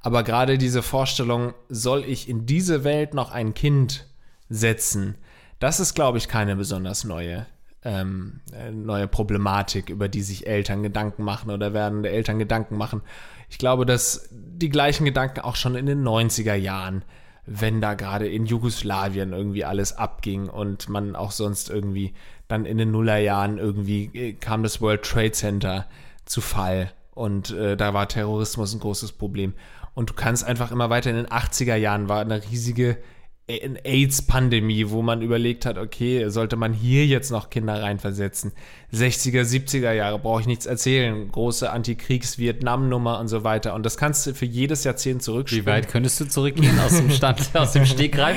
Aber 0.00 0.22
gerade 0.22 0.58
diese 0.58 0.84
Vorstellung, 0.84 1.54
soll 1.68 2.04
ich 2.04 2.28
in 2.28 2.46
diese 2.46 2.84
Welt 2.84 3.14
noch 3.14 3.32
ein 3.32 3.52
Kind 3.52 4.06
setzen, 4.48 5.16
das 5.58 5.80
ist, 5.80 5.94
glaube 5.94 6.18
ich, 6.18 6.28
keine 6.28 6.54
besonders 6.54 7.02
neue, 7.02 7.46
ähm, 7.84 8.40
neue 8.72 9.08
Problematik, 9.08 9.90
über 9.90 10.08
die 10.08 10.22
sich 10.22 10.46
Eltern 10.46 10.82
Gedanken 10.82 11.24
machen 11.24 11.50
oder 11.50 11.72
werdende 11.72 12.10
Eltern 12.10 12.38
Gedanken 12.38 12.76
machen. 12.76 13.02
Ich 13.48 13.58
glaube, 13.58 13.86
dass 13.86 14.28
die 14.30 14.68
gleichen 14.68 15.04
Gedanken 15.04 15.40
auch 15.40 15.56
schon 15.56 15.74
in 15.74 15.86
den 15.86 16.02
90er 16.02 16.54
Jahren, 16.54 17.04
wenn 17.44 17.80
da 17.80 17.94
gerade 17.94 18.28
in 18.28 18.46
Jugoslawien 18.46 19.32
irgendwie 19.32 19.64
alles 19.64 19.96
abging 19.96 20.48
und 20.48 20.88
man 20.88 21.16
auch 21.16 21.32
sonst 21.32 21.70
irgendwie 21.70 22.14
dann 22.46 22.66
in 22.66 22.78
den 22.78 22.92
Nullerjahren 22.92 23.58
irgendwie 23.58 24.34
kam 24.34 24.62
das 24.62 24.80
World 24.80 25.02
Trade 25.02 25.32
Center 25.32 25.86
zu 26.24 26.40
Fall 26.40 26.92
und 27.14 27.50
äh, 27.50 27.76
da 27.76 27.94
war 27.94 28.08
Terrorismus 28.08 28.74
ein 28.74 28.80
großes 28.80 29.12
Problem. 29.12 29.54
Und 29.94 30.10
du 30.10 30.14
kannst 30.14 30.44
einfach 30.44 30.72
immer 30.72 30.88
weiter 30.88 31.10
in 31.10 31.16
den 31.16 31.26
80er 31.26 31.76
Jahren 31.76 32.08
war 32.08 32.20
eine 32.20 32.42
riesige 32.42 32.98
AIDS-Pandemie, 33.48 34.90
wo 34.90 35.02
man 35.02 35.20
überlegt 35.20 35.66
hat, 35.66 35.76
okay, 35.76 36.28
sollte 36.28 36.56
man 36.56 36.72
hier 36.72 37.06
jetzt 37.06 37.30
noch 37.30 37.50
Kinder 37.50 37.82
reinversetzen? 37.82 38.52
60er, 38.94 39.42
70er 39.42 39.92
Jahre, 39.92 40.20
brauche 40.20 40.42
ich 40.42 40.46
nichts 40.46 40.64
erzählen. 40.64 41.28
Große 41.30 41.70
Antikriegs-Vietnam-Nummer 41.70 43.18
und 43.18 43.26
so 43.26 43.42
weiter. 43.42 43.74
Und 43.74 43.84
das 43.84 43.96
kannst 43.96 44.26
du 44.26 44.34
für 44.34 44.44
jedes 44.44 44.84
Jahrzehnt 44.84 45.22
zurückspielen. 45.22 45.66
Wie 45.66 45.70
weit 45.70 45.88
könntest 45.88 46.20
du 46.20 46.26
zurückgehen 46.26 46.78
aus 46.78 46.96
dem 46.96 47.10
Stand, 47.10 47.50
aus 47.54 47.72
dem 47.72 47.84
Stegreif? 47.84 48.36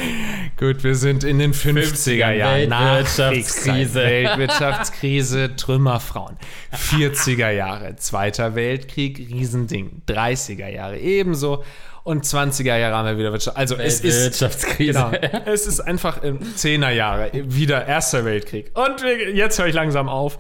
Gut, 0.58 0.84
wir 0.84 0.96
sind 0.96 1.24
in 1.24 1.38
den 1.38 1.54
50er 1.54 2.32
Jahren. 2.32 2.70
Weltwirtschaftskrise. 2.72 4.00
Weltwirtschaftskrise, 4.02 5.56
Trümmerfrauen. 5.56 6.38
40er 6.74 7.52
Jahre, 7.52 7.96
Zweiter 7.98 8.56
Weltkrieg, 8.56 9.20
Riesending. 9.20 10.02
30er 10.08 10.70
Jahre 10.70 10.98
ebenso 10.98 11.64
und 12.06 12.24
20er 12.24 12.78
Jahre 12.78 12.96
haben 12.96 13.08
wir 13.08 13.18
wieder 13.18 13.32
Wirtschaft. 13.32 13.58
Also 13.58 13.76
es 13.78 14.00
ist 14.00 14.24
Wirtschaftskrise. 14.24 14.94
Genau, 14.94 15.12
es 15.46 15.66
ist 15.66 15.80
einfach 15.80 16.22
im 16.22 16.40
10er 16.40 16.92
Jahre 16.92 17.32
wieder 17.34 17.88
Erster 17.88 18.24
Weltkrieg. 18.24 18.72
Und 18.76 19.04
jetzt 19.34 19.58
höre 19.58 19.66
ich 19.66 19.74
langsam 19.74 20.08
auf. 20.08 20.38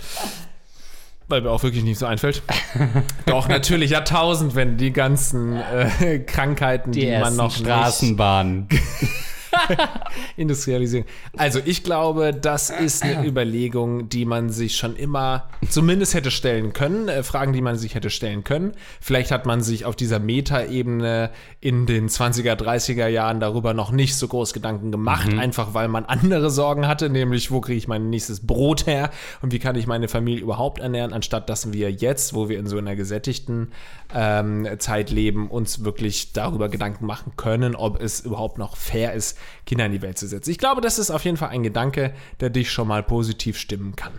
Weil 1.27 1.41
mir 1.41 1.49
auch 1.49 1.63
wirklich 1.63 1.83
nicht 1.83 1.97
so 1.97 2.05
einfällt. 2.05 2.43
Doch, 3.25 3.47
natürlich 3.47 3.89
Jahrtausendwende, 3.89 4.75
die 4.75 4.93
ganzen 4.93 5.55
äh, 5.55 6.19
Krankheiten, 6.19 6.91
die, 6.91 6.99
Die, 6.99 7.17
man 7.17 7.35
noch 7.35 7.51
Straßenbahnen. 7.51 8.69
Industrialisierung. 10.37 11.07
Also 11.37 11.59
ich 11.63 11.83
glaube, 11.83 12.33
das 12.33 12.69
ist 12.69 13.03
eine 13.03 13.25
Überlegung, 13.25 14.09
die 14.09 14.25
man 14.25 14.49
sich 14.49 14.77
schon 14.77 14.95
immer 14.95 15.49
zumindest 15.69 16.13
hätte 16.13 16.31
stellen 16.31 16.73
können. 16.73 17.07
Äh, 17.07 17.23
Fragen, 17.23 17.53
die 17.53 17.61
man 17.61 17.77
sich 17.77 17.95
hätte 17.95 18.09
stellen 18.09 18.43
können. 18.43 18.73
Vielleicht 19.01 19.31
hat 19.31 19.45
man 19.45 19.61
sich 19.61 19.85
auf 19.85 19.95
dieser 19.95 20.19
Metaebene 20.19 21.31
in 21.59 21.85
den 21.85 22.09
20er, 22.09 22.53
30er 22.53 23.07
Jahren 23.07 23.39
darüber 23.39 23.73
noch 23.73 23.91
nicht 23.91 24.15
so 24.15 24.27
groß 24.27 24.53
Gedanken 24.53 24.91
gemacht, 24.91 25.29
einfach 25.37 25.73
weil 25.73 25.87
man 25.87 26.05
andere 26.05 26.49
Sorgen 26.49 26.87
hatte, 26.87 27.09
nämlich 27.09 27.51
wo 27.51 27.61
kriege 27.61 27.77
ich 27.77 27.87
mein 27.87 28.09
nächstes 28.09 28.45
Brot 28.45 28.85
her 28.85 29.09
und 29.41 29.51
wie 29.51 29.59
kann 29.59 29.75
ich 29.75 29.87
meine 29.87 30.07
Familie 30.07 30.41
überhaupt 30.41 30.79
ernähren, 30.79 31.13
anstatt 31.13 31.49
dass 31.49 31.73
wir 31.73 31.91
jetzt, 31.91 32.33
wo 32.33 32.49
wir 32.49 32.59
in 32.59 32.67
so 32.67 32.77
einer 32.77 32.95
gesättigten 32.95 33.71
ähm, 34.13 34.67
Zeit 34.79 35.09
leben, 35.09 35.49
uns 35.49 35.83
wirklich 35.83 36.33
darüber 36.33 36.69
Gedanken 36.69 37.05
machen 37.05 37.33
können, 37.35 37.75
ob 37.75 38.01
es 38.01 38.21
überhaupt 38.21 38.57
noch 38.57 38.77
fair 38.77 39.13
ist, 39.13 39.37
Kinder 39.65 39.85
in 39.85 39.91
die 39.91 40.01
Welt 40.01 40.17
zu 40.17 40.27
setzen. 40.27 40.51
Ich 40.51 40.57
glaube, 40.57 40.81
das 40.81 40.99
ist 40.99 41.11
auf 41.11 41.25
jeden 41.25 41.37
Fall 41.37 41.49
ein 41.49 41.63
Gedanke, 41.63 42.13
der 42.39 42.49
dich 42.49 42.71
schon 42.71 42.87
mal 42.87 43.03
positiv 43.03 43.57
stimmen 43.57 43.95
kann. 43.95 44.13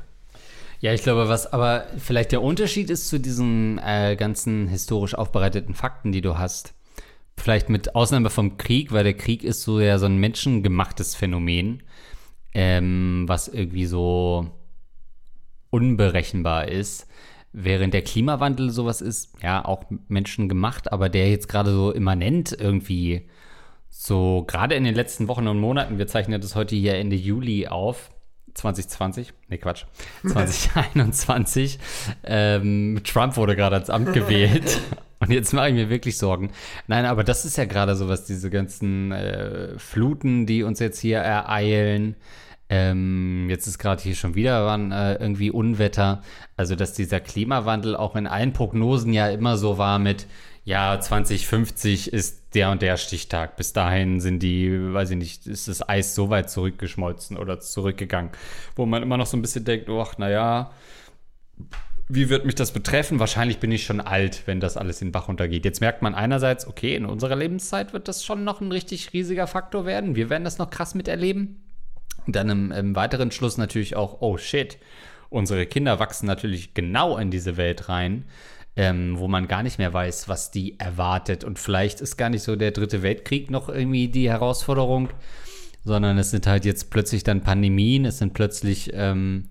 Ja, 0.80 0.92
ich 0.92 1.02
glaube, 1.02 1.28
was 1.28 1.52
aber 1.52 1.86
vielleicht 1.98 2.32
der 2.32 2.42
Unterschied 2.42 2.90
ist 2.90 3.08
zu 3.08 3.18
diesen 3.18 3.78
äh, 3.78 4.16
ganzen 4.16 4.68
historisch 4.68 5.14
aufbereiteten 5.14 5.74
Fakten, 5.74 6.12
die 6.12 6.20
du 6.20 6.38
hast. 6.38 6.74
Vielleicht 7.36 7.68
mit 7.68 7.94
Ausnahme 7.94 8.30
vom 8.30 8.56
Krieg, 8.58 8.92
weil 8.92 9.04
der 9.04 9.14
Krieg 9.14 9.44
ist 9.44 9.62
so 9.62 9.80
ja 9.80 9.98
so 9.98 10.06
ein 10.06 10.18
menschengemachtes 10.18 11.14
Phänomen. 11.14 11.82
ähm, 12.58 13.24
was 13.26 13.48
irgendwie 13.48 13.84
so 13.84 14.50
unberechenbar 15.68 16.68
ist. 16.68 17.06
Während 17.52 17.92
der 17.92 18.00
Klimawandel 18.00 18.70
sowas 18.70 19.02
ist, 19.02 19.34
ja, 19.42 19.62
auch 19.62 19.84
menschengemacht, 20.08 20.90
aber 20.90 21.10
der 21.10 21.30
jetzt 21.30 21.48
gerade 21.48 21.70
so 21.72 21.90
immanent 21.90 22.56
irgendwie 22.58 23.28
so, 23.98 24.44
gerade 24.46 24.74
in 24.74 24.85
den 24.85 24.94
letzten 24.94 25.26
Wochen 25.26 25.48
und 25.48 25.59
Monaten, 25.59 25.96
wir 25.96 26.06
zeichnen 26.06 26.38
das 26.38 26.54
heute 26.54 26.76
hier 26.76 26.96
Ende 26.96 27.16
Juli 27.16 27.66
auf, 27.66 28.11
2020, 28.52 29.32
nee 29.48 29.56
Quatsch, 29.56 29.85
2021. 30.26 31.78
ähm, 32.22 33.00
Trump 33.04 33.38
wurde 33.38 33.56
gerade 33.56 33.76
ans 33.76 33.90
Amt 33.90 34.12
gewählt. 34.12 34.80
Und 35.18 35.30
jetzt 35.30 35.54
mache 35.54 35.68
ich 35.70 35.74
mir 35.74 35.88
wirklich 35.88 36.18
Sorgen. 36.18 36.50
Nein, 36.88 37.06
aber 37.06 37.24
das 37.24 37.46
ist 37.46 37.56
ja 37.56 37.64
gerade 37.64 37.96
so 37.96 38.06
was, 38.06 38.26
diese 38.26 38.50
ganzen 38.50 39.12
äh, 39.12 39.78
Fluten, 39.78 40.44
die 40.44 40.62
uns 40.62 40.78
jetzt 40.78 41.00
hier 41.00 41.18
ereilen. 41.18 42.16
Ähm, 42.68 43.46
jetzt 43.48 43.66
ist 43.66 43.78
gerade 43.78 44.02
hier 44.02 44.14
schon 44.14 44.35
wieder 44.35 44.66
wann, 44.66 44.92
äh, 44.92 45.14
irgendwie 45.14 45.50
Unwetter. 45.50 46.20
Also, 46.59 46.76
dass 46.76 46.92
dieser 46.92 47.20
Klimawandel 47.20 47.96
auch 47.96 48.14
in 48.14 48.26
allen 48.26 48.52
Prognosen 48.52 49.14
ja 49.14 49.30
immer 49.30 49.56
so 49.56 49.78
war 49.78 49.98
mit, 49.98 50.26
ja, 50.66 50.98
2050 50.98 52.12
ist 52.12 52.55
der 52.57 52.72
und 52.72 52.83
der 52.83 52.96
Stichtag. 52.96 53.57
Bis 53.57 53.72
dahin 53.72 54.18
sind 54.18 54.40
die, 54.40 54.92
weiß 54.92 55.11
ich 55.11 55.16
nicht, 55.16 55.46
ist 55.46 55.68
das 55.68 55.88
Eis 55.88 56.16
so 56.16 56.29
weit 56.29 56.50
zurückgeschmolzen 56.50 57.37
oder 57.37 57.61
zurückgegangen, 57.61 58.33
wo 58.74 58.85
man 58.85 59.00
immer 59.00 59.16
noch 59.16 59.26
so 59.26 59.37
ein 59.37 59.42
bisschen 59.42 59.64
denkt, 59.64 59.88
ach, 59.88 60.18
naja, 60.18 60.72
wie 62.09 62.29
wird 62.31 62.46
mich 62.46 62.57
das 62.57 62.72
betreffen? 62.72 63.20
Wahrscheinlich 63.20 63.61
bin 63.61 63.70
ich 63.70 63.85
schon 63.85 64.00
alt, 64.00 64.42
wenn 64.46 64.59
das 64.59 64.76
alles 64.76 65.00
in 65.00 65.09
den 65.09 65.12
Bach 65.12 65.29
untergeht. 65.29 65.64
Jetzt 65.64 65.81
merkt 65.81 66.02
man 66.02 66.16
einerseits, 66.16 66.66
okay, 66.66 66.96
in 66.96 67.07
unserer 67.07 67.37
Lebenszeit 67.37 67.92
wird 67.92 68.09
das 68.09 68.24
schon 68.24 68.42
noch 68.42 68.61
ein 68.61 68.72
richtig 68.72 69.12
riesiger 69.12 69.46
Faktor 69.46 69.87
werden. 69.87 70.16
Wir 70.16 70.31
werden 70.31 70.44
das 70.44 70.59
noch 70.59 70.70
krass 70.70 70.96
miterleben. 70.96 71.62
Und 72.26 72.35
dann 72.35 72.48
im, 72.48 72.72
im 72.72 72.96
weiteren 72.96 73.31
Schluss 73.31 73.57
natürlich 73.57 73.94
auch, 73.94 74.20
oh 74.20 74.37
shit, 74.37 74.79
unsere 75.31 75.64
Kinder 75.66 76.00
wachsen 76.00 76.26
natürlich 76.26 76.74
genau 76.74 77.18
in 77.18 77.31
diese 77.31 77.57
Welt 77.57 77.88
rein, 77.88 78.24
ähm, 78.76 79.18
wo 79.18 79.26
man 79.26 79.48
gar 79.48 79.62
nicht 79.62 79.78
mehr 79.78 79.92
weiß, 79.92 80.28
was 80.28 80.50
die 80.50 80.78
erwartet. 80.78 81.44
Und 81.44 81.58
vielleicht 81.58 82.00
ist 82.00 82.16
gar 82.16 82.28
nicht 82.28 82.42
so 82.42 82.56
der 82.56 82.70
dritte 82.70 83.02
Weltkrieg 83.02 83.50
noch 83.50 83.68
irgendwie 83.68 84.08
die 84.08 84.28
Herausforderung, 84.28 85.08
sondern 85.84 86.18
es 86.18 86.30
sind 86.30 86.46
halt 86.46 86.64
jetzt 86.64 86.90
plötzlich 86.90 87.24
dann 87.24 87.42
Pandemien, 87.42 88.04
es 88.04 88.18
sind 88.18 88.34
plötzlich 88.34 88.90
ähm, 88.92 89.48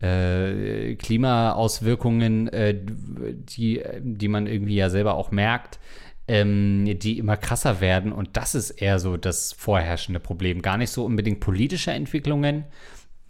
äh, 0.00 0.96
Klimaauswirkungen, 0.96 2.48
äh, 2.48 2.74
die, 2.76 3.82
die 4.00 4.28
man 4.28 4.46
irgendwie 4.46 4.74
ja 4.76 4.90
selber 4.90 5.14
auch 5.14 5.30
merkt, 5.30 5.78
ähm, 6.26 6.98
die 6.98 7.18
immer 7.18 7.36
krasser 7.36 7.80
werden. 7.80 8.12
Und 8.12 8.36
das 8.36 8.56
ist 8.56 8.70
eher 8.70 8.98
so 8.98 9.16
das 9.16 9.52
vorherrschende 9.52 10.20
Problem. 10.20 10.62
Gar 10.62 10.78
nicht 10.78 10.90
so 10.90 11.04
unbedingt 11.04 11.38
politische 11.38 11.92
Entwicklungen. 11.92 12.64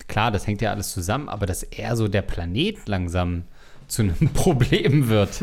Klar, 0.08 0.30
das 0.30 0.46
hängt 0.46 0.62
ja 0.62 0.70
alles 0.70 0.92
zusammen, 0.92 1.28
aber 1.28 1.44
dass 1.44 1.62
eher 1.62 1.96
so 1.96 2.08
der 2.08 2.22
Planet 2.22 2.88
langsam 2.88 3.44
zu 3.88 4.02
einem 4.02 4.28
Problem 4.34 5.08
wird. 5.08 5.42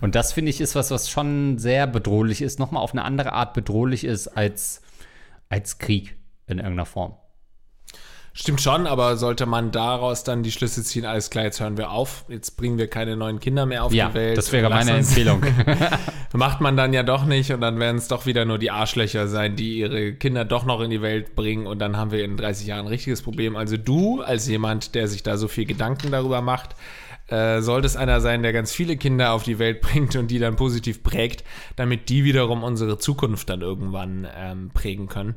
Und 0.00 0.14
das 0.14 0.32
finde 0.32 0.50
ich 0.50 0.60
ist 0.60 0.74
was, 0.74 0.90
was 0.90 1.10
schon 1.10 1.58
sehr 1.58 1.86
bedrohlich 1.86 2.42
ist, 2.42 2.58
nochmal 2.58 2.82
auf 2.82 2.92
eine 2.92 3.04
andere 3.04 3.32
Art 3.32 3.54
bedrohlich 3.54 4.04
ist 4.04 4.28
als, 4.28 4.82
als 5.48 5.78
Krieg 5.78 6.16
in 6.46 6.58
irgendeiner 6.58 6.86
Form. 6.86 7.14
Stimmt 8.40 8.60
schon, 8.60 8.86
aber 8.86 9.16
sollte 9.16 9.46
man 9.46 9.72
daraus 9.72 10.22
dann 10.22 10.44
die 10.44 10.52
Schlüsse 10.52 10.84
ziehen, 10.84 11.04
alles 11.04 11.28
klar, 11.28 11.42
jetzt 11.42 11.58
hören 11.58 11.76
wir 11.76 11.90
auf, 11.90 12.24
jetzt 12.28 12.56
bringen 12.56 12.78
wir 12.78 12.86
keine 12.86 13.16
neuen 13.16 13.40
Kinder 13.40 13.66
mehr 13.66 13.82
auf 13.82 13.92
ja, 13.92 14.10
die 14.10 14.14
Welt. 14.14 14.38
Das 14.38 14.52
wäre 14.52 14.70
meine 14.70 14.92
Empfehlung. 14.92 15.42
Macht 16.32 16.60
man 16.60 16.76
dann 16.76 16.92
ja 16.92 17.02
doch 17.02 17.24
nicht 17.24 17.50
und 17.50 17.60
dann 17.60 17.80
werden 17.80 17.96
es 17.96 18.06
doch 18.06 18.26
wieder 18.26 18.44
nur 18.44 18.58
die 18.58 18.70
Arschlöcher 18.70 19.26
sein, 19.26 19.56
die 19.56 19.78
ihre 19.78 20.12
Kinder 20.12 20.44
doch 20.44 20.64
noch 20.64 20.80
in 20.82 20.90
die 20.90 21.02
Welt 21.02 21.34
bringen 21.34 21.66
und 21.66 21.80
dann 21.80 21.96
haben 21.96 22.12
wir 22.12 22.24
in 22.24 22.36
30 22.36 22.68
Jahren 22.68 22.82
ein 22.82 22.86
richtiges 22.86 23.22
Problem. 23.22 23.56
Also 23.56 23.76
du 23.76 24.20
als 24.20 24.46
jemand, 24.46 24.94
der 24.94 25.08
sich 25.08 25.24
da 25.24 25.36
so 25.36 25.48
viel 25.48 25.64
Gedanken 25.64 26.12
darüber 26.12 26.40
macht, 26.40 26.76
äh, 27.28 27.60
sollte 27.60 27.86
es 27.86 27.96
einer 27.96 28.20
sein, 28.20 28.42
der 28.42 28.52
ganz 28.52 28.72
viele 28.72 28.96
Kinder 28.96 29.32
auf 29.32 29.42
die 29.42 29.58
Welt 29.58 29.80
bringt 29.82 30.16
und 30.16 30.30
die 30.30 30.38
dann 30.38 30.56
positiv 30.56 31.02
prägt, 31.02 31.44
damit 31.76 32.08
die 32.08 32.24
wiederum 32.24 32.62
unsere 32.62 32.98
Zukunft 32.98 33.48
dann 33.50 33.62
irgendwann 33.62 34.26
ähm, 34.36 34.70
prägen 34.72 35.08
können. 35.08 35.36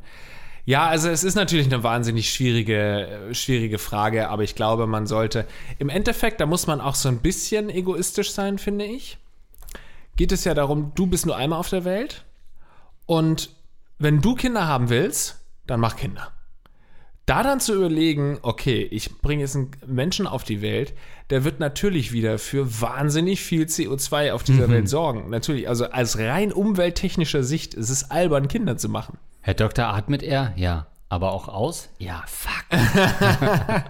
Ja, 0.63 0.87
also 0.87 1.09
es 1.09 1.23
ist 1.23 1.35
natürlich 1.35 1.65
eine 1.65 1.83
wahnsinnig 1.83 2.31
schwierige, 2.31 3.29
schwierige 3.31 3.79
Frage, 3.79 4.29
aber 4.29 4.43
ich 4.43 4.55
glaube, 4.55 4.85
man 4.85 5.07
sollte 5.07 5.47
im 5.79 5.89
Endeffekt, 5.89 6.39
da 6.39 6.45
muss 6.45 6.67
man 6.67 6.79
auch 6.79 6.95
so 6.95 7.09
ein 7.09 7.19
bisschen 7.19 7.69
egoistisch 7.69 8.31
sein, 8.31 8.57
finde 8.59 8.85
ich. 8.85 9.17
Geht 10.17 10.31
es 10.31 10.43
ja 10.43 10.53
darum, 10.53 10.91
du 10.93 11.07
bist 11.07 11.25
nur 11.25 11.35
einmal 11.35 11.59
auf 11.59 11.69
der 11.69 11.83
Welt 11.83 12.25
und 13.07 13.49
wenn 13.97 14.21
du 14.21 14.35
Kinder 14.35 14.67
haben 14.67 14.89
willst, 14.89 15.39
dann 15.65 15.79
mach 15.79 15.95
Kinder. 15.95 16.31
Da 17.31 17.43
dann 17.43 17.61
zu 17.61 17.73
überlegen, 17.73 18.39
okay, 18.41 18.85
ich 18.91 19.21
bringe 19.21 19.43
jetzt 19.43 19.55
einen 19.55 19.71
Menschen 19.87 20.27
auf 20.27 20.43
die 20.43 20.61
Welt, 20.61 20.93
der 21.29 21.45
wird 21.45 21.61
natürlich 21.61 22.11
wieder 22.11 22.37
für 22.37 22.81
wahnsinnig 22.81 23.39
viel 23.39 23.67
CO2 23.67 24.33
auf 24.33 24.43
dieser 24.43 24.67
mhm. 24.67 24.71
Welt 24.73 24.89
sorgen. 24.89 25.29
Natürlich, 25.29 25.69
also 25.69 25.85
als 25.85 26.17
rein 26.17 26.51
umwelttechnischer 26.51 27.45
Sicht 27.45 27.73
ist 27.73 27.89
es 27.89 28.11
albern, 28.11 28.49
Kinder 28.49 28.75
zu 28.75 28.89
machen. 28.89 29.17
Herr 29.39 29.53
Doktor, 29.53 29.85
atmet 29.85 30.23
er? 30.23 30.51
Ja. 30.57 30.87
Aber 31.07 31.31
auch 31.31 31.47
aus? 31.47 31.87
Ja, 31.99 32.21
fuck. 32.27 32.65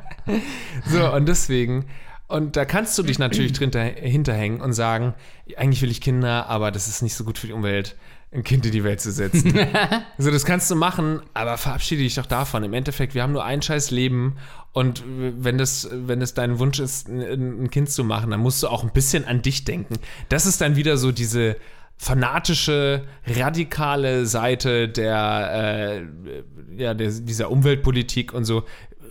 so, 0.86 1.12
und 1.12 1.28
deswegen, 1.28 1.88
und 2.28 2.56
da 2.56 2.64
kannst 2.64 2.96
du 3.00 3.02
dich 3.02 3.18
natürlich 3.18 3.54
drin 3.54 3.72
hinterhängen 3.72 4.62
und 4.62 4.74
sagen, 4.74 5.16
eigentlich 5.58 5.82
will 5.82 5.90
ich 5.90 6.02
Kinder, 6.02 6.46
aber 6.46 6.70
das 6.70 6.88
ist 6.88 7.02
nicht 7.02 7.16
so 7.16 7.24
gut 7.24 7.40
für 7.40 7.48
die 7.48 7.54
Umwelt, 7.54 7.96
ein 8.34 8.44
Kind 8.44 8.66
in 8.66 8.72
die 8.72 8.84
Welt 8.84 9.02
zu 9.02 9.12
setzen. 9.12 9.54
so, 10.18 10.32
das 10.32 10.46
kannst 10.46 10.72
du 10.72 10.76
machen, 10.76 11.22
aber 11.34 11.58
verabschiede 11.58 12.02
dich 12.02 12.16
doch 12.16 12.26
davon. 12.26 12.64
Im 12.64 12.74
Endeffekt, 12.74 13.14
wir 13.14 13.24
haben 13.24 13.34
nur 13.34 13.44
ein 13.44 13.62
scheiß 13.62 13.92
Leben 13.92 14.38
und 14.72 15.04
wenn 15.06 15.58
das, 15.58 15.90
wenn 15.92 16.22
es 16.22 16.34
dein 16.34 16.58
Wunsch 16.60 16.80
ist, 16.80 17.10
ein 17.10 17.70
Kind 17.70 17.90
zu 17.90 18.06
machen, 18.06 18.32
dann 18.32 18.40
musst 18.40 18.64
du 18.64 18.70
auch 18.70 18.84
ein 18.84 18.94
bisschen 18.94 19.26
an 19.26 19.42
dich 19.42 19.66
denken. 19.66 19.96
Das 20.30 20.46
ist 20.46 20.62
dann 20.62 20.78
wieder 20.78 20.96
so 20.96 21.12
diese 21.12 21.58
fanatische, 21.98 23.04
radikale 23.28 24.26
Seite 24.26 24.88
der, 24.88 26.00
äh, 26.02 26.82
ja, 26.82 26.94
der, 26.94 27.12
dieser 27.12 27.52
Umweltpolitik 27.52 28.34
und 28.34 28.46
so, 28.46 28.64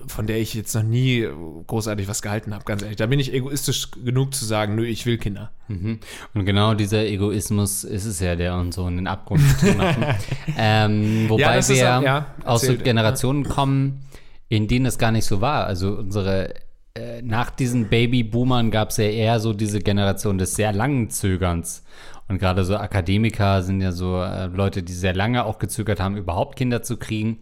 von 0.07 0.27
der 0.27 0.39
ich 0.39 0.55
jetzt 0.55 0.75
noch 0.75 0.83
nie 0.83 1.27
großartig 1.67 2.09
was 2.09 2.23
gehalten 2.23 2.55
habe, 2.55 2.65
ganz 2.65 2.83
ehrlich. 2.83 2.97
Da 2.97 3.07
bin 3.07 3.21
ich 3.21 3.33
egoistisch 3.33 3.91
genug 4.05 4.35
zu 4.35 4.45
sagen, 4.45 4.75
nö, 4.75 4.85
ich 4.85 5.07
will 5.07 5.19
Kinder. 5.19 5.51
Mhm. 5.69 6.01
Und 6.35 6.45
genau 6.45 6.75
dieser 6.75 7.05
Egoismus 7.05 7.85
ist 7.85 8.05
es 8.05 8.21
ja, 8.21 8.37
der 8.37 8.57
uns 8.57 8.77
so 8.77 8.87
in 8.87 8.97
den 8.97 9.07
Abgrund 9.07 9.43
macht. 9.77 9.99
ähm, 10.59 11.27
wobei 11.29 11.59
ja, 11.59 11.69
wir 11.69 11.99
auch, 11.99 12.03
ja, 12.03 12.27
aus 12.45 12.63
so 12.63 12.77
Generationen 12.77 13.45
kommen, 13.45 14.07
in 14.49 14.69
denen 14.69 14.87
es 14.87 14.99
gar 14.99 15.13
nicht 15.13 15.25
so 15.25 15.41
war. 15.41 15.67
Also 15.67 15.93
unsere 15.93 16.55
äh, 16.95 17.23
nach 17.23 17.51
diesen 17.51 17.89
Babyboomern 17.89 18.71
gab 18.71 18.91
es 18.91 18.97
ja 18.97 19.05
eher 19.05 19.41
so 19.41 19.53
diese 19.53 19.79
Generation 19.79 20.39
des 20.39 20.57
sehr 20.57 20.73
langen 20.73 21.11
Zögerns. 21.11 21.85
Und 22.29 22.39
gerade 22.39 22.65
so 22.65 22.77
Akademiker 22.77 23.63
sind 23.63 23.81
ja 23.81 23.93
so 23.93 24.23
äh, 24.23 24.47
Leute, 24.47 24.83
die 24.83 24.93
sehr 24.93 25.15
lange 25.15 25.45
auch 25.45 25.59
gezögert 25.59 26.01
haben, 26.01 26.17
überhaupt 26.17 26.57
Kinder 26.57 26.83
zu 26.83 26.97
kriegen. 26.97 27.39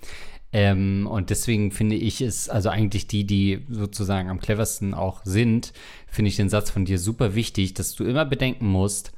Ähm, 0.52 1.06
und 1.10 1.30
deswegen 1.30 1.72
finde 1.72 1.96
ich 1.96 2.20
es, 2.20 2.48
also 2.48 2.70
eigentlich 2.70 3.06
die, 3.06 3.24
die 3.24 3.66
sozusagen 3.68 4.30
am 4.30 4.40
cleversten 4.40 4.94
auch 4.94 5.20
sind, 5.24 5.72
finde 6.06 6.30
ich 6.30 6.36
den 6.36 6.48
Satz 6.48 6.70
von 6.70 6.84
dir 6.84 6.98
super 6.98 7.34
wichtig, 7.34 7.74
dass 7.74 7.94
du 7.94 8.04
immer 8.04 8.24
bedenken 8.24 8.66
musst, 8.66 9.12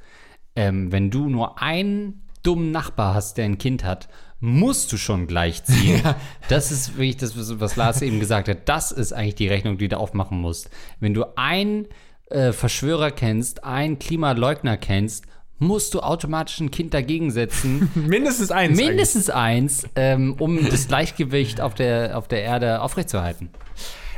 ähm, 0.55 0.91
wenn 0.91 1.09
du 1.09 1.29
nur 1.29 1.61
einen 1.61 2.23
dummen 2.43 2.71
Nachbar 2.71 3.13
hast, 3.13 3.37
der 3.37 3.45
ein 3.45 3.57
Kind 3.57 3.83
hat, 3.83 4.09
musst 4.41 4.91
du 4.91 4.97
schon 4.97 5.27
gleichziehen. 5.27 6.01
Ja. 6.03 6.15
Das 6.49 6.71
ist 6.71 6.97
wirklich 6.97 7.17
das, 7.17 7.33
was 7.59 7.75
Lars 7.75 8.01
eben 8.01 8.19
gesagt 8.19 8.49
hat. 8.49 8.67
Das 8.67 8.91
ist 8.91 9.13
eigentlich 9.13 9.35
die 9.35 9.47
Rechnung, 9.47 9.77
die 9.77 9.87
du 9.87 9.97
aufmachen 9.97 10.39
musst. 10.39 10.69
Wenn 10.99 11.13
du 11.13 11.25
einen 11.37 11.87
äh, 12.29 12.51
Verschwörer 12.51 13.11
kennst, 13.11 13.63
einen 13.63 13.99
Klimaleugner 13.99 14.77
kennst 14.77 15.25
musst 15.61 15.93
du 15.93 15.99
automatisch 15.99 16.59
ein 16.59 16.71
Kind 16.71 16.93
dagegen 16.93 17.29
setzen. 17.29 17.91
Mindestens 17.95 18.51
eins. 18.51 18.77
Mindestens 18.77 19.29
eins, 19.29 19.87
ähm, 19.95 20.35
um 20.39 20.67
das 20.69 20.87
Gleichgewicht 20.87 21.61
auf 21.61 21.75
der, 21.75 22.17
auf 22.17 22.27
der 22.27 22.41
Erde 22.41 22.81
aufrechtzuerhalten. 22.81 23.49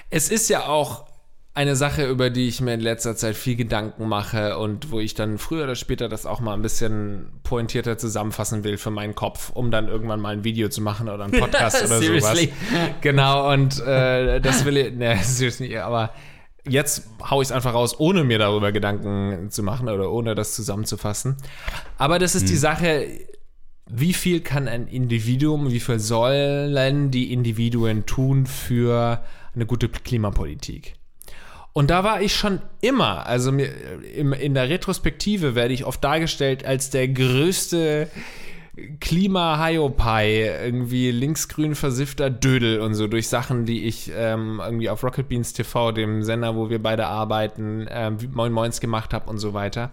Es 0.10 0.30
ist 0.30 0.50
ja 0.50 0.68
auch 0.68 1.06
eine 1.54 1.76
Sache, 1.76 2.06
über 2.06 2.30
die 2.30 2.48
ich 2.48 2.62
mir 2.62 2.74
in 2.74 2.80
letzter 2.80 3.16
Zeit 3.16 3.36
viel 3.36 3.56
Gedanken 3.56 4.08
mache 4.08 4.58
und 4.58 4.90
wo 4.90 5.00
ich 5.00 5.16
dann 5.16 5.38
früher 5.38 5.66
oder 5.66 5.76
später 5.76 6.08
das 6.08 6.26
auch 6.26 6.40
mal 6.40 6.54
ein 6.54 6.62
bisschen 6.62 7.28
pointierter 7.44 7.98
zusammenfassen 7.98 8.64
will 8.64 8.78
für 8.78 8.90
meinen 8.90 9.14
Kopf, 9.14 9.52
um 9.54 9.70
dann 9.70 9.90
irgendwann 9.90 10.22
mal 10.22 10.34
ein 10.34 10.44
Video 10.46 10.70
zu 10.70 10.82
machen 10.82 11.10
oder 11.10 11.26
einen 11.26 11.34
Podcast 11.40 11.84
oder 11.86 12.02
sowas. 12.02 12.48
Genau, 13.02 13.52
und 13.52 13.80
äh, 13.86 14.40
das 14.40 14.64
will 14.66 14.78
ich, 14.78 14.94
ne, 14.94 15.20
seriously, 15.24 15.78
aber 15.78 16.12
jetzt 16.68 17.08
haue 17.30 17.44
ich 17.44 17.50
es 17.50 17.52
einfach 17.52 17.74
raus, 17.74 18.00
ohne 18.00 18.24
mir 18.24 18.40
darüber 18.40 18.72
Gedanken 18.72 19.50
zu 19.50 19.64
machen 19.64 19.90
oder 19.90 20.12
ohne 20.12 20.36
das 20.36 20.56
zusammenzufassen. 20.56 21.38
Aber 21.98 22.20
das 22.20 22.36
ist 22.36 22.44
hm. 22.44 22.50
die 22.50 22.58
Sache, 22.58 23.08
wie 23.90 24.14
viel 24.14 24.42
kann 24.42 24.68
ein 24.68 24.88
Individuum, 24.88 25.72
wie 25.72 25.80
viel 25.80 26.00
sollen 26.00 27.12
die 27.12 27.34
Individuen 27.34 28.06
tun 28.06 28.46
für 28.46 29.24
eine 29.54 29.66
gute 29.66 29.90
Klimapolitik? 29.90 30.96
Und 31.74 31.90
da 31.90 32.04
war 32.04 32.22
ich 32.22 32.36
schon 32.36 32.62
immer, 32.82 33.26
also 33.26 33.50
in 33.52 34.54
der 34.54 34.70
Retrospektive 34.70 35.56
werde 35.56 35.74
ich 35.74 35.86
oft 35.86 36.04
dargestellt 36.04 36.66
als 36.66 36.92
der 36.92 37.08
größte 37.08 38.10
Klima-Hiopai, 39.00 40.64
irgendwie 40.64 41.12
linksgrün 41.12 41.76
versiffter 41.76 42.32
Dödel 42.32 42.82
und 42.82 42.96
so 42.96 43.08
durch 43.08 43.28
Sachen, 43.28 43.66
die 43.66 43.84
ich 43.84 44.12
ähm, 44.16 44.60
irgendwie 44.64 44.90
auf 44.90 45.04
Rocket 45.04 45.30
Beans 45.30 45.54
TV, 45.54 45.92
dem 45.92 46.24
Sender, 46.24 46.56
wo 46.56 46.72
wir 46.72 46.82
beide 46.82 47.06
arbeiten, 47.06 47.86
ähm, 47.90 48.18
Moin 48.34 48.52
Moins 48.52 48.82
gemacht 48.82 49.14
habe 49.14 49.30
und 49.30 49.38
so 49.38 49.54
weiter. 49.54 49.92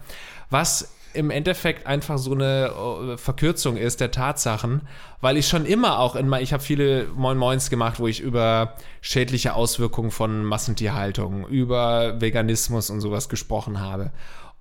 Was 0.48 0.94
im 1.12 1.30
Endeffekt 1.30 1.86
einfach 1.86 2.18
so 2.18 2.32
eine 2.32 2.70
äh, 3.12 3.16
Verkürzung 3.18 3.76
ist 3.76 4.00
der 4.00 4.12
Tatsachen, 4.12 4.82
weil 5.20 5.36
ich 5.36 5.48
schon 5.48 5.66
immer 5.66 5.98
auch 5.98 6.16
in 6.16 6.32
ich 6.34 6.52
habe 6.52 6.62
viele 6.62 7.08
Moin 7.16 7.36
Moins 7.36 7.68
gemacht, 7.68 7.98
wo 7.98 8.06
ich 8.06 8.20
über 8.20 8.74
schädliche 9.02 9.54
Auswirkungen 9.54 10.10
von 10.10 10.44
Massentierhaltung, 10.44 11.46
über 11.48 12.20
Veganismus 12.20 12.90
und 12.90 13.00
sowas 13.00 13.28
gesprochen 13.28 13.80
habe. 13.80 14.10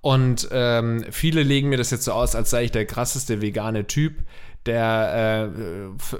Und 0.02 0.48
ähm, 0.50 1.04
viele 1.10 1.42
legen 1.42 1.68
mir 1.68 1.76
das 1.76 1.90
jetzt 1.90 2.04
so 2.04 2.12
aus, 2.12 2.34
als 2.34 2.50
sei 2.50 2.64
ich 2.64 2.72
der 2.72 2.86
krasseste 2.86 3.42
vegane 3.42 3.86
Typ, 3.86 4.14
der 4.66 5.50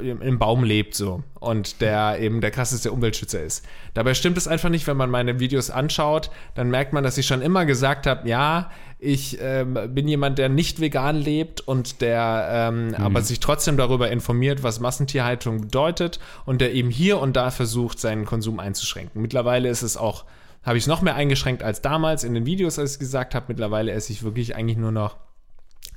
äh, 0.00 0.06
im 0.06 0.38
Baum 0.38 0.64
lebt 0.64 0.94
so 0.94 1.22
und 1.40 1.82
der 1.82 2.18
eben 2.20 2.40
der 2.40 2.50
krasseste 2.50 2.90
Umweltschützer 2.90 3.42
ist. 3.42 3.66
Dabei 3.92 4.14
stimmt 4.14 4.38
es 4.38 4.48
einfach 4.48 4.70
nicht, 4.70 4.86
wenn 4.86 4.96
man 4.96 5.10
meine 5.10 5.40
Videos 5.40 5.70
anschaut, 5.70 6.30
dann 6.54 6.70
merkt 6.70 6.94
man, 6.94 7.04
dass 7.04 7.18
ich 7.18 7.26
schon 7.26 7.42
immer 7.42 7.66
gesagt 7.66 8.06
habe, 8.06 8.26
ja, 8.28 8.70
ich 8.98 9.38
ähm, 9.40 9.78
bin 9.88 10.08
jemand, 10.08 10.38
der 10.38 10.48
nicht 10.48 10.80
vegan 10.80 11.16
lebt 11.16 11.60
und 11.60 12.00
der 12.00 12.48
ähm, 12.50 12.88
mhm. 12.88 12.94
aber 12.94 13.20
sich 13.22 13.40
trotzdem 13.40 13.76
darüber 13.76 14.10
informiert, 14.10 14.62
was 14.62 14.80
Massentierhaltung 14.80 15.60
bedeutet 15.60 16.18
und 16.46 16.62
der 16.62 16.72
eben 16.72 16.90
hier 16.90 17.18
und 17.18 17.36
da 17.36 17.50
versucht, 17.50 17.98
seinen 17.98 18.24
Konsum 18.24 18.58
einzuschränken. 18.58 19.20
Mittlerweile 19.20 19.68
ist 19.68 19.82
es 19.82 19.98
auch 19.98 20.24
habe 20.62 20.76
ich 20.76 20.84
es 20.84 20.88
noch 20.88 21.02
mehr 21.02 21.14
eingeschränkt 21.14 21.62
als 21.62 21.80
damals 21.80 22.24
in 22.24 22.34
den 22.34 22.46
Videos, 22.46 22.78
als 22.78 22.94
ich 22.94 22.98
gesagt 22.98 23.34
habe. 23.34 23.46
Mittlerweile 23.48 23.92
esse 23.92 24.12
ich 24.12 24.22
wirklich 24.22 24.54
eigentlich 24.56 24.76
nur 24.76 24.92
noch 24.92 25.16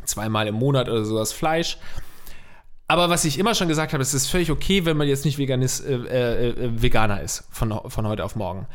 zweimal 0.06 0.48
im 0.48 0.56
Monat 0.56 0.90
oder 0.90 1.06
sowas 1.06 1.34
Fleisch. 1.34 1.78
Aber 2.88 3.10
was 3.10 3.26
ich 3.26 3.40
immer 3.40 3.56
schon 3.56 3.68
gesagt 3.68 3.94
habe, 3.94 4.04
es 4.04 4.14
ist 4.14 4.28
völlig 4.28 4.52
okay, 4.52 4.86
wenn 4.86 4.98
man 4.98 5.08
jetzt 5.08 5.26
nicht 5.26 5.38
Veganist, 5.38 5.86
äh, 5.86 5.96
äh, 5.96 6.50
äh, 6.50 6.82
Veganer 6.82 7.22
ist 7.22 7.46
von, 7.50 7.80
von 7.88 8.08
heute 8.08 8.24
auf 8.24 8.36
morgen. 8.36 8.68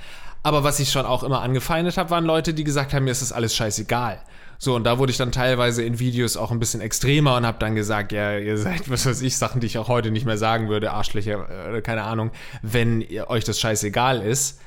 Aber 0.43 0.65
was 0.65 0.81
ich 0.81 0.91
schon 0.91 1.05
auch 1.05 1.23
immer 1.23 1.43
angefeindet 1.43 1.99
habe, 1.99 2.11
waren 2.11 2.25
Leute, 2.25 2.55
die 2.55 2.65
gesagt 2.65 2.95
haben, 2.95 3.05
mir 3.05 3.11
ist 3.11 3.23
das 3.23 3.33
alles 3.33 3.55
scheißegal. 3.55 4.23
So, 4.57 4.75
und 4.75 4.85
da 4.85 4.99
wurde 4.99 5.13
ich 5.13 5.19
dann 5.19 5.31
teilweise 5.31 5.85
in 5.85 6.01
Videos 6.01 6.37
auch 6.37 6.51
ein 6.51 6.59
bisschen 6.59 6.81
extremer 6.81 7.37
und 7.37 7.47
habe 7.47 7.59
dann 7.59 7.75
gesagt, 7.75 8.13
ja, 8.13 8.39
ihr 8.39 8.59
seid, 8.59 8.91
was 8.91 9.07
weiß 9.07 9.23
ich, 9.23 9.37
Sachen, 9.37 9.61
die 9.61 9.67
ich 9.67 9.79
auch 9.79 9.89
heute 9.89 10.11
nicht 10.11 10.27
mehr 10.27 10.39
sagen 10.39 10.69
würde, 10.69 10.91
Arschlöcher, 10.91 11.75
äh, 11.77 11.81
keine 11.81 12.03
Ahnung, 12.03 12.33
wenn 12.63 13.01
ihr, 13.01 13.31
euch 13.31 13.45
das 13.45 13.61
scheißegal 13.61 14.21
ist. 14.23 14.61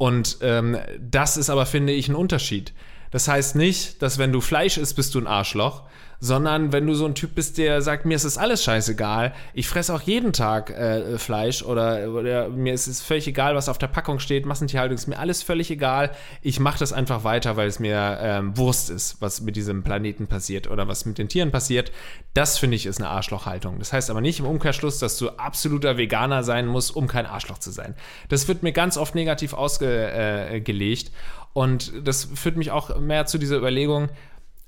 Und 0.00 0.38
ähm, 0.40 0.78
das 0.98 1.36
ist 1.36 1.50
aber, 1.50 1.66
finde 1.66 1.92
ich, 1.92 2.08
ein 2.08 2.14
Unterschied. 2.14 2.72
Das 3.10 3.28
heißt 3.28 3.56
nicht, 3.56 4.02
dass 4.02 4.18
wenn 4.18 4.32
du 4.32 4.40
Fleisch 4.40 4.78
isst, 4.78 4.96
bist 4.96 5.14
du 5.14 5.20
ein 5.20 5.26
Arschloch, 5.26 5.82
sondern 6.20 6.70
wenn 6.72 6.86
du 6.86 6.94
so 6.94 7.06
ein 7.06 7.14
Typ 7.14 7.34
bist, 7.34 7.56
der 7.56 7.80
sagt, 7.80 8.04
mir 8.04 8.14
ist 8.14 8.24
es 8.24 8.36
alles 8.36 8.62
scheißegal, 8.62 9.32
ich 9.54 9.66
fresse 9.66 9.94
auch 9.94 10.02
jeden 10.02 10.34
Tag 10.34 10.70
äh, 10.70 11.18
Fleisch 11.18 11.62
oder, 11.62 12.10
oder, 12.10 12.50
mir 12.50 12.74
ist 12.74 12.86
es 12.86 13.00
völlig 13.00 13.26
egal, 13.26 13.56
was 13.56 13.70
auf 13.70 13.78
der 13.78 13.86
Packung 13.86 14.18
steht, 14.18 14.44
Massentierhaltung 14.44 14.96
ist 14.96 15.06
mir 15.06 15.18
alles 15.18 15.42
völlig 15.42 15.70
egal, 15.70 16.10
ich 16.42 16.60
mache 16.60 16.78
das 16.78 16.92
einfach 16.92 17.24
weiter, 17.24 17.56
weil 17.56 17.68
es 17.68 17.78
mir 17.78 18.18
ähm, 18.20 18.56
Wurst 18.58 18.90
ist, 18.90 19.16
was 19.20 19.40
mit 19.40 19.56
diesem 19.56 19.82
Planeten 19.82 20.26
passiert 20.26 20.70
oder 20.70 20.86
was 20.88 21.06
mit 21.06 21.16
den 21.16 21.30
Tieren 21.30 21.50
passiert, 21.50 21.90
das 22.34 22.58
finde 22.58 22.76
ich 22.76 22.84
ist 22.84 22.98
eine 22.98 23.08
Arschlochhaltung. 23.08 23.78
Das 23.78 23.92
heißt 23.92 24.10
aber 24.10 24.20
nicht 24.20 24.40
im 24.40 24.46
Umkehrschluss, 24.46 24.98
dass 24.98 25.16
du 25.16 25.30
absoluter 25.30 25.96
Veganer 25.96 26.44
sein 26.44 26.66
musst, 26.66 26.94
um 26.94 27.08
kein 27.08 27.24
Arschloch 27.24 27.58
zu 27.58 27.70
sein. 27.70 27.94
Das 28.28 28.46
wird 28.46 28.62
mir 28.62 28.72
ganz 28.72 28.98
oft 28.98 29.14
negativ 29.14 29.54
ausgelegt 29.54 31.08
äh, 31.08 31.10
und 31.52 31.92
das 32.06 32.24
führt 32.34 32.56
mich 32.56 32.70
auch 32.70 32.98
mehr 32.98 33.26
zu 33.26 33.38
dieser 33.38 33.56
Überlegung, 33.56 34.08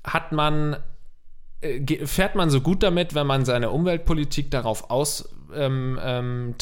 hat 0.03 0.31
man 0.31 0.77
äh, 1.61 2.05
fährt 2.05 2.35
man 2.35 2.49
so 2.49 2.61
gut 2.61 2.83
damit, 2.83 3.15
wenn 3.15 3.27
man 3.27 3.45
seine 3.45 3.69
Umweltpolitik 3.69 4.51
darauf 4.51 4.89
austariert, 4.89 5.33
ähm, 5.55 5.99
ähm, 6.03 6.55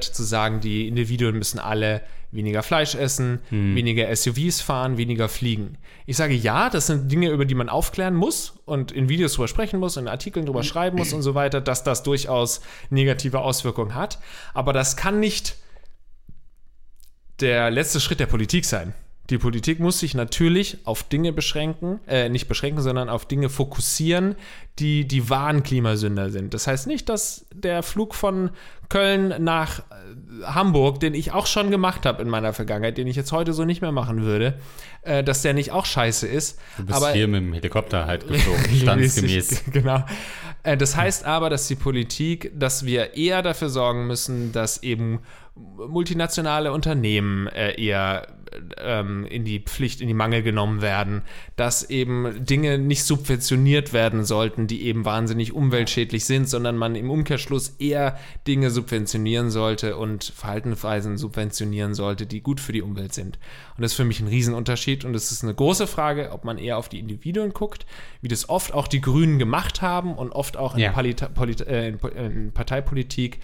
zu 0.00 0.22
sagen, 0.22 0.60
die 0.60 0.88
Individuen 0.88 1.36
müssen 1.36 1.58
alle 1.58 2.02
weniger 2.32 2.62
Fleisch 2.62 2.94
essen, 2.94 3.40
hm. 3.48 3.74
weniger 3.74 4.14
SUVs 4.14 4.60
fahren, 4.60 4.96
weniger 4.96 5.28
fliegen. 5.28 5.78
Ich 6.06 6.16
sage 6.16 6.34
ja, 6.34 6.70
das 6.70 6.86
sind 6.86 7.10
Dinge, 7.10 7.30
über 7.30 7.44
die 7.44 7.54
man 7.54 7.68
aufklären 7.68 8.14
muss 8.14 8.54
und 8.64 8.92
in 8.92 9.08
Videos 9.08 9.34
drüber 9.34 9.48
sprechen 9.48 9.80
muss, 9.80 9.96
in 9.96 10.08
Artikeln 10.08 10.46
drüber 10.46 10.62
schreiben 10.62 10.98
muss 10.98 11.12
und 11.12 11.22
so 11.22 11.34
weiter, 11.34 11.60
dass 11.60 11.82
das 11.82 12.02
durchaus 12.02 12.60
negative 12.90 13.40
Auswirkungen 13.40 13.94
hat. 13.94 14.18
Aber 14.54 14.72
das 14.72 14.96
kann 14.96 15.20
nicht 15.20 15.56
der 17.40 17.70
letzte 17.70 18.00
Schritt 18.00 18.20
der 18.20 18.26
Politik 18.26 18.64
sein. 18.64 18.94
Die 19.30 19.38
Politik 19.38 19.80
muss 19.80 19.98
sich 19.98 20.14
natürlich 20.14 20.78
auf 20.84 21.02
Dinge 21.02 21.32
beschränken, 21.32 22.00
äh, 22.06 22.28
nicht 22.28 22.46
beschränken, 22.46 22.80
sondern 22.80 23.08
auf 23.08 23.26
Dinge 23.26 23.48
fokussieren, 23.48 24.36
die 24.78 25.08
die 25.08 25.28
wahren 25.28 25.62
Klimasünder 25.62 26.30
sind. 26.30 26.54
Das 26.54 26.66
heißt 26.66 26.86
nicht, 26.86 27.08
dass 27.08 27.46
der 27.52 27.82
Flug 27.82 28.14
von 28.14 28.50
Köln 28.88 29.34
nach 29.42 29.80
äh, 29.80 30.44
Hamburg, 30.44 31.00
den 31.00 31.14
ich 31.14 31.32
auch 31.32 31.46
schon 31.46 31.70
gemacht 31.70 32.06
habe 32.06 32.22
in 32.22 32.28
meiner 32.28 32.52
Vergangenheit, 32.52 32.98
den 32.98 33.08
ich 33.08 33.16
jetzt 33.16 33.32
heute 33.32 33.52
so 33.52 33.64
nicht 33.64 33.80
mehr 33.80 33.90
machen 33.90 34.22
würde, 34.22 34.58
äh, 35.02 35.24
dass 35.24 35.42
der 35.42 35.54
nicht 35.54 35.72
auch 35.72 35.86
scheiße 35.86 36.28
ist. 36.28 36.60
Du 36.76 36.84
bist 36.84 36.96
aber, 36.96 37.12
hier 37.12 37.26
mit 37.26 37.42
dem 37.42 37.52
Helikopter 37.52 38.06
halt 38.06 38.28
geflogen, 38.28 38.64
standesgemäß. 38.80 39.64
genau. 39.72 40.04
Äh, 40.62 40.76
das 40.76 40.96
heißt 40.96 41.24
aber, 41.24 41.50
dass 41.50 41.66
die 41.66 41.74
Politik, 41.74 42.52
dass 42.54 42.84
wir 42.84 43.14
eher 43.14 43.42
dafür 43.42 43.70
sorgen 43.70 44.06
müssen, 44.06 44.52
dass 44.52 44.82
eben 44.82 45.20
multinationale 45.56 46.72
Unternehmen 46.72 47.46
äh, 47.48 47.80
eher 47.80 48.35
ähm, 48.78 49.26
in 49.26 49.44
die 49.44 49.60
Pflicht, 49.60 50.00
in 50.00 50.08
die 50.08 50.14
Mangel 50.14 50.42
genommen 50.42 50.82
werden, 50.82 51.22
dass 51.56 51.88
eben 51.88 52.44
Dinge 52.44 52.78
nicht 52.78 53.04
subventioniert 53.04 53.92
werden 53.92 54.24
sollten, 54.24 54.66
die 54.66 54.86
eben 54.86 55.04
wahnsinnig 55.04 55.52
umweltschädlich 55.52 56.24
sind, 56.24 56.48
sondern 56.48 56.76
man 56.76 56.94
im 56.94 57.10
Umkehrschluss 57.10 57.76
eher 57.78 58.18
Dinge 58.46 58.70
subventionieren 58.70 59.50
sollte 59.50 59.96
und 59.96 60.24
Verhaltensweisen 60.24 61.16
subventionieren 61.18 61.94
sollte, 61.94 62.26
die 62.26 62.40
gut 62.40 62.60
für 62.60 62.72
die 62.72 62.82
Umwelt 62.82 63.14
sind. 63.14 63.38
Und 63.76 63.82
das 63.82 63.92
ist 63.92 63.96
für 63.96 64.04
mich 64.04 64.20
ein 64.20 64.28
Riesenunterschied 64.28 65.04
und 65.04 65.14
es 65.14 65.30
ist 65.30 65.42
eine 65.42 65.54
große 65.54 65.86
Frage, 65.86 66.32
ob 66.32 66.44
man 66.44 66.58
eher 66.58 66.78
auf 66.78 66.88
die 66.88 66.98
Individuen 66.98 67.52
guckt, 67.52 67.86
wie 68.20 68.28
das 68.28 68.48
oft 68.48 68.72
auch 68.72 68.88
die 68.88 69.00
Grünen 69.00 69.38
gemacht 69.38 69.82
haben 69.82 70.14
und 70.14 70.32
oft 70.32 70.56
auch 70.56 70.74
in, 70.74 70.80
ja. 70.80 70.92
Polita 70.92 71.28
Polit 71.28 71.60
äh, 71.60 71.88
in 71.88 72.52
Parteipolitik 72.52 73.40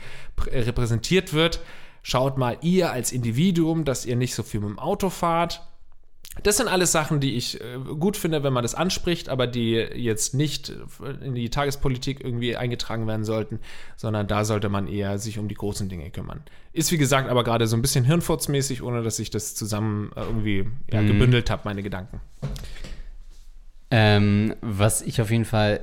repräsentiert 0.51 1.33
wird 1.33 1.61
Schaut 2.03 2.37
mal 2.37 2.59
ihr 2.63 2.91
als 2.91 3.13
Individuum, 3.13 3.85
dass 3.85 4.05
ihr 4.05 4.17
nicht 4.17 4.35
so 4.35 4.43
viel 4.43 4.61
mit 4.61 4.71
dem 4.71 4.79
Auto 4.79 5.09
fahrt. 5.09 5.63
Das 6.43 6.57
sind 6.57 6.67
alles 6.67 6.93
Sachen, 6.93 7.21
die 7.21 7.37
ich 7.37 7.61
äh, 7.61 7.79
gut 7.99 8.17
finde, 8.17 8.43
wenn 8.43 8.55
man 8.55 8.63
das 8.63 8.75
anspricht, 8.75 9.29
aber 9.29 9.47
die 9.47 9.75
jetzt 9.75 10.33
nicht 10.33 10.73
in 11.21 11.35
die 11.35 11.51
Tagespolitik 11.51 12.25
irgendwie 12.25 12.57
eingetragen 12.57 13.07
werden 13.07 13.25
sollten, 13.25 13.61
sondern 13.97 14.27
da 14.27 14.47
sollte 14.47 14.71
man 14.71 14.89
eher 14.89 15.19
sich 15.19 15.39
um 15.39 15.47
die 15.47 15.55
großen 15.55 15.91
Dinge 15.91 16.11
kümmern. 16.11 16.43
Ist 16.73 16.91
wie 16.91 16.97
gesagt 16.97 17.29
aber 17.29 17.45
gerade 17.45 17.67
so 17.67 17.77
ein 17.77 17.83
bisschen 17.83 18.05
hirnfurzmäßig, 18.05 18.83
ohne 18.83 19.03
dass 19.03 19.19
ich 19.19 19.29
das 19.29 19.55
zusammen 19.55 20.11
äh, 20.17 20.21
irgendwie 20.23 20.65
ja, 20.91 21.03
mhm. 21.03 21.09
gebündelt 21.09 21.51
habe, 21.51 21.63
meine 21.67 21.83
Gedanken. 21.83 22.21
Ähm, 23.91 24.55
was 24.63 25.03
ich 25.03 25.21
auf 25.21 25.31
jeden 25.31 25.45
Fall 25.45 25.81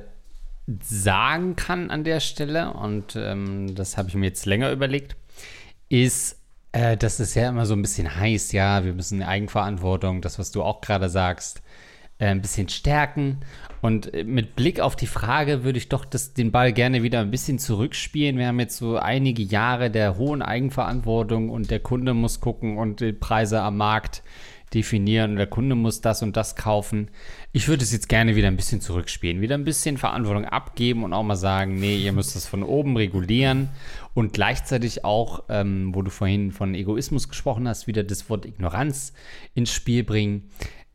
sagen 0.82 1.54
kann 1.54 1.90
an 1.90 2.02
der 2.02 2.18
Stelle, 2.18 2.72
und 2.72 3.14
ähm, 3.14 3.74
das 3.76 3.96
habe 3.96 4.08
ich 4.08 4.16
mir 4.16 4.26
jetzt 4.26 4.46
länger 4.46 4.72
überlegt, 4.72 5.16
ist, 5.90 6.38
äh, 6.72 6.96
dass 6.96 7.20
es 7.20 7.34
ja 7.34 7.48
immer 7.48 7.66
so 7.66 7.74
ein 7.74 7.82
bisschen 7.82 8.16
heißt, 8.16 8.54
ja, 8.54 8.84
wir 8.84 8.94
müssen 8.94 9.22
Eigenverantwortung, 9.22 10.22
das, 10.22 10.38
was 10.38 10.50
du 10.52 10.62
auch 10.62 10.80
gerade 10.80 11.10
sagst, 11.10 11.62
äh, 12.18 12.26
ein 12.26 12.40
bisschen 12.40 12.68
stärken. 12.68 13.40
Und 13.80 14.14
äh, 14.14 14.24
mit 14.24 14.56
Blick 14.56 14.80
auf 14.80 14.94
die 14.94 15.08
Frage 15.08 15.64
würde 15.64 15.78
ich 15.78 15.88
doch 15.88 16.04
das, 16.04 16.32
den 16.32 16.52
Ball 16.52 16.72
gerne 16.72 17.02
wieder 17.02 17.20
ein 17.20 17.30
bisschen 17.30 17.58
zurückspielen. 17.58 18.38
Wir 18.38 18.46
haben 18.46 18.60
jetzt 18.60 18.76
so 18.76 18.98
einige 18.98 19.42
Jahre 19.42 19.90
der 19.90 20.16
hohen 20.16 20.42
Eigenverantwortung 20.42 21.50
und 21.50 21.70
der 21.70 21.80
Kunde 21.80 22.14
muss 22.14 22.40
gucken 22.40 22.78
und 22.78 23.00
die 23.00 23.12
Preise 23.12 23.60
am 23.60 23.76
Markt 23.76 24.22
definieren 24.74 25.32
und 25.32 25.36
der 25.36 25.46
Kunde 25.46 25.74
muss 25.74 26.00
das 26.00 26.22
und 26.22 26.36
das 26.36 26.54
kaufen. 26.54 27.10
Ich 27.52 27.66
würde 27.68 27.82
es 27.82 27.92
jetzt 27.92 28.08
gerne 28.08 28.36
wieder 28.36 28.48
ein 28.48 28.56
bisschen 28.56 28.80
zurückspielen, 28.80 29.40
wieder 29.40 29.56
ein 29.56 29.64
bisschen 29.64 29.98
Verantwortung 29.98 30.44
abgeben 30.44 31.02
und 31.02 31.12
auch 31.12 31.24
mal 31.24 31.36
sagen, 31.36 31.74
nee, 31.74 31.96
ihr 31.96 32.12
müsst 32.12 32.36
das 32.36 32.46
von 32.46 32.62
oben 32.62 32.96
regulieren 32.96 33.68
und 34.14 34.32
gleichzeitig 34.32 35.04
auch, 35.04 35.44
ähm, 35.48 35.94
wo 35.94 36.02
du 36.02 36.10
vorhin 36.10 36.52
von 36.52 36.74
Egoismus 36.74 37.28
gesprochen 37.28 37.66
hast, 37.66 37.86
wieder 37.86 38.04
das 38.04 38.30
Wort 38.30 38.46
Ignoranz 38.46 39.12
ins 39.54 39.72
Spiel 39.72 40.04
bringen. 40.04 40.50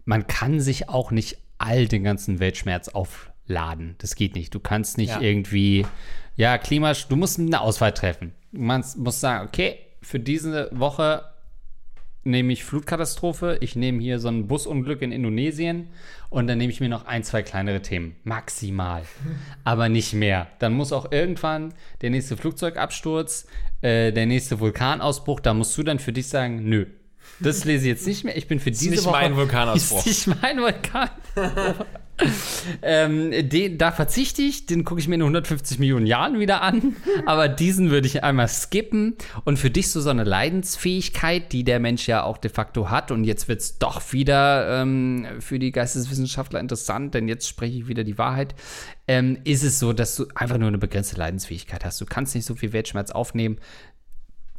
Man 0.05 0.27
kann 0.27 0.59
sich 0.59 0.87
auch 0.87 1.11
nicht 1.11 1.37
all 1.57 1.87
den 1.87 2.03
ganzen 2.03 2.39
Weltschmerz 2.39 2.89
aufladen. 2.89 3.95
Das 3.97 4.15
geht 4.15 4.35
nicht. 4.35 4.53
Du 4.53 4.59
kannst 4.59 4.97
nicht 4.97 5.09
ja. 5.09 5.21
irgendwie, 5.21 5.85
ja, 6.37 6.57
Klima, 6.57 6.93
du 6.93 7.15
musst 7.15 7.39
eine 7.39 7.59
Auswahl 7.59 7.93
treffen. 7.93 8.33
Man 8.51 8.85
muss 8.97 9.19
sagen, 9.19 9.47
okay, 9.47 9.79
für 10.01 10.19
diese 10.19 10.69
Woche 10.71 11.23
nehme 12.25 12.51
ich 12.51 12.63
Flutkatastrophe, 12.65 13.57
ich 13.61 13.75
nehme 13.75 14.01
hier 14.01 14.19
so 14.19 14.27
ein 14.27 14.47
Busunglück 14.47 15.01
in 15.01 15.11
Indonesien 15.11 15.89
und 16.29 16.47
dann 16.47 16.57
nehme 16.57 16.71
ich 16.71 16.79
mir 16.79 16.89
noch 16.89 17.05
ein, 17.05 17.23
zwei 17.23 17.43
kleinere 17.43 17.81
Themen. 17.81 18.15
Maximal. 18.23 19.03
Aber 19.63 19.87
nicht 19.87 20.13
mehr. 20.13 20.47
Dann 20.59 20.73
muss 20.73 20.91
auch 20.91 21.11
irgendwann 21.11 21.73
der 22.01 22.09
nächste 22.09 22.35
Flugzeugabsturz, 22.35 23.47
äh, 23.81 24.11
der 24.11 24.25
nächste 24.25 24.59
Vulkanausbruch, 24.59 25.39
da 25.39 25.53
musst 25.53 25.77
du 25.77 25.83
dann 25.83 25.99
für 25.99 26.11
dich 26.11 26.27
sagen, 26.27 26.67
nö. 26.67 26.87
Das 27.39 27.65
lese 27.65 27.85
ich 27.85 27.89
jetzt 27.89 28.07
nicht 28.07 28.23
mehr. 28.23 28.37
Ich 28.37 28.47
bin 28.47 28.59
für 28.59 28.71
diese 28.71 28.85
ist 28.85 28.91
nicht 28.91 29.05
Woche. 29.05 29.11
mein 29.13 29.35
Vulkanausbruch. 29.35 30.05
Ist 30.05 30.27
nicht 30.27 30.41
mein 30.41 30.59
Vulkan. 30.59 31.09
ähm, 32.81 33.31
den, 33.49 33.77
da 33.77 33.91
verzichte 33.91 34.41
ich, 34.41 34.65
den 34.65 34.83
gucke 34.83 35.01
ich 35.01 35.07
mir 35.07 35.15
in 35.15 35.21
150 35.21 35.79
Millionen 35.79 36.05
Jahren 36.05 36.39
wieder 36.39 36.61
an. 36.61 36.95
Aber 37.25 37.47
diesen 37.47 37.89
würde 37.89 38.07
ich 38.07 38.23
einmal 38.23 38.47
skippen. 38.47 39.15
Und 39.43 39.57
für 39.57 39.69
dich 39.69 39.91
so 39.91 40.01
so 40.01 40.09
eine 40.09 40.23
Leidensfähigkeit, 40.23 41.51
die 41.51 41.63
der 41.63 41.79
Mensch 41.79 42.07
ja 42.07 42.23
auch 42.23 42.37
de 42.37 42.51
facto 42.51 42.89
hat. 42.89 43.11
Und 43.11 43.23
jetzt 43.23 43.47
wird 43.47 43.61
es 43.61 43.77
doch 43.77 44.13
wieder 44.13 44.81
ähm, 44.81 45.27
für 45.39 45.59
die 45.59 45.71
Geisteswissenschaftler 45.71 46.59
interessant, 46.59 47.13
denn 47.13 47.27
jetzt 47.27 47.47
spreche 47.47 47.77
ich 47.77 47.87
wieder 47.87 48.03
die 48.03 48.17
Wahrheit. 48.17 48.55
Ähm, 49.07 49.37
ist 49.43 49.63
es 49.63 49.79
so, 49.79 49.93
dass 49.93 50.15
du 50.15 50.25
einfach 50.33 50.57
nur 50.57 50.67
eine 50.67 50.77
begrenzte 50.77 51.17
Leidensfähigkeit 51.17 51.85
hast. 51.85 52.01
Du 52.01 52.05
kannst 52.05 52.33
nicht 52.33 52.45
so 52.45 52.55
viel 52.55 52.73
Weltschmerz 52.73 53.11
aufnehmen. 53.11 53.57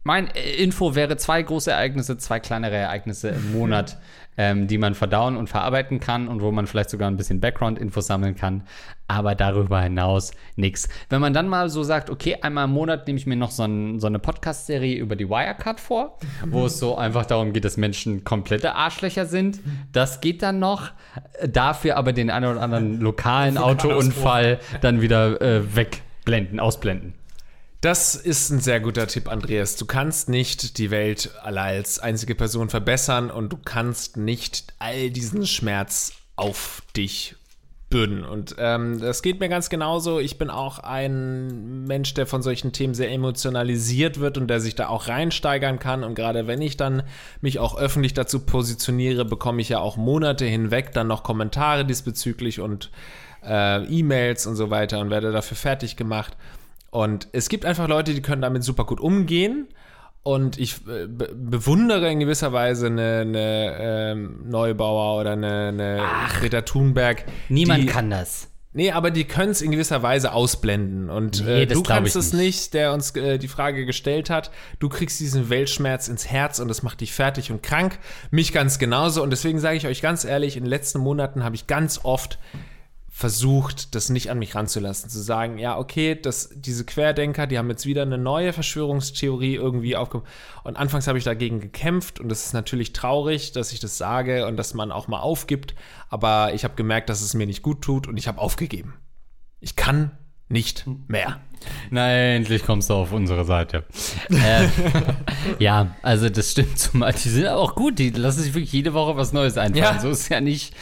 Mein 0.06 0.28
Info 0.56 0.94
wäre 0.94 1.16
zwei 1.16 1.42
große 1.42 1.72
Ereignisse, 1.72 2.16
zwei 2.16 2.38
kleinere 2.38 2.76
Ereignisse 2.76 3.30
im 3.30 3.52
Monat, 3.52 3.98
ähm, 4.36 4.68
die 4.68 4.78
man 4.78 4.94
verdauen 4.94 5.36
und 5.36 5.48
verarbeiten 5.48 5.98
kann 5.98 6.28
und 6.28 6.40
wo 6.42 6.52
man 6.52 6.68
vielleicht 6.68 6.90
sogar 6.90 7.10
ein 7.10 7.16
bisschen 7.16 7.40
Background-Info 7.40 8.00
sammeln 8.00 8.36
kann. 8.36 8.62
Aber 9.08 9.34
darüber 9.34 9.80
hinaus 9.80 10.30
nichts. 10.54 10.88
Wenn 11.08 11.20
man 11.20 11.32
dann 11.32 11.48
mal 11.48 11.68
so 11.70 11.82
sagt, 11.82 12.08
okay, 12.08 12.36
einmal 12.40 12.66
im 12.66 12.70
Monat 12.70 13.08
nehme 13.08 13.18
ich 13.18 13.26
mir 13.26 13.34
noch 13.34 13.50
so, 13.50 13.64
ein, 13.64 13.98
so 13.98 14.06
eine 14.06 14.20
Podcast-Serie 14.20 14.96
über 14.96 15.16
die 15.16 15.28
Wirecard 15.28 15.80
vor, 15.80 16.20
wo 16.46 16.66
es 16.66 16.78
so 16.78 16.96
einfach 16.96 17.26
darum 17.26 17.52
geht, 17.52 17.64
dass 17.64 17.76
Menschen 17.76 18.22
komplette 18.22 18.76
Arschlöcher 18.76 19.26
sind. 19.26 19.58
Das 19.90 20.20
geht 20.20 20.40
dann 20.40 20.60
noch. 20.60 20.92
Dafür 21.44 21.96
aber 21.96 22.12
den 22.12 22.30
einen 22.30 22.52
oder 22.52 22.62
anderen 22.62 23.00
lokalen 23.00 23.58
Autounfall 23.58 24.60
dann 24.82 25.00
wieder 25.00 25.40
äh, 25.42 25.74
wegblenden, 25.74 26.60
ausblenden. 26.60 27.14
Das 27.80 28.14
ist 28.14 28.50
ein 28.50 28.60
sehr 28.60 28.80
guter 28.80 29.06
Tipp, 29.06 29.28
Andreas. 29.28 29.76
Du 29.76 29.84
kannst 29.84 30.28
nicht 30.28 30.78
die 30.78 30.90
Welt 30.90 31.30
als 31.42 31.98
einzige 31.98 32.34
Person 32.34 32.70
verbessern 32.70 33.30
und 33.30 33.52
du 33.52 33.58
kannst 33.58 34.16
nicht 34.16 34.74
all 34.78 35.10
diesen 35.10 35.46
Schmerz 35.46 36.12
auf 36.36 36.82
dich 36.96 37.36
bürden. 37.88 38.24
Und 38.24 38.56
ähm, 38.58 38.98
das 39.00 39.22
geht 39.22 39.38
mir 39.40 39.48
ganz 39.48 39.70
genauso. 39.70 40.18
Ich 40.18 40.38
bin 40.38 40.50
auch 40.50 40.80
ein 40.80 41.84
Mensch, 41.84 42.14
der 42.14 42.26
von 42.26 42.42
solchen 42.42 42.72
Themen 42.72 42.94
sehr 42.94 43.12
emotionalisiert 43.12 44.18
wird 44.18 44.38
und 44.38 44.48
der 44.48 44.60
sich 44.60 44.74
da 44.74 44.88
auch 44.88 45.06
reinsteigern 45.08 45.78
kann. 45.78 46.02
Und 46.02 46.14
gerade 46.14 46.46
wenn 46.46 46.62
ich 46.62 46.76
dann 46.76 47.02
mich 47.40 47.58
auch 47.58 47.78
öffentlich 47.78 48.14
dazu 48.14 48.40
positioniere, 48.40 49.24
bekomme 49.24 49.60
ich 49.60 49.68
ja 49.68 49.78
auch 49.78 49.96
Monate 49.96 50.46
hinweg 50.46 50.92
dann 50.92 51.06
noch 51.06 51.22
Kommentare 51.22 51.84
diesbezüglich 51.84 52.60
und 52.60 52.90
äh, 53.44 53.84
E-Mails 53.84 54.46
und 54.46 54.56
so 54.56 54.70
weiter 54.70 54.98
und 54.98 55.10
werde 55.10 55.30
dafür 55.30 55.56
fertig 55.56 55.96
gemacht. 55.96 56.36
Und 56.96 57.28
es 57.32 57.50
gibt 57.50 57.66
einfach 57.66 57.88
Leute, 57.88 58.14
die 58.14 58.22
können 58.22 58.40
damit 58.40 58.64
super 58.64 58.86
gut 58.86 59.00
umgehen. 59.00 59.68
Und 60.22 60.58
ich 60.58 60.76
äh, 60.88 61.06
be 61.06 61.28
bewundere 61.34 62.10
in 62.10 62.20
gewisser 62.20 62.54
Weise 62.54 62.86
eine, 62.86 63.18
eine 63.20 63.76
ähm, 63.78 64.48
Neubauer 64.48 65.20
oder 65.20 65.32
eine, 65.32 65.68
eine 65.68 65.98
Ach, 66.02 66.40
Greta 66.40 66.62
Thunberg. 66.62 67.26
Niemand 67.50 67.82
die, 67.82 67.86
kann 67.86 68.08
das. 68.08 68.48
Nee, 68.72 68.92
aber 68.92 69.10
die 69.10 69.24
können 69.24 69.50
es 69.52 69.60
in 69.60 69.72
gewisser 69.72 70.02
Weise 70.02 70.32
ausblenden. 70.32 71.10
Und 71.10 71.44
Nee, 71.44 71.64
äh, 71.64 71.66
du 71.66 71.82
kannst 71.82 72.16
es 72.16 72.32
nicht. 72.32 72.42
nicht, 72.42 72.74
der 72.74 72.94
uns 72.94 73.14
äh, 73.14 73.36
die 73.36 73.48
Frage 73.48 73.84
gestellt 73.84 74.30
hat. 74.30 74.50
Du 74.78 74.88
kriegst 74.88 75.20
diesen 75.20 75.50
Weltschmerz 75.50 76.08
ins 76.08 76.26
Herz 76.26 76.60
und 76.60 76.68
das 76.68 76.82
macht 76.82 77.02
dich 77.02 77.12
fertig 77.12 77.52
und 77.52 77.62
krank. 77.62 77.98
Mich 78.30 78.54
ganz 78.54 78.78
genauso. 78.78 79.22
Und 79.22 79.28
deswegen 79.28 79.58
sage 79.58 79.76
ich 79.76 79.86
euch 79.86 80.00
ganz 80.00 80.24
ehrlich, 80.24 80.56
in 80.56 80.64
den 80.64 80.70
letzten 80.70 81.00
Monaten 81.00 81.44
habe 81.44 81.56
ich 81.56 81.66
ganz 81.66 82.00
oft 82.04 82.38
versucht, 83.16 83.94
das 83.94 84.10
nicht 84.10 84.30
an 84.30 84.38
mich 84.38 84.54
ranzulassen, 84.54 85.08
zu 85.08 85.22
sagen, 85.22 85.56
ja, 85.56 85.78
okay, 85.78 86.20
das, 86.20 86.50
diese 86.54 86.84
Querdenker, 86.84 87.46
die 87.46 87.56
haben 87.56 87.70
jetzt 87.70 87.86
wieder 87.86 88.02
eine 88.02 88.18
neue 88.18 88.52
Verschwörungstheorie 88.52 89.54
irgendwie 89.54 89.96
aufgekommen. 89.96 90.28
Und 90.64 90.76
anfangs 90.76 91.06
habe 91.06 91.16
ich 91.16 91.24
dagegen 91.24 91.60
gekämpft 91.60 92.20
und 92.20 92.30
es 92.30 92.44
ist 92.44 92.52
natürlich 92.52 92.92
traurig, 92.92 93.52
dass 93.52 93.72
ich 93.72 93.80
das 93.80 93.96
sage 93.96 94.46
und 94.46 94.58
dass 94.58 94.74
man 94.74 94.92
auch 94.92 95.08
mal 95.08 95.20
aufgibt, 95.20 95.74
aber 96.10 96.52
ich 96.52 96.62
habe 96.62 96.74
gemerkt, 96.74 97.08
dass 97.08 97.22
es 97.22 97.32
mir 97.32 97.46
nicht 97.46 97.62
gut 97.62 97.80
tut 97.80 98.06
und 98.06 98.18
ich 98.18 98.28
habe 98.28 98.38
aufgegeben. 98.38 98.92
Ich 99.60 99.76
kann 99.76 100.10
nicht 100.48 100.84
mehr. 101.08 101.40
Na, 101.90 102.12
endlich 102.12 102.64
kommst 102.64 102.90
du 102.90 102.94
auf 102.94 103.12
unsere 103.12 103.44
Seite. 103.44 103.84
äh, 104.28 104.68
ja, 105.58 105.96
also 106.02 106.28
das 106.28 106.52
stimmt 106.52 106.78
zumal. 106.78 107.12
Die 107.12 107.28
sind 107.28 107.46
aber 107.46 107.60
auch 107.60 107.74
gut. 107.74 107.98
Die 107.98 108.10
lassen 108.10 108.42
sich 108.42 108.54
wirklich 108.54 108.72
jede 108.72 108.94
Woche 108.94 109.16
was 109.16 109.32
Neues 109.32 109.56
einfallen. 109.56 109.96
Ja. 109.96 110.00
So 110.00 110.10
ist 110.10 110.28
ja 110.28 110.40
nicht. 110.40 110.74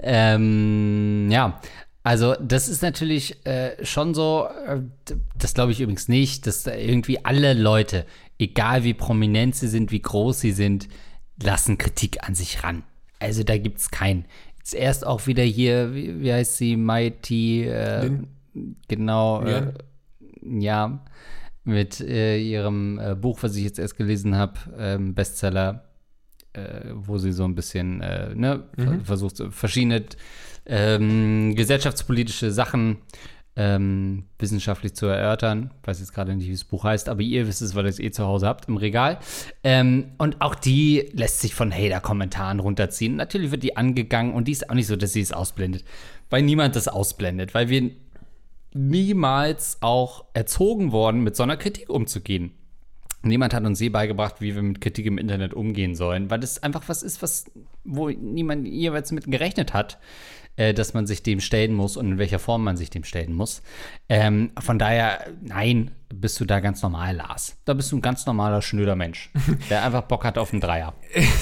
Ähm, 0.00 1.30
ja, 1.30 1.60
also 2.02 2.34
das 2.40 2.68
ist 2.68 2.82
natürlich 2.82 3.44
äh, 3.46 3.84
schon 3.84 4.14
so. 4.14 4.48
Äh, 4.66 4.80
das 5.38 5.54
glaube 5.54 5.72
ich 5.72 5.80
übrigens 5.80 6.08
nicht, 6.08 6.46
dass 6.46 6.64
da 6.64 6.74
irgendwie 6.74 7.24
alle 7.24 7.54
Leute, 7.54 8.06
egal 8.38 8.84
wie 8.84 8.94
prominent 8.94 9.54
sie 9.54 9.68
sind, 9.68 9.92
wie 9.92 10.02
groß 10.02 10.40
sie 10.40 10.52
sind, 10.52 10.88
lassen 11.42 11.78
Kritik 11.78 12.26
an 12.26 12.34
sich 12.34 12.64
ran. 12.64 12.82
Also 13.18 13.44
da 13.44 13.56
gibt 13.56 13.78
es 13.78 13.90
keinen. 13.90 14.24
Jetzt 14.58 14.74
erst 14.74 15.06
auch 15.06 15.26
wieder 15.26 15.42
hier, 15.44 15.94
wie, 15.94 16.20
wie 16.20 16.32
heißt 16.32 16.56
sie, 16.56 16.76
Mighty, 16.76 17.64
äh, 17.64 18.10
genau, 18.88 19.44
Ja. 19.44 19.58
äh, 19.58 19.72
ja, 20.44 21.04
mit 21.64 22.00
äh, 22.00 22.38
ihrem 22.38 22.98
äh, 22.98 23.14
Buch, 23.14 23.38
was 23.42 23.54
ich 23.56 23.62
jetzt 23.64 23.78
erst 23.78 23.96
gelesen 23.96 24.36
habe, 24.36 24.58
ähm, 24.76 25.14
Bestseller, 25.14 25.84
äh, 26.54 26.90
wo 26.94 27.18
sie 27.18 27.32
so 27.32 27.44
ein 27.44 27.54
bisschen 27.54 28.00
äh, 28.00 28.34
ne, 28.34 28.64
ver- 28.76 29.00
versucht, 29.04 29.42
verschiedene 29.50 30.04
ähm, 30.66 31.54
gesellschaftspolitische 31.56 32.50
Sachen 32.50 32.98
ähm, 33.54 34.24
wissenschaftlich 34.38 34.94
zu 34.94 35.06
erörtern. 35.06 35.72
Weiß 35.82 36.00
jetzt 36.00 36.14
gerade 36.14 36.34
nicht, 36.34 36.46
wie 36.48 36.52
das 36.52 36.64
Buch 36.64 36.84
heißt, 36.84 37.08
aber 37.08 37.20
ihr 37.20 37.46
wisst 37.46 37.60
es, 37.60 37.74
weil 37.74 37.84
ihr 37.84 37.90
es 37.90 37.98
eh 37.98 38.10
zu 38.10 38.24
Hause 38.24 38.46
habt 38.46 38.68
im 38.68 38.78
Regal. 38.78 39.18
Ähm, 39.62 40.12
und 40.16 40.40
auch 40.40 40.54
die 40.54 41.10
lässt 41.12 41.40
sich 41.40 41.54
von 41.54 41.70
Hater-Kommentaren 41.70 42.60
runterziehen. 42.60 43.16
Natürlich 43.16 43.50
wird 43.50 43.62
die 43.62 43.76
angegangen 43.76 44.32
und 44.32 44.48
die 44.48 44.52
ist 44.52 44.70
auch 44.70 44.74
nicht 44.74 44.86
so, 44.86 44.96
dass 44.96 45.12
sie 45.12 45.20
es 45.20 45.32
ausblendet. 45.32 45.84
Weil 46.30 46.42
niemand 46.42 46.76
das 46.76 46.88
ausblendet, 46.88 47.52
weil 47.52 47.68
wir 47.68 47.90
niemals 48.72 49.76
auch 49.82 50.24
erzogen 50.32 50.92
worden, 50.92 51.22
mit 51.22 51.36
so 51.36 51.42
einer 51.42 51.58
Kritik 51.58 51.90
umzugehen. 51.90 52.52
Niemand 53.22 53.54
hat 53.54 53.64
uns 53.64 53.80
je 53.80 53.88
beigebracht, 53.88 54.40
wie 54.40 54.54
wir 54.54 54.62
mit 54.62 54.80
Kritik 54.80 55.06
im 55.06 55.18
Internet 55.18 55.54
umgehen 55.54 55.94
sollen, 55.94 56.30
weil 56.30 56.40
das 56.40 56.62
einfach 56.62 56.82
was 56.88 57.02
ist, 57.02 57.22
was, 57.22 57.50
wo 57.84 58.08
niemand 58.08 58.66
jeweils 58.66 59.12
mit 59.12 59.30
gerechnet 59.30 59.72
hat, 59.72 59.98
äh, 60.56 60.74
dass 60.74 60.92
man 60.94 61.06
sich 61.06 61.22
dem 61.22 61.40
stellen 61.40 61.74
muss 61.74 61.96
und 61.96 62.12
in 62.12 62.18
welcher 62.18 62.38
Form 62.38 62.64
man 62.64 62.76
sich 62.76 62.90
dem 62.90 63.04
stellen 63.04 63.34
muss. 63.34 63.62
Ähm, 64.08 64.52
von 64.58 64.78
daher, 64.78 65.26
nein, 65.40 65.92
bist 66.12 66.40
du 66.40 66.44
da 66.44 66.60
ganz 66.60 66.82
normal, 66.82 67.16
Lars. 67.16 67.56
Da 67.64 67.74
bist 67.74 67.92
du 67.92 67.96
ein 67.96 68.02
ganz 68.02 68.26
normaler, 68.26 68.60
schnöder 68.60 68.96
Mensch, 68.96 69.30
der 69.70 69.84
einfach 69.84 70.02
Bock 70.02 70.24
hat 70.24 70.38
auf 70.38 70.52
einen 70.52 70.60
Dreier. 70.60 70.94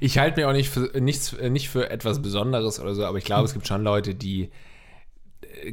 Ich 0.00 0.18
halte 0.18 0.40
mir 0.40 0.48
auch 0.48 0.52
nicht 0.52 0.70
für, 0.70 1.00
nichts, 1.00 1.32
äh, 1.32 1.50
nicht 1.50 1.68
für 1.68 1.90
etwas 1.90 2.22
Besonderes 2.22 2.80
oder 2.80 2.94
so, 2.94 3.04
aber 3.04 3.18
ich 3.18 3.24
glaube, 3.24 3.44
es 3.44 3.52
gibt 3.52 3.66
schon 3.66 3.82
Leute, 3.82 4.14
die 4.14 4.50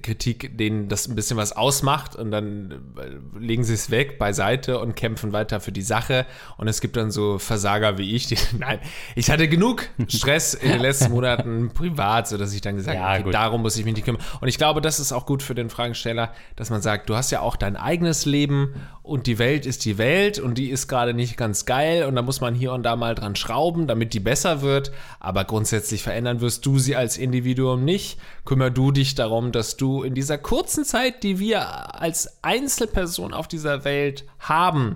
Kritik, 0.01 0.57
denen 0.57 0.89
das 0.89 1.07
ein 1.07 1.15
bisschen 1.15 1.37
was 1.37 1.51
ausmacht 1.51 2.15
und 2.15 2.31
dann 2.31 2.71
äh, 2.97 3.39
legen 3.39 3.63
sie 3.63 3.73
es 3.73 3.91
weg 3.91 4.17
beiseite 4.17 4.79
und 4.79 4.95
kämpfen 4.95 5.31
weiter 5.33 5.59
für 5.59 5.71
die 5.71 5.81
Sache. 5.81 6.25
Und 6.57 6.67
es 6.67 6.81
gibt 6.81 6.95
dann 6.97 7.11
so 7.11 7.39
Versager 7.39 7.97
wie 7.97 8.15
ich, 8.15 8.27
die, 8.27 8.37
nein, 8.57 8.79
ich 9.15 9.29
hatte 9.29 9.47
genug 9.47 9.87
Stress 10.07 10.53
in 10.53 10.71
den 10.71 10.81
letzten 10.81 11.11
Monaten 11.11 11.71
privat, 11.73 12.27
sodass 12.27 12.53
ich 12.53 12.61
dann 12.61 12.75
gesagt 12.75 12.95
Ja, 12.97 13.03
habe, 13.03 13.13
okay, 13.15 13.23
gut. 13.23 13.33
darum 13.33 13.61
muss 13.61 13.77
ich 13.77 13.85
mich 13.85 13.95
nicht 13.95 14.05
kümmern. 14.05 14.21
Und 14.41 14.47
ich 14.47 14.57
glaube, 14.57 14.81
das 14.81 14.99
ist 14.99 15.11
auch 15.11 15.25
gut 15.25 15.43
für 15.43 15.55
den 15.55 15.69
Fragesteller, 15.69 16.33
dass 16.55 16.69
man 16.69 16.81
sagt, 16.81 17.09
du 17.09 17.15
hast 17.15 17.31
ja 17.31 17.41
auch 17.41 17.55
dein 17.55 17.75
eigenes 17.75 18.25
Leben 18.25 18.75
und 19.05 19.27
die 19.27 19.37
Welt 19.37 19.65
ist 19.65 19.85
die 19.85 19.97
Welt 19.97 20.39
und 20.39 20.57
die 20.57 20.69
ist 20.69 20.87
gerade 20.87 21.13
nicht 21.13 21.37
ganz 21.37 21.65
geil 21.65 22.05
und 22.05 22.15
da 22.15 22.21
muss 22.21 22.41
man 22.41 22.55
hier 22.55 22.73
und 22.73 22.83
da 22.83 22.95
mal 22.95 23.13
dran 23.13 23.35
schrauben, 23.35 23.87
damit 23.87 24.13
die 24.13 24.19
besser 24.19 24.61
wird. 24.61 24.91
Aber 25.19 25.45
grundsätzlich 25.45 26.01
verändern 26.01 26.41
wirst 26.41 26.65
du 26.65 26.79
sie 26.79 26.95
als 26.95 27.17
Individuum 27.17 27.85
nicht. 27.85 28.19
Kümmer 28.45 28.71
du 28.71 28.91
dich 28.91 29.13
darum, 29.13 29.51
dass 29.51 29.77
du 29.77 30.03
in 30.03 30.15
dieser 30.15 30.37
kurzen 30.37 30.85
Zeit, 30.85 31.23
die 31.23 31.39
wir 31.39 31.99
als 32.01 32.43
Einzelperson 32.43 33.33
auf 33.33 33.47
dieser 33.47 33.85
Welt 33.85 34.25
haben, 34.39 34.95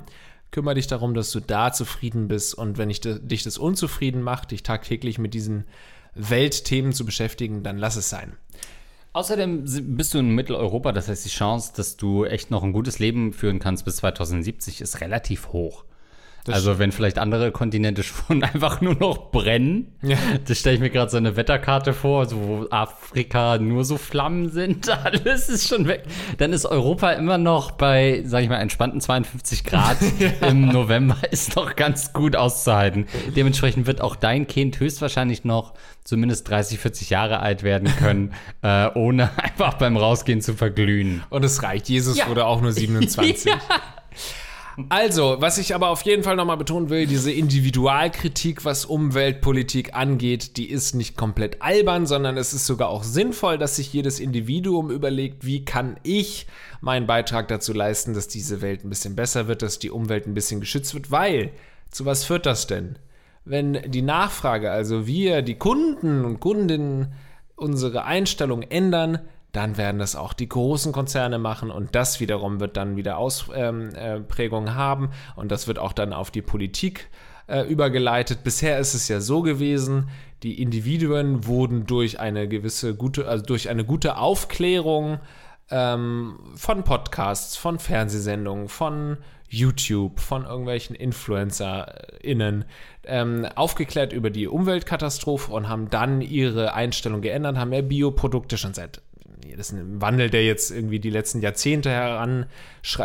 kümmere 0.51 0.75
dich 0.75 0.87
darum, 0.87 1.13
dass 1.13 1.31
du 1.31 1.39
da 1.39 1.71
zufrieden 1.71 2.27
bist 2.27 2.55
und 2.55 2.77
wenn 2.77 2.89
ich 2.89 3.01
dich 3.01 3.43
das 3.43 3.57
unzufrieden 3.57 4.23
macht, 4.23 4.51
dich 4.51 4.63
tagtäglich 4.63 5.19
mit 5.19 5.35
diesen 5.35 5.65
Weltthemen 6.15 6.93
zu 6.93 7.05
beschäftigen, 7.05 7.61
dann 7.61 7.77
lass 7.77 7.95
es 7.95 8.09
sein. 8.09 8.33
Außerdem 9.11 9.65
bist 9.97 10.13
du 10.13 10.19
in 10.19 10.35
Mitteleuropa, 10.35 10.91
das 10.91 11.07
heißt, 11.07 11.25
die 11.25 11.29
Chance, 11.29 11.73
dass 11.75 11.97
du 11.97 12.25
echt 12.25 12.51
noch 12.51 12.63
ein 12.63 12.73
gutes 12.73 12.99
Leben 12.99 13.33
führen 13.33 13.59
kannst 13.59 13.85
bis 13.85 13.97
2070, 13.97 14.81
ist 14.81 15.01
relativ 15.01 15.49
hoch. 15.51 15.83
Also, 16.47 16.79
wenn 16.79 16.91
vielleicht 16.91 17.19
andere 17.19 17.51
Kontinente 17.51 18.03
schon 18.03 18.43
einfach 18.43 18.81
nur 18.81 18.95
noch 18.95 19.31
brennen, 19.31 19.93
Ja. 20.01 20.17
das 20.47 20.59
stelle 20.59 20.75
ich 20.75 20.81
mir 20.81 20.89
gerade 20.89 21.11
so 21.11 21.17
eine 21.17 21.35
Wetterkarte 21.35 21.93
vor, 21.93 22.25
so 22.25 22.37
wo 22.41 22.67
Afrika 22.71 23.57
nur 23.57 23.83
so 23.85 23.97
Flammen 23.97 24.49
sind, 24.49 24.89
alles 25.03 25.49
ist 25.49 25.67
schon 25.67 25.87
weg. 25.87 26.03
Dann 26.37 26.53
ist 26.53 26.65
Europa 26.65 27.11
immer 27.11 27.37
noch 27.37 27.71
bei, 27.71 28.23
sag 28.25 28.43
ich 28.43 28.49
mal, 28.49 28.57
entspannten 28.57 29.01
52 29.01 29.63
Grad 29.63 29.97
im 30.47 30.67
November, 30.67 31.17
ist 31.31 31.55
noch 31.55 31.75
ganz 31.75 32.13
gut 32.13 32.35
auszuhalten. 32.35 33.05
Dementsprechend 33.35 33.85
wird 33.87 34.01
auch 34.01 34.15
dein 34.15 34.47
Kind 34.47 34.79
höchstwahrscheinlich 34.79 35.43
noch 35.43 35.73
zumindest 36.03 36.49
30, 36.49 36.79
40 36.79 37.09
Jahre 37.11 37.39
alt 37.41 37.61
werden 37.63 37.87
können, 37.97 38.33
äh, 38.63 38.87
ohne 38.95 39.29
einfach 39.37 39.75
beim 39.75 39.95
Rausgehen 39.97 40.41
zu 40.41 40.55
verglühen. 40.55 41.23
Und 41.29 41.45
es 41.45 41.61
reicht. 41.61 41.87
Jesus 41.89 42.17
Ja. 42.17 42.27
wurde 42.27 42.45
auch 42.45 42.61
nur 42.61 42.71
27. 42.71 43.51
Also, 44.87 45.37
was 45.39 45.57
ich 45.57 45.75
aber 45.75 45.89
auf 45.89 46.03
jeden 46.03 46.23
Fall 46.23 46.35
nochmal 46.35 46.57
betonen 46.57 46.89
will, 46.89 47.05
diese 47.05 47.31
Individualkritik, 47.31 48.63
was 48.63 48.85
Umweltpolitik 48.85 49.93
angeht, 49.93 50.55
die 50.57 50.69
ist 50.69 50.95
nicht 50.95 51.17
komplett 51.17 51.61
albern, 51.61 52.05
sondern 52.05 52.37
es 52.37 52.53
ist 52.53 52.65
sogar 52.65 52.89
auch 52.89 53.03
sinnvoll, 53.03 53.57
dass 53.57 53.75
sich 53.75 53.91
jedes 53.91 54.19
Individuum 54.19 54.91
überlegt, 54.91 55.45
wie 55.45 55.65
kann 55.65 55.97
ich 56.03 56.47
meinen 56.81 57.07
Beitrag 57.07 57.47
dazu 57.49 57.73
leisten, 57.73 58.13
dass 58.13 58.27
diese 58.27 58.61
Welt 58.61 58.85
ein 58.85 58.89
bisschen 58.89 59.15
besser 59.15 59.47
wird, 59.47 59.61
dass 59.61 59.79
die 59.79 59.91
Umwelt 59.91 60.27
ein 60.27 60.33
bisschen 60.33 60.61
geschützt 60.61 60.93
wird, 60.93 61.11
weil, 61.11 61.51
zu 61.91 62.05
was 62.05 62.23
führt 62.23 62.45
das 62.45 62.67
denn? 62.67 62.97
Wenn 63.43 63.91
die 63.91 64.01
Nachfrage, 64.01 64.71
also 64.71 65.07
wir, 65.07 65.41
die 65.41 65.55
Kunden 65.55 66.23
und 66.23 66.39
Kundinnen, 66.39 67.13
unsere 67.55 68.05
Einstellung 68.05 68.61
ändern, 68.61 69.19
dann 69.51 69.77
werden 69.77 69.99
das 69.99 70.15
auch 70.15 70.33
die 70.33 70.47
großen 70.47 70.91
Konzerne 70.91 71.39
machen 71.39 71.71
und 71.71 71.95
das 71.95 72.19
wiederum 72.19 72.59
wird 72.59 72.77
dann 72.77 72.95
wieder 72.95 73.17
Ausprägungen 73.17 73.93
ähm, 73.95 74.67
äh, 74.67 74.71
haben 74.71 75.09
und 75.35 75.51
das 75.51 75.67
wird 75.67 75.79
auch 75.79 75.93
dann 75.93 76.13
auf 76.13 76.29
die 76.29 76.41
Politik 76.41 77.09
äh, 77.47 77.61
übergeleitet. 77.63 78.43
Bisher 78.43 78.77
ist 78.77 78.93
es 78.93 79.07
ja 79.07 79.21
so 79.21 79.41
gewesen, 79.41 80.09
die 80.43 80.61
Individuen 80.61 81.47
wurden 81.47 81.85
durch 81.85 82.19
eine 82.19 82.47
gewisse 82.47 82.95
gute, 82.95 83.27
also 83.27 83.43
durch 83.43 83.69
eine 83.69 83.83
gute 83.83 84.17
Aufklärung 84.17 85.19
ähm, 85.71 86.39
von 86.55 86.83
Podcasts, 86.83 87.57
von 87.57 87.79
Fernsehsendungen, 87.79 88.69
von 88.69 89.17
YouTube, 89.49 90.19
von 90.19 90.45
irgendwelchen 90.45 90.95
InfluencerInnen 90.95 92.65
ähm, 93.05 93.47
aufgeklärt 93.55 94.13
über 94.13 94.29
die 94.29 94.47
Umweltkatastrophe 94.47 95.51
und 95.51 95.67
haben 95.67 95.89
dann 95.89 96.21
ihre 96.21 96.73
Einstellung 96.73 97.21
geändert, 97.21 97.57
haben 97.57 97.69
mehr 97.69 97.81
Bioprodukte 97.81 98.57
schon 98.57 98.75
seit 98.75 99.01
das 99.55 99.71
ist 99.71 99.77
ein 99.77 100.01
Wandel, 100.01 100.29
der 100.29 100.45
jetzt 100.45 100.71
irgendwie 100.71 100.99
die 100.99 101.09
letzten 101.09 101.41
Jahrzehnte 101.41 101.89
heran 101.89 102.45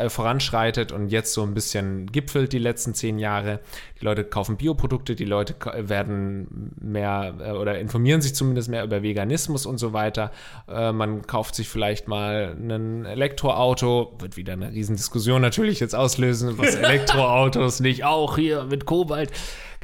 voranschreitet 0.08 0.92
und 0.92 1.08
jetzt 1.08 1.32
so 1.32 1.42
ein 1.42 1.54
bisschen 1.54 2.06
gipfelt 2.06 2.52
die 2.52 2.58
letzten 2.58 2.94
zehn 2.94 3.18
Jahre. 3.18 3.60
Die 4.00 4.04
Leute 4.04 4.24
kaufen 4.24 4.56
Bioprodukte, 4.56 5.14
die 5.14 5.24
Leute 5.24 5.54
werden 5.88 6.72
mehr 6.80 7.34
äh, 7.40 7.50
oder 7.52 7.78
informieren 7.78 8.20
sich 8.20 8.34
zumindest 8.34 8.68
mehr 8.68 8.84
über 8.84 9.02
Veganismus 9.02 9.66
und 9.66 9.78
so 9.78 9.92
weiter. 9.92 10.30
Äh, 10.68 10.92
man 10.92 11.26
kauft 11.26 11.54
sich 11.54 11.68
vielleicht 11.68 12.08
mal 12.08 12.56
ein 12.58 13.04
Elektroauto, 13.04 14.14
wird 14.18 14.36
wieder 14.36 14.54
eine 14.54 14.72
Riesendiskussion 14.72 15.42
natürlich 15.42 15.80
jetzt 15.80 15.94
auslösen, 15.94 16.58
was 16.58 16.74
Elektroautos 16.74 17.80
nicht 17.80 18.04
auch 18.04 18.36
hier 18.36 18.64
mit 18.64 18.86
Kobalt 18.86 19.30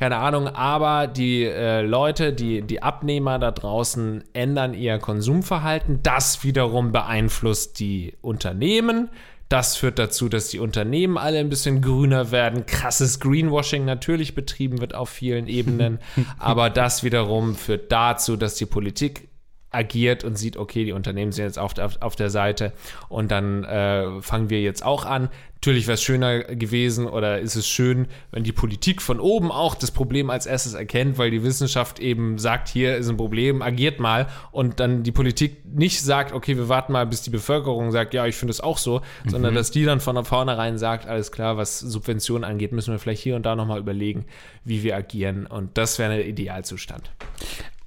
keine 0.01 0.16
Ahnung, 0.16 0.48
aber 0.48 1.07
die 1.07 1.44
äh, 1.44 1.82
Leute, 1.82 2.32
die, 2.32 2.62
die 2.62 2.82
Abnehmer 2.82 3.38
da 3.38 3.51
draußen 3.51 4.24
ändern 4.32 4.72
ihr 4.72 4.98
Konsumverhalten. 4.98 6.03
Das 6.03 6.42
wiederum 6.42 6.90
beeinflusst 6.90 7.78
die 7.80 8.14
Unternehmen. 8.22 9.11
Das 9.51 9.76
führt 9.76 9.98
dazu, 9.98 10.30
dass 10.30 10.48
die 10.48 10.59
Unternehmen 10.59 11.18
alle 11.18 11.38
ein 11.38 11.51
bisschen 11.51 11.82
grüner 11.82 12.30
werden. 12.30 12.64
Krasses 12.64 13.20
Greenwashing 13.20 13.84
natürlich 13.84 14.34
betrieben 14.34 14.80
wird 14.80 14.94
auf 14.94 15.11
vielen 15.11 15.46
Ebenen. 15.46 15.98
aber 16.38 16.70
das 16.70 17.05
wiederum 17.05 17.55
führt 17.55 17.92
dazu, 17.92 18.36
dass 18.36 18.55
die 18.55 18.64
Politik 18.64 19.28
agiert 19.70 20.24
und 20.24 20.36
sieht, 20.36 20.56
okay, 20.56 20.84
die 20.84 20.92
Unternehmen 20.92 21.32
sind 21.32 21.44
jetzt 21.44 21.58
auf, 21.58 21.78
auf, 21.78 22.00
auf 22.00 22.16
der 22.16 22.30
Seite 22.30 22.72
und 23.08 23.30
dann 23.30 23.64
äh, 23.64 24.20
fangen 24.20 24.50
wir 24.50 24.60
jetzt 24.60 24.84
auch 24.84 25.04
an. 25.04 25.28
Natürlich 25.56 25.86
wäre 25.86 25.94
es 25.94 26.02
schöner 26.02 26.38
gewesen 26.38 27.06
oder 27.06 27.38
ist 27.38 27.54
es 27.54 27.68
schön, 27.68 28.08
wenn 28.30 28.44
die 28.44 28.52
Politik 28.52 29.02
von 29.02 29.20
oben 29.20 29.52
auch 29.52 29.74
das 29.74 29.90
Problem 29.90 30.30
als 30.30 30.46
erstes 30.46 30.72
erkennt, 30.72 31.18
weil 31.18 31.30
die 31.30 31.42
Wissenschaft 31.42 31.98
eben 31.98 32.38
sagt, 32.38 32.68
hier 32.68 32.96
ist 32.96 33.10
ein 33.10 33.18
Problem, 33.18 33.60
agiert 33.60 34.00
mal 34.00 34.26
und 34.52 34.80
dann 34.80 35.02
die 35.02 35.12
Politik 35.12 35.58
nicht 35.66 36.00
sagt, 36.00 36.32
okay, 36.32 36.56
wir 36.56 36.70
warten 36.70 36.92
mal, 36.92 37.06
bis 37.06 37.20
die 37.22 37.30
Bevölkerung 37.30 37.92
sagt, 37.92 38.14
ja, 38.14 38.26
ich 38.26 38.36
finde 38.36 38.52
es 38.52 38.60
auch 38.60 38.78
so, 38.78 39.02
mhm. 39.24 39.30
sondern 39.30 39.54
dass 39.54 39.70
die 39.70 39.84
dann 39.84 40.00
von 40.00 40.24
vornherein 40.24 40.78
sagt, 40.78 41.06
alles 41.06 41.30
klar, 41.30 41.58
was 41.58 41.78
Subventionen 41.78 42.48
angeht, 42.48 42.72
müssen 42.72 42.92
wir 42.92 42.98
vielleicht 42.98 43.22
hier 43.22 43.36
und 43.36 43.44
da 43.44 43.54
nochmal 43.54 43.78
überlegen, 43.78 44.24
wie 44.64 44.82
wir 44.82 44.96
agieren 44.96 45.46
und 45.46 45.76
das 45.76 45.98
wäre 45.98 46.16
der 46.16 46.26
Idealzustand. 46.26 47.10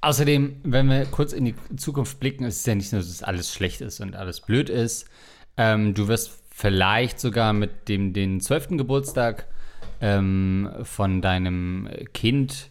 Außerdem, 0.04 0.56
wenn 0.64 0.90
wir 0.90 1.06
kurz 1.06 1.32
in 1.32 1.46
die 1.46 1.54
Zukunft 1.76 2.20
blicken, 2.20 2.44
ist 2.44 2.60
es 2.60 2.66
ja 2.66 2.74
nicht 2.74 2.92
nur, 2.92 3.00
dass 3.00 3.22
alles 3.22 3.52
schlecht 3.54 3.80
ist 3.80 4.00
und 4.00 4.16
alles 4.16 4.42
blöd 4.42 4.68
ist. 4.68 5.08
Ähm, 5.56 5.94
du 5.94 6.08
wirst 6.08 6.30
vielleicht 6.50 7.18
sogar 7.18 7.54
mit 7.54 7.88
dem 7.88 8.12
den 8.12 8.40
12. 8.40 8.76
Geburtstag 8.76 9.46
ähm, 10.02 10.70
von 10.82 11.22
deinem 11.22 11.88
Kind 12.12 12.70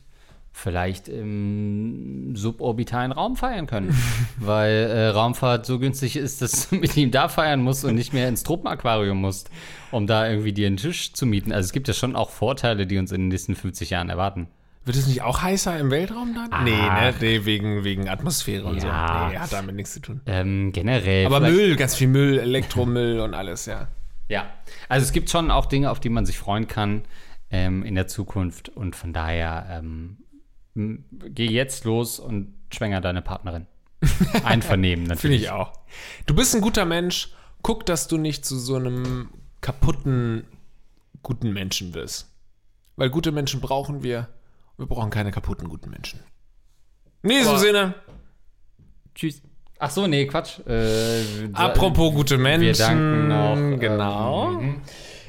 vielleicht 0.52 1.10
im 1.10 2.36
suborbitalen 2.36 3.12
Raum 3.12 3.36
feiern 3.36 3.66
können, 3.66 3.98
weil 4.38 4.72
äh, 4.72 5.08
Raumfahrt 5.08 5.66
so 5.66 5.80
günstig 5.80 6.16
ist, 6.16 6.44
dass 6.44 6.70
du 6.70 6.76
mit 6.76 6.96
ihm 6.96 7.10
da 7.10 7.30
feiern 7.30 7.64
musst 7.64 7.84
und 7.84 7.96
nicht 7.96 8.14
mehr 8.14 8.30
ins 8.30 8.44
Tropenaquarium 8.44 9.20
musst, 9.20 9.50
um 9.90 10.06
da 10.06 10.30
irgendwie 10.30 10.54
dir 10.54 10.68
einen 10.68 10.78
Tisch 10.78 11.14
zu 11.14 11.26
mieten. 11.26 11.52
Also 11.52 11.66
es 11.66 11.74
gibt 11.74 11.88
ja 11.88 11.96
schon 11.96 12.16
auch 12.16 12.30
Vorteile, 12.30 12.86
die 12.86 13.00
uns 13.00 13.12
in 13.12 13.22
den 13.22 13.28
nächsten 13.30 13.56
50 13.56 13.90
Jahren 13.90 14.10
erwarten. 14.10 14.48
Wird 14.86 14.98
es 14.98 15.08
nicht 15.08 15.22
auch 15.22 15.42
heißer 15.42 15.80
im 15.80 15.92
Weltraum 15.92 16.34
dann? 16.36 16.50
Ach. 16.52 16.64
Nee, 16.64 16.72
ne? 16.72 17.14
Nee, 17.22 17.46
wegen, 17.46 17.84
wegen 17.84 18.10
Atmosphäre 18.10 18.66
und 18.66 18.84
Ja. 18.84 19.26
so. 19.28 19.32
Nee, 19.34 19.40
hat 19.40 19.54
damit 19.54 19.76
nichts 19.76 19.94
zu 19.94 20.02
tun. 20.02 20.22
Ähm, 20.26 20.72
generell. 20.74 21.26
Aber 21.26 21.40
Müll, 21.40 21.76
ganz 21.78 21.96
viel 21.96 22.08
Müll, 22.10 22.38
Elektromüll 22.40 23.20
und 23.22 23.34
alles, 23.34 23.66
ja. 23.66 23.88
Ja, 24.30 24.50
also 24.90 25.06
es 25.06 25.12
gibt 25.12 25.30
schon 25.30 25.52
auch 25.52 25.66
Dinge, 25.68 25.90
auf 25.92 26.00
die 26.00 26.10
man 26.10 26.26
sich 26.26 26.38
freuen 26.38 26.68
kann 26.68 27.04
ähm, 27.52 27.84
in 27.84 27.96
der 27.96 28.08
Zukunft 28.08 28.70
und 28.70 28.96
von 28.96 29.14
daher 29.14 29.68
ähm, 29.70 30.18
geh 30.76 31.50
jetzt 31.50 31.86
los 31.86 32.20
und 32.20 32.54
schwänger 32.74 33.00
deine 33.00 33.22
Partnerin. 33.22 33.68
Einvernehmen 34.44 35.04
Finde 35.06 35.16
natürlich. 35.16 35.42
ich 35.44 35.50
auch. 35.52 35.72
Du 36.26 36.36
bist 36.36 36.54
ein 36.56 36.62
guter 36.62 36.86
Mensch. 36.86 37.30
Guck, 37.62 37.86
dass 37.86 38.10
du 38.10 38.18
nicht 38.18 38.46
zu 38.46 38.58
so 38.60 38.76
einem 38.76 39.30
kaputten, 39.62 40.44
guten 41.22 41.54
Menschen 41.54 41.94
wirst. 41.94 42.30
Weil 42.98 43.10
gute 43.10 43.32
Menschen 43.32 43.62
brauchen 43.62 44.04
wir. 44.04 44.28
Wir 44.78 44.86
brauchen 44.88 45.10
keine 45.10 45.32
kaputten, 45.32 45.70
guten 45.70 45.90
Menschen. 45.90 46.20
In 47.22 47.30
diesem 47.30 47.54
Boah. 47.54 47.60
Sinne, 47.60 47.96
Tschüss. 49.16 49.42
Ach 49.80 49.90
so, 49.90 50.08
nee, 50.08 50.26
Quatsch. 50.26 50.60
Äh, 50.66 51.50
apropos 51.54 52.14
gute 52.14 52.38
Menschen. 52.38 52.68
wir 52.68 52.74
danken 52.74 53.28
noch. 53.28 53.80
Genau. 53.80 54.52
Ähm, 54.60 54.82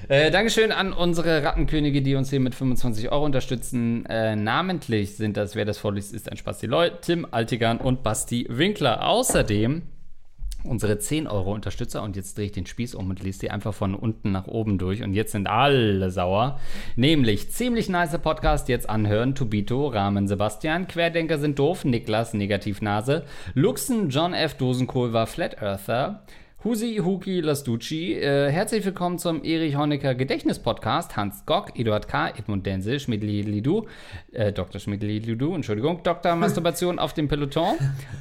äh, 0.08 0.30
Dankeschön 0.30 0.70
an 0.70 0.92
unsere 0.92 1.42
Rattenkönige, 1.42 2.02
die 2.02 2.14
uns 2.14 2.30
hier 2.30 2.40
mit 2.40 2.54
25 2.54 3.10
Euro 3.10 3.24
unterstützen. 3.24 4.06
Äh, 4.06 4.36
namentlich 4.36 5.16
sind 5.16 5.36
das, 5.36 5.54
wer 5.56 5.64
das 5.64 5.78
vorliest, 5.78 6.14
ist 6.14 6.30
ein 6.30 6.36
Spaß 6.36 6.58
die 6.58 6.66
Leute, 6.66 6.98
Tim 7.00 7.26
Altigan 7.30 7.78
und 7.78 8.02
Basti 8.02 8.46
Winkler. 8.48 9.06
Außerdem 9.08 9.82
unsere 10.64 10.98
10 10.98 11.26
Euro 11.26 11.52
Unterstützer 11.52 12.02
und 12.02 12.16
jetzt 12.16 12.36
drehe 12.36 12.46
ich 12.46 12.52
den 12.52 12.66
Spieß 12.66 12.94
um 12.94 13.10
und 13.10 13.22
lese 13.22 13.40
die 13.40 13.50
einfach 13.50 13.74
von 13.74 13.94
unten 13.94 14.32
nach 14.32 14.46
oben 14.46 14.78
durch 14.78 15.02
und 15.02 15.14
jetzt 15.14 15.32
sind 15.32 15.46
alle 15.46 16.10
sauer. 16.10 16.58
Nämlich 16.96 17.50
ziemlich 17.50 17.88
nice 17.88 18.18
Podcast 18.18 18.68
jetzt 18.68 18.88
anhören, 18.88 19.34
Tubito, 19.34 19.86
Rahmen 19.88 20.26
Sebastian, 20.26 20.88
Querdenker 20.88 21.38
sind 21.38 21.58
doof, 21.58 21.84
Niklas, 21.84 22.34
Negativnase, 22.34 23.24
Luxen, 23.54 24.08
John 24.08 24.34
F. 24.34 24.54
Dosenkohl 24.54 25.12
war 25.12 25.26
Flat 25.26 25.60
Earther, 25.60 26.22
Husi, 26.64 26.96
Huki, 27.04 27.42
Lastucci, 27.42 28.14
äh, 28.14 28.50
herzlich 28.50 28.86
willkommen 28.86 29.18
zum 29.18 29.44
Erich 29.44 29.76
Honecker 29.76 30.14
Gedächtnis-Podcast. 30.14 31.14
Hans 31.14 31.44
Gock, 31.44 31.78
Eduard 31.78 32.08
K., 32.08 32.28
Edmund 32.28 32.64
Denzel, 32.64 32.98
Schmidli-Lidu, 32.98 33.84
äh, 34.32 34.50
Dr. 34.50 34.80
Schmidli-Lidu, 34.80 35.54
Entschuldigung, 35.54 36.02
Dr. 36.02 36.34
Masturbation 36.36 36.98
auf 36.98 37.12
dem 37.12 37.28
Peloton, 37.28 37.74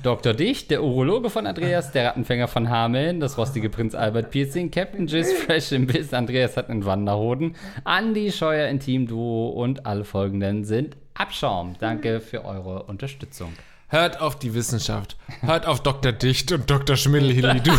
Dr. 0.03 0.33
Dicht, 0.33 0.71
der 0.71 0.83
Urologe 0.83 1.29
von 1.29 1.47
Andreas, 1.47 1.93
der 1.93 2.07
Rattenfänger 2.09 2.49
von 2.49 2.69
Hameln, 2.69 3.21
das 3.21 3.37
rostige 3.37 3.69
Prinz 3.69 3.95
Albert 3.95 4.31
Piercing, 4.31 4.71
Captain 4.71 5.07
Jizz, 5.07 5.31
Fresh 5.45 5.71
im 5.71 5.87
Biss, 5.87 6.13
Andreas 6.13 6.57
hat 6.57 6.69
einen 6.69 6.83
Wanderhoden, 6.83 7.55
Andi 7.85 8.29
Scheuer 8.29 8.67
Intim-Duo 8.67 9.51
und 9.51 9.85
alle 9.85 10.03
folgenden 10.03 10.65
sind 10.65 10.97
Abschaum. 11.13 11.77
Danke 11.79 12.19
für 12.19 12.43
eure 12.43 12.83
Unterstützung. 12.83 13.53
Hört 13.93 14.19
auf 14.21 14.39
die 14.39 14.55
Wissenschaft. 14.55 15.15
Hört 15.41 15.67
auf 15.67 15.83
Dr. 15.83 16.11
Dicht 16.11 16.51
und 16.51 16.67
Dr. 16.67 16.95
Schmidl-Hilly. 16.95 17.59
Du, 17.61 17.71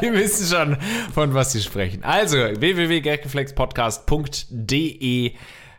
die 0.00 0.12
wissen 0.12 0.46
schon, 0.46 0.76
von 1.12 1.34
was 1.34 1.50
sie 1.50 1.60
sprechen. 1.60 2.04
Also, 2.04 2.36
www.gagreflexpodcast.de 2.36 5.32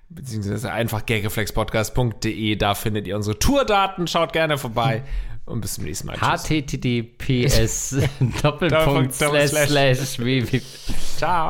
beziehungsweise 0.10 0.74
einfach 0.74 1.06
gagreflexpodcast.de. 1.06 2.58
Da 2.58 2.76
findet 2.76 3.08
ihr 3.08 3.16
unsere 3.16 3.39
Tourdaten. 3.39 4.08
Schaut 4.08 4.34
gerne 4.34 4.58
vorbei. 4.58 5.03
Und 5.45 5.62
bis 5.62 5.76
zum 5.76 5.86
nächsten 5.86 6.08
Mal. 6.08 6.18
Tschüss. 6.18 6.49
https 6.49 7.95
Doppelpunkt 8.41 9.22
Doppel- 9.22 9.47
slash 9.47 9.70
slash 9.70 10.20
www. 10.20 10.60
Ciao. 11.16 11.49